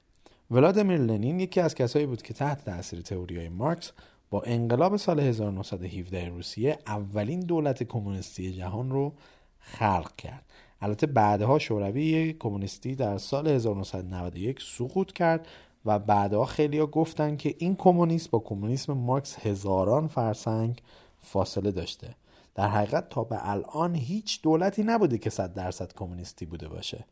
ولادیمیر 0.50 0.98
لنین 0.98 1.40
یکی 1.40 1.60
از 1.60 1.74
کسایی 1.74 2.06
بود 2.06 2.22
که 2.22 2.34
تحت 2.34 2.64
تاثیر 2.64 3.00
تئوری 3.00 3.36
های 3.36 3.48
مارکس 3.48 3.92
با 4.30 4.42
انقلاب 4.42 4.96
سال 4.96 5.20
1917 5.20 6.28
روسیه 6.28 6.78
اولین 6.86 7.40
دولت 7.40 7.82
کمونیستی 7.82 8.52
جهان 8.52 8.90
رو 8.90 9.12
خلق 9.58 10.16
کرد. 10.16 10.44
البته 10.80 11.06
بعدها 11.06 11.58
شوروی 11.58 12.32
کمونیستی 12.32 12.94
در 12.94 13.18
سال 13.18 13.48
1991 13.48 14.60
سقوط 14.62 15.12
کرد 15.12 15.46
و 15.84 15.98
بعدها 15.98 16.44
خیلی 16.44 16.78
ها 16.78 16.86
گفتن 16.86 17.36
که 17.36 17.54
این 17.58 17.76
کمونیسم 17.76 18.28
با 18.30 18.38
کمونیسم 18.38 18.92
مارکس 18.92 19.46
هزاران 19.46 20.08
فرسنگ 20.08 20.82
فاصله 21.22 21.70
داشته. 21.70 22.14
در 22.54 22.68
حقیقت 22.68 23.08
تا 23.08 23.24
به 23.24 23.50
الان 23.50 23.94
هیچ 23.94 24.42
دولتی 24.42 24.82
نبوده 24.82 25.18
که 25.18 25.30
صد 25.30 25.54
درصد 25.54 25.92
کمونیستی 25.92 26.46
بوده 26.46 26.68
باشه. 26.68 27.04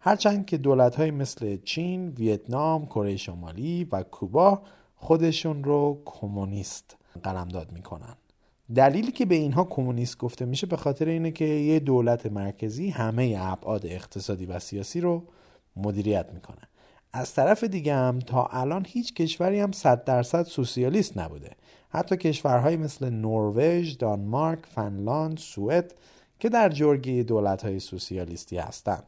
هرچند 0.00 0.46
که 0.46 0.56
دولت 0.56 0.96
های 0.96 1.10
مثل 1.10 1.56
چین، 1.64 2.08
ویتنام، 2.08 2.86
کره 2.86 3.16
شمالی 3.16 3.84
و 3.92 4.02
کوبا 4.02 4.62
خودشون 4.96 5.64
رو 5.64 6.02
کمونیست 6.04 6.96
قلمداد 7.22 7.72
می‌کنن. 7.72 8.14
دلیلی 8.74 9.12
که 9.12 9.26
به 9.26 9.34
اینها 9.34 9.64
کمونیست 9.64 10.18
گفته 10.18 10.44
میشه 10.44 10.66
به 10.66 10.76
خاطر 10.76 11.08
اینه 11.08 11.30
که 11.30 11.44
یه 11.44 11.80
دولت 11.80 12.26
مرکزی 12.26 12.90
همه 12.90 13.36
ابعاد 13.40 13.86
اقتصادی 13.86 14.46
و 14.46 14.58
سیاسی 14.58 15.00
رو 15.00 15.22
مدیریت 15.76 16.32
می‌کنه. 16.32 16.62
از 17.12 17.34
طرف 17.34 17.64
دیگه 17.64 17.94
هم 17.94 18.18
تا 18.18 18.44
الان 18.44 18.86
هیچ 18.88 19.14
کشوری 19.14 19.60
هم 19.60 19.72
صد 19.72 20.04
درصد 20.04 20.42
سوسیالیست 20.42 21.18
نبوده 21.18 21.50
حتی 21.88 22.16
کشورهایی 22.16 22.76
مثل 22.76 23.10
نروژ، 23.10 23.96
دانمارک، 23.96 24.58
فنلاند، 24.74 25.38
سوئد 25.38 25.94
که 26.38 26.48
در 26.48 26.68
جرگه 26.68 27.22
دولت‌های 27.22 27.80
سوسیالیستی 27.80 28.58
هستند. 28.58 29.04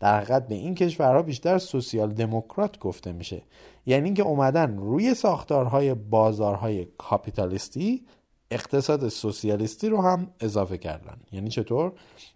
در 0.00 0.16
حقیقت 0.16 0.48
به 0.48 0.54
این 0.54 0.74
کشورها 0.74 1.22
بیشتر 1.22 1.58
سوسیال 1.58 2.12
دموکرات 2.12 2.78
گفته 2.78 3.12
میشه 3.12 3.42
یعنی 3.86 4.04
اینکه 4.04 4.22
اومدن 4.22 4.76
روی 4.76 5.14
ساختارهای 5.14 5.94
بازارهای 5.94 6.86
کاپیتالیستی 6.98 8.06
اقتصاد 8.52 9.08
سوسیالیستی 9.08 9.88
رو 9.88 10.02
هم 10.02 10.26
اضافه 10.40 10.78
کردن. 10.78 11.16
یعنی 11.32 11.50
چطور؟ 11.50 11.92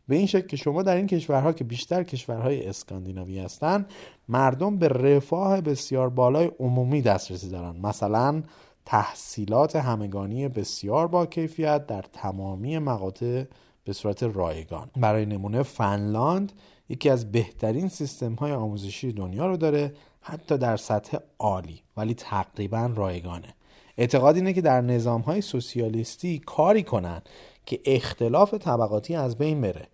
به 0.09 0.17
این 0.17 0.27
شکل 0.27 0.47
که 0.47 0.57
شما 0.57 0.83
در 0.83 0.97
این 0.97 1.07
کشورها 1.07 1.53
که 1.53 1.65
بیشتر 1.65 2.03
کشورهای 2.03 2.67
اسکاندیناوی 2.67 3.39
هستن 3.39 3.87
مردم 4.29 4.79
به 4.79 4.89
رفاه 4.89 5.61
بسیار 5.61 6.09
بالای 6.09 6.51
عمومی 6.61 7.03
دسترسی 7.03 7.49
دارن. 7.49 7.77
مثلا 7.77 8.43
تحصیلات 8.85 9.77
همگانی 9.77 10.49
بسیار 10.49 11.07
با 11.07 11.27
کیفیت 11.27 11.87
در 11.87 12.03
تمامی 12.13 12.79
مقاطع 12.79 13.45
به 13.85 13.93
صورت 13.93 14.23
رایگان. 14.23 14.91
برای 14.97 15.27
نمونه 15.27 15.63
فنلاند 15.63 16.53
یکی 16.89 17.11
از 17.11 17.33
بهترین 17.33 17.89
سیستم 17.89 18.35
های 18.35 18.53
آموزشی 18.53 19.13
دنیا 19.13 19.47
رو 19.47 19.57
داره 19.57 19.95
حتی 20.21 20.59
در 20.59 20.77
سطح 20.77 21.19
عالی 21.39 21.83
ولی 21.97 22.15
تقریبا 22.15 22.91
رایگانه. 22.95 23.55
اعتقاد 23.99 24.37
اینه 24.37 24.53
که 24.53 24.61
در 24.61 24.81
نظام 24.81 25.21
های 25.21 25.41
سوسیالیستی 25.41 26.39
کاری 26.39 26.83
کنن 26.83 27.23
که 27.67 27.81
اختلاف 27.85 28.55
طبقاتی 28.55 29.15
از 29.15 29.39
بین 29.39 29.61
بره. 29.61 29.89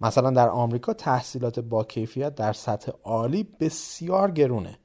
مثلا 0.00 0.30
در 0.30 0.48
آمریکا 0.48 0.92
تحصیلات 0.92 1.60
با 1.60 1.84
کیفیت 1.84 2.34
در 2.34 2.52
سطح 2.52 2.92
عالی 3.04 3.46
بسیار 3.60 4.30
گرونه. 4.30 4.78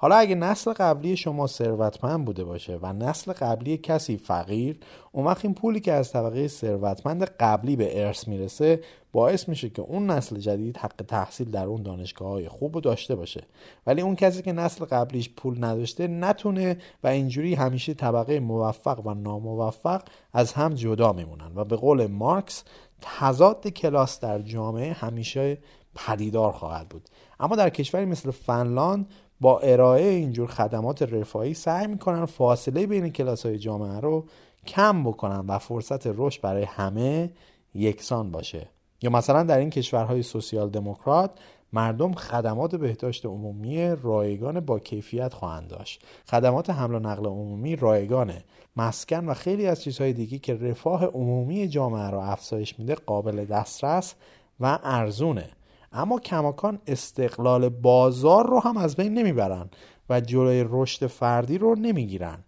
حالا 0.00 0.16
اگه 0.16 0.34
نسل 0.34 0.72
قبلی 0.72 1.16
شما 1.16 1.46
ثروتمند 1.46 2.24
بوده 2.24 2.44
باشه 2.44 2.78
و 2.82 2.92
نسل 2.92 3.32
قبلی 3.32 3.76
کسی 3.76 4.16
فقیر 4.16 4.78
اون 5.12 5.24
وقت 5.24 5.44
این 5.44 5.54
پولی 5.54 5.80
که 5.80 5.92
از 5.92 6.12
طبقه 6.12 6.48
ثروتمند 6.48 7.24
قبلی 7.24 7.76
به 7.76 8.06
ارث 8.06 8.28
می‌رسه 8.28 8.80
باعث 9.12 9.48
میشه 9.48 9.70
که 9.70 9.82
اون 9.82 10.10
نسل 10.10 10.36
جدید 10.36 10.76
حق 10.76 11.02
تحصیل 11.08 11.50
در 11.50 11.66
اون 11.66 11.82
دانشگاه 11.82 12.28
های 12.28 12.48
خوب 12.48 12.74
رو 12.74 12.80
داشته 12.80 13.14
باشه. 13.14 13.44
ولی 13.86 14.02
اون 14.02 14.16
کسی 14.16 14.42
که 14.42 14.52
نسل 14.52 14.84
قبلیش 14.84 15.30
پول 15.30 15.64
نداشته 15.64 16.06
نتونه 16.06 16.76
و 17.04 17.08
اینجوری 17.08 17.54
همیشه 17.54 17.94
طبقه 17.94 18.40
موفق 18.40 19.06
و 19.06 19.14
ناموفق 19.14 20.02
از 20.32 20.52
هم 20.52 20.74
جدا 20.74 21.12
میمونن. 21.12 21.52
و 21.54 21.64
به 21.64 21.76
قول 21.76 22.06
مارکس 22.06 22.64
تضاد 23.00 23.68
کلاس 23.68 24.20
در 24.20 24.38
جامعه 24.38 24.92
همیشه 24.92 25.58
پدیدار 25.94 26.52
خواهد 26.52 26.88
بود. 26.88 27.08
اما 27.40 27.56
در 27.56 27.70
کشوری 27.70 28.04
مثل 28.04 28.30
فنلاند 28.30 29.06
با 29.40 29.58
ارائه 29.58 30.04
اینجور 30.04 30.48
خدمات 30.48 31.02
رفاهی 31.02 31.54
سعی 31.54 31.86
می‌کنن 31.86 32.24
فاصله 32.24 32.86
بین 32.86 33.08
کلاس 33.08 33.46
های 33.46 33.58
جامعه 33.58 34.00
رو 34.00 34.24
کم 34.66 35.04
بکنن 35.04 35.44
و 35.48 35.58
فرصت 35.58 36.06
رشد 36.06 36.40
برای 36.40 36.64
همه 36.64 37.30
یکسان 37.74 38.30
باشه. 38.30 38.68
یا 39.02 39.10
مثلا 39.10 39.42
در 39.42 39.58
این 39.58 39.70
کشورهای 39.70 40.22
سوسیال 40.22 40.70
دموکرات 40.70 41.30
مردم 41.72 42.12
خدمات 42.12 42.76
بهداشت 42.76 43.26
عمومی 43.26 43.88
رایگان 44.02 44.60
با 44.60 44.78
کیفیت 44.78 45.34
خواهند 45.34 45.68
داشت. 45.68 46.02
خدمات 46.30 46.70
حمل 46.70 46.94
و 46.94 46.98
نقل 46.98 47.26
عمومی 47.26 47.76
رایگانه. 47.76 48.44
مسکن 48.76 49.24
و 49.24 49.34
خیلی 49.34 49.66
از 49.66 49.82
چیزهای 49.82 50.12
دیگه 50.12 50.38
که 50.38 50.54
رفاه 50.54 51.04
عمومی 51.04 51.68
جامعه 51.68 52.10
رو 52.10 52.18
افزایش 52.18 52.78
میده 52.78 52.94
قابل 52.94 53.44
دسترس 53.44 54.14
و 54.60 54.78
ارزونه. 54.82 55.50
اما 55.92 56.18
کماکان 56.18 56.78
استقلال 56.86 57.68
بازار 57.68 58.46
رو 58.46 58.60
هم 58.60 58.76
از 58.76 58.96
بین 58.96 59.14
نمی‌برن 59.14 59.70
و 60.10 60.20
جلوی 60.20 60.64
رشد 60.68 61.06
فردی 61.06 61.58
رو 61.58 61.74
نمی‌گیرن. 61.74 62.38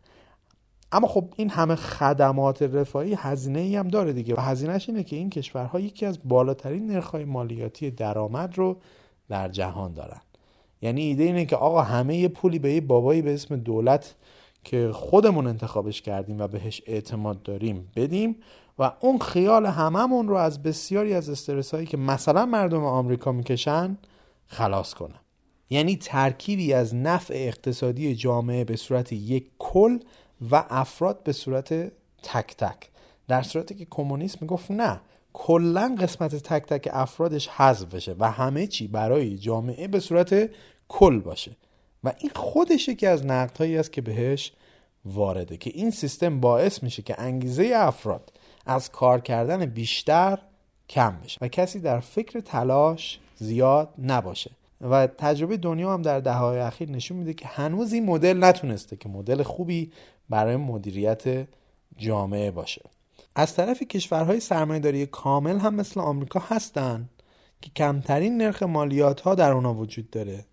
اما 0.92 1.08
خب 1.08 1.24
این 1.36 1.50
همه 1.50 1.74
خدمات 1.74 2.62
رفاهی 2.62 3.14
هزینه 3.14 3.60
ای 3.60 3.76
هم 3.76 3.88
داره 3.88 4.12
دیگه 4.12 4.34
و 4.34 4.40
هزینهش 4.40 4.88
اینه 4.88 5.02
که 5.02 5.16
این 5.16 5.30
کشورها 5.30 5.80
یکی 5.80 6.06
از 6.06 6.18
بالاترین 6.24 6.86
نرخ‌های 6.86 7.24
مالیاتی 7.24 7.90
درآمد 7.90 8.58
رو 8.58 8.76
در 9.28 9.48
جهان 9.48 9.92
دارن. 9.92 10.20
یعنی 10.82 11.02
ایده 11.02 11.22
اینه 11.22 11.44
که 11.44 11.56
آقا 11.56 11.82
همه 11.82 12.16
یه 12.16 12.28
پولی 12.28 12.58
به 12.58 12.72
یه 12.72 12.80
بابایی 12.80 13.22
به 13.22 13.34
اسم 13.34 13.56
دولت 13.56 14.14
که 14.64 14.90
خودمون 14.92 15.46
انتخابش 15.46 16.02
کردیم 16.02 16.38
و 16.40 16.46
بهش 16.48 16.82
اعتماد 16.86 17.42
داریم 17.42 17.90
بدیم 17.96 18.36
و 18.80 18.92
اون 19.00 19.18
خیال 19.18 19.66
هممون 19.66 20.28
رو 20.28 20.36
از 20.36 20.62
بسیاری 20.62 21.14
از 21.14 21.28
استرس 21.28 21.74
هایی 21.74 21.86
که 21.86 21.96
مثلا 21.96 22.46
مردم 22.46 22.84
آمریکا 22.84 23.32
می‌کشن 23.32 23.98
خلاص 24.46 24.94
کنه. 24.94 25.14
یعنی 25.70 25.96
ترکیبی 25.96 26.72
از 26.72 26.94
نفع 26.94 27.34
اقتصادی 27.36 28.14
جامعه 28.14 28.64
به 28.64 28.76
صورت 28.76 29.12
یک 29.12 29.46
کل 29.58 29.98
و 30.50 30.64
افراد 30.70 31.22
به 31.22 31.32
صورت 31.32 31.74
تک 32.22 32.56
تک. 32.56 32.90
در 33.28 33.42
صورتی 33.42 33.74
که 33.74 33.86
کمونیسم 33.90 34.38
می‌گفت 34.40 34.70
نه 34.70 35.00
کلا 35.32 35.96
قسمت 36.00 36.34
تک 36.34 36.66
تک 36.66 36.88
افرادش 36.92 37.48
حذف 37.48 37.94
بشه 37.94 38.16
و 38.18 38.30
همه 38.30 38.66
چی 38.66 38.88
برای 38.88 39.38
جامعه 39.38 39.88
به 39.88 40.00
صورت 40.00 40.50
کل 40.88 41.18
باشه. 41.18 41.56
و 42.04 42.12
این 42.18 42.30
خودش 42.34 42.90
که 42.90 43.08
از 43.08 43.26
نقدهایی 43.26 43.78
است 43.78 43.92
که 43.92 44.00
بهش 44.00 44.52
وارده 45.04 45.56
که 45.56 45.70
این 45.74 45.90
سیستم 45.90 46.40
باعث 46.40 46.82
میشه 46.82 47.02
که 47.02 47.20
انگیزه 47.20 47.72
افراد 47.74 48.32
از 48.70 48.90
کار 48.90 49.20
کردن 49.20 49.66
بیشتر 49.66 50.38
کم 50.88 51.16
بشه 51.24 51.38
و 51.40 51.48
کسی 51.48 51.80
در 51.80 52.00
فکر 52.00 52.40
تلاش 52.40 53.20
زیاد 53.36 53.88
نباشه. 53.98 54.50
و 54.80 55.06
تجربه 55.06 55.56
دنیا 55.56 55.94
هم 55.94 56.02
در 56.02 56.20
دههای 56.20 56.58
اخیر 56.58 56.90
نشون 56.90 57.16
میده 57.16 57.34
که 57.34 57.48
هنوز 57.48 57.92
این 57.92 58.06
مدل 58.06 58.44
نتونسته 58.44 58.96
که 58.96 59.08
مدل 59.08 59.42
خوبی 59.42 59.92
برای 60.28 60.56
مدیریت 60.56 61.48
جامعه 61.96 62.50
باشه. 62.50 62.82
از 63.36 63.54
طرف 63.54 63.82
کشورهای 63.82 64.40
سرمایهداری 64.40 65.06
کامل 65.06 65.58
هم 65.58 65.74
مثل 65.74 66.00
آمریکا 66.00 66.42
هستن 66.48 67.08
که 67.60 67.70
کمترین 67.76 68.36
نرخ 68.36 68.62
مالیات 68.62 69.20
ها 69.20 69.34
در 69.34 69.52
اونا 69.52 69.74
وجود 69.74 70.10
داره. 70.10 70.44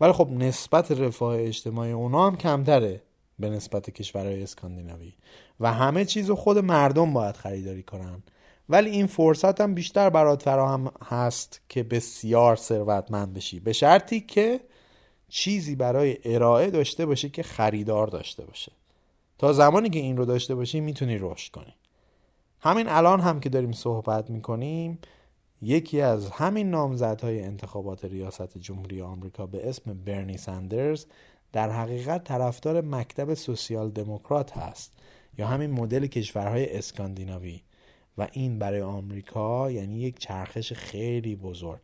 ولی 0.00 0.12
خب 0.12 0.28
نسبت 0.30 0.92
رفاه 0.92 1.38
اجتماعی 1.38 1.92
اونا 1.92 2.26
هم 2.26 2.36
کمتره 2.36 3.02
به 3.38 3.50
نسبت 3.50 3.90
کشورهای 3.90 4.42
اسکاندیناوی. 4.42 5.12
و 5.60 5.72
همه 5.72 6.04
چیز 6.04 6.30
خود 6.30 6.58
مردم 6.58 7.12
باید 7.12 7.36
خریداری 7.36 7.82
کنن. 7.82 8.22
ولی 8.68 8.90
این 8.90 9.06
فرصت 9.06 9.60
هم 9.60 9.74
بیشتر 9.74 10.10
برات 10.10 10.42
فراهم 10.42 10.92
هست 11.04 11.60
که 11.68 11.82
بسیار 11.82 12.56
ثروتمند 12.56 13.34
بشی. 13.34 13.60
به 13.60 13.72
شرطی 13.72 14.20
که 14.20 14.60
چیزی 15.28 15.76
برای 15.76 16.18
ارائه 16.24 16.70
داشته 16.70 17.06
باشی 17.06 17.30
که 17.30 17.42
خریدار 17.42 18.06
داشته 18.06 18.44
باشه. 18.44 18.72
تا 19.38 19.52
زمانی 19.52 19.90
که 19.90 19.98
این 19.98 20.16
رو 20.16 20.24
داشته 20.24 20.54
باشی 20.54 20.80
می‌تونی 20.80 21.18
رشد 21.18 21.52
کنی. 21.52 21.74
همین 22.60 22.88
الان 22.88 23.20
هم 23.20 23.40
که 23.40 23.48
داریم 23.48 23.72
صحبت 23.72 24.30
می‌کنیم 24.30 24.98
یکی 25.62 26.00
از 26.00 26.30
همین 26.30 26.70
نامزدهای 26.70 27.42
انتخابات 27.42 28.04
ریاست 28.04 28.58
جمهوری 28.58 29.02
آمریکا 29.02 29.46
به 29.46 29.68
اسم 29.68 29.94
برنی 29.94 30.36
سندرز 30.36 31.06
در 31.52 31.70
حقیقت 31.70 32.24
طرفدار 32.24 32.80
مکتب 32.80 33.34
سوسیال 33.34 33.90
دموکرات 33.90 34.56
هست. 34.56 34.92
یا 35.38 35.46
همین 35.46 35.70
مدل 35.70 36.06
کشورهای 36.06 36.76
اسکاندیناوی. 36.76 37.60
و 38.18 38.28
این 38.32 38.58
برای 38.58 38.82
آمریکا 38.82 39.70
یعنی 39.70 39.98
یک 39.98 40.18
چرخش 40.18 40.72
خیلی 40.72 41.36
بزرگ. 41.36 41.80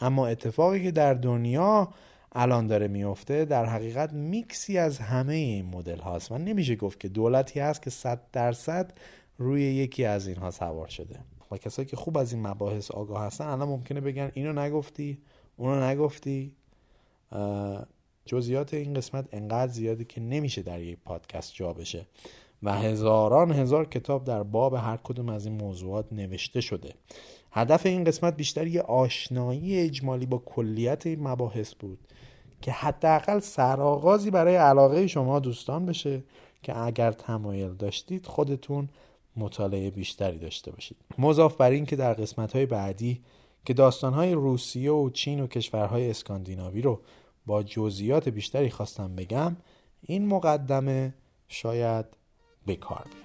اما 0.00 0.26
اتفاقی 0.26 0.82
که 0.82 0.90
در 0.90 1.14
دنیا 1.14 1.88
الان 2.32 2.66
داره 2.66 2.88
میفته 2.88 3.44
در 3.44 3.66
حقیقت 3.66 4.12
میکسی 4.12 4.78
از 4.78 4.98
همه 4.98 5.34
این 5.34 5.66
مدل 5.66 5.98
هاست. 5.98 6.32
و 6.32 6.38
نمیشه 6.38 6.76
گفت 6.76 7.00
که 7.00 7.08
دولتی 7.08 7.60
هست 7.60 7.82
که 7.82 7.90
صد 7.90 8.20
درصد 8.32 8.92
روی 9.38 9.62
یکی 9.62 10.04
از 10.04 10.26
اینها 10.26 10.50
سوار 10.50 10.88
شده. 10.88 11.20
و 11.50 11.56
کسایی 11.56 11.88
که 11.88 11.96
خوب 11.96 12.18
از 12.18 12.32
این 12.32 12.46
مباحث 12.46 12.90
آگاه 12.90 13.22
هستن 13.22 13.44
الان 13.44 13.68
ممکنه 13.68 14.00
بگن 14.00 14.30
اینو 14.34 14.52
نگفتی 14.52 15.18
اونو 15.56 15.84
نگفتی 15.84 16.52
جزئیات 18.26 18.74
این 18.74 18.94
قسمت 18.94 19.28
انقدر 19.32 19.72
زیاده 19.72 20.04
که 20.04 20.20
نمیشه 20.20 20.62
در 20.62 20.80
یک 20.80 20.98
پادکست 21.04 21.54
جا 21.54 21.72
بشه 21.72 22.06
و 22.62 22.72
هزاران 22.72 23.52
هزار 23.52 23.84
کتاب 23.84 24.24
در 24.24 24.42
باب 24.42 24.74
هر 24.74 24.98
کدوم 25.04 25.28
از 25.28 25.46
این 25.46 25.54
موضوعات 25.54 26.12
نوشته 26.12 26.60
شده. 26.60 26.94
هدف 27.52 27.86
این 27.86 28.04
قسمت 28.04 28.36
بیشتر 28.36 28.66
یه 28.66 28.82
آشنایی 28.82 29.78
اجمالی 29.78 30.26
با 30.26 30.42
کلیت 30.46 31.06
این 31.06 31.28
مباحث 31.28 31.74
بود 31.74 31.98
که 32.62 32.72
حداقل 32.72 33.40
سرآغازی 33.40 34.30
برای 34.30 34.56
علاقه 34.56 35.06
شما 35.06 35.40
دوستان 35.40 35.86
بشه 35.86 36.22
که 36.62 36.78
اگر 36.78 37.12
تمایل 37.12 37.74
داشتید 37.74 38.26
خودتون 38.26 38.88
مطالعه 39.36 39.90
بیشتری 39.90 40.38
داشته 40.38 40.70
باشید. 40.70 40.96
مضاف 41.18 41.56
بر 41.56 41.70
این 41.70 41.86
که 41.86 41.96
در 41.96 42.12
قسمت 42.12 42.52
های 42.52 42.66
بعدی 42.66 43.20
که 43.64 43.74
داستانهای 43.74 44.32
روسیه 44.32 44.92
و 44.92 45.10
چین 45.10 45.40
و 45.40 45.46
کشورهای 45.46 46.10
اسکاندیناوی 46.10 46.82
رو 46.82 47.00
با 47.46 47.62
جزئیات 47.62 48.28
بیشتری 48.28 48.70
خواستم 48.70 49.16
بگم 49.16 49.56
این 50.02 50.26
مقدمه 50.26 51.14
شاید 51.48 52.06
بکار 52.66 53.06
بیاد. 53.12 53.23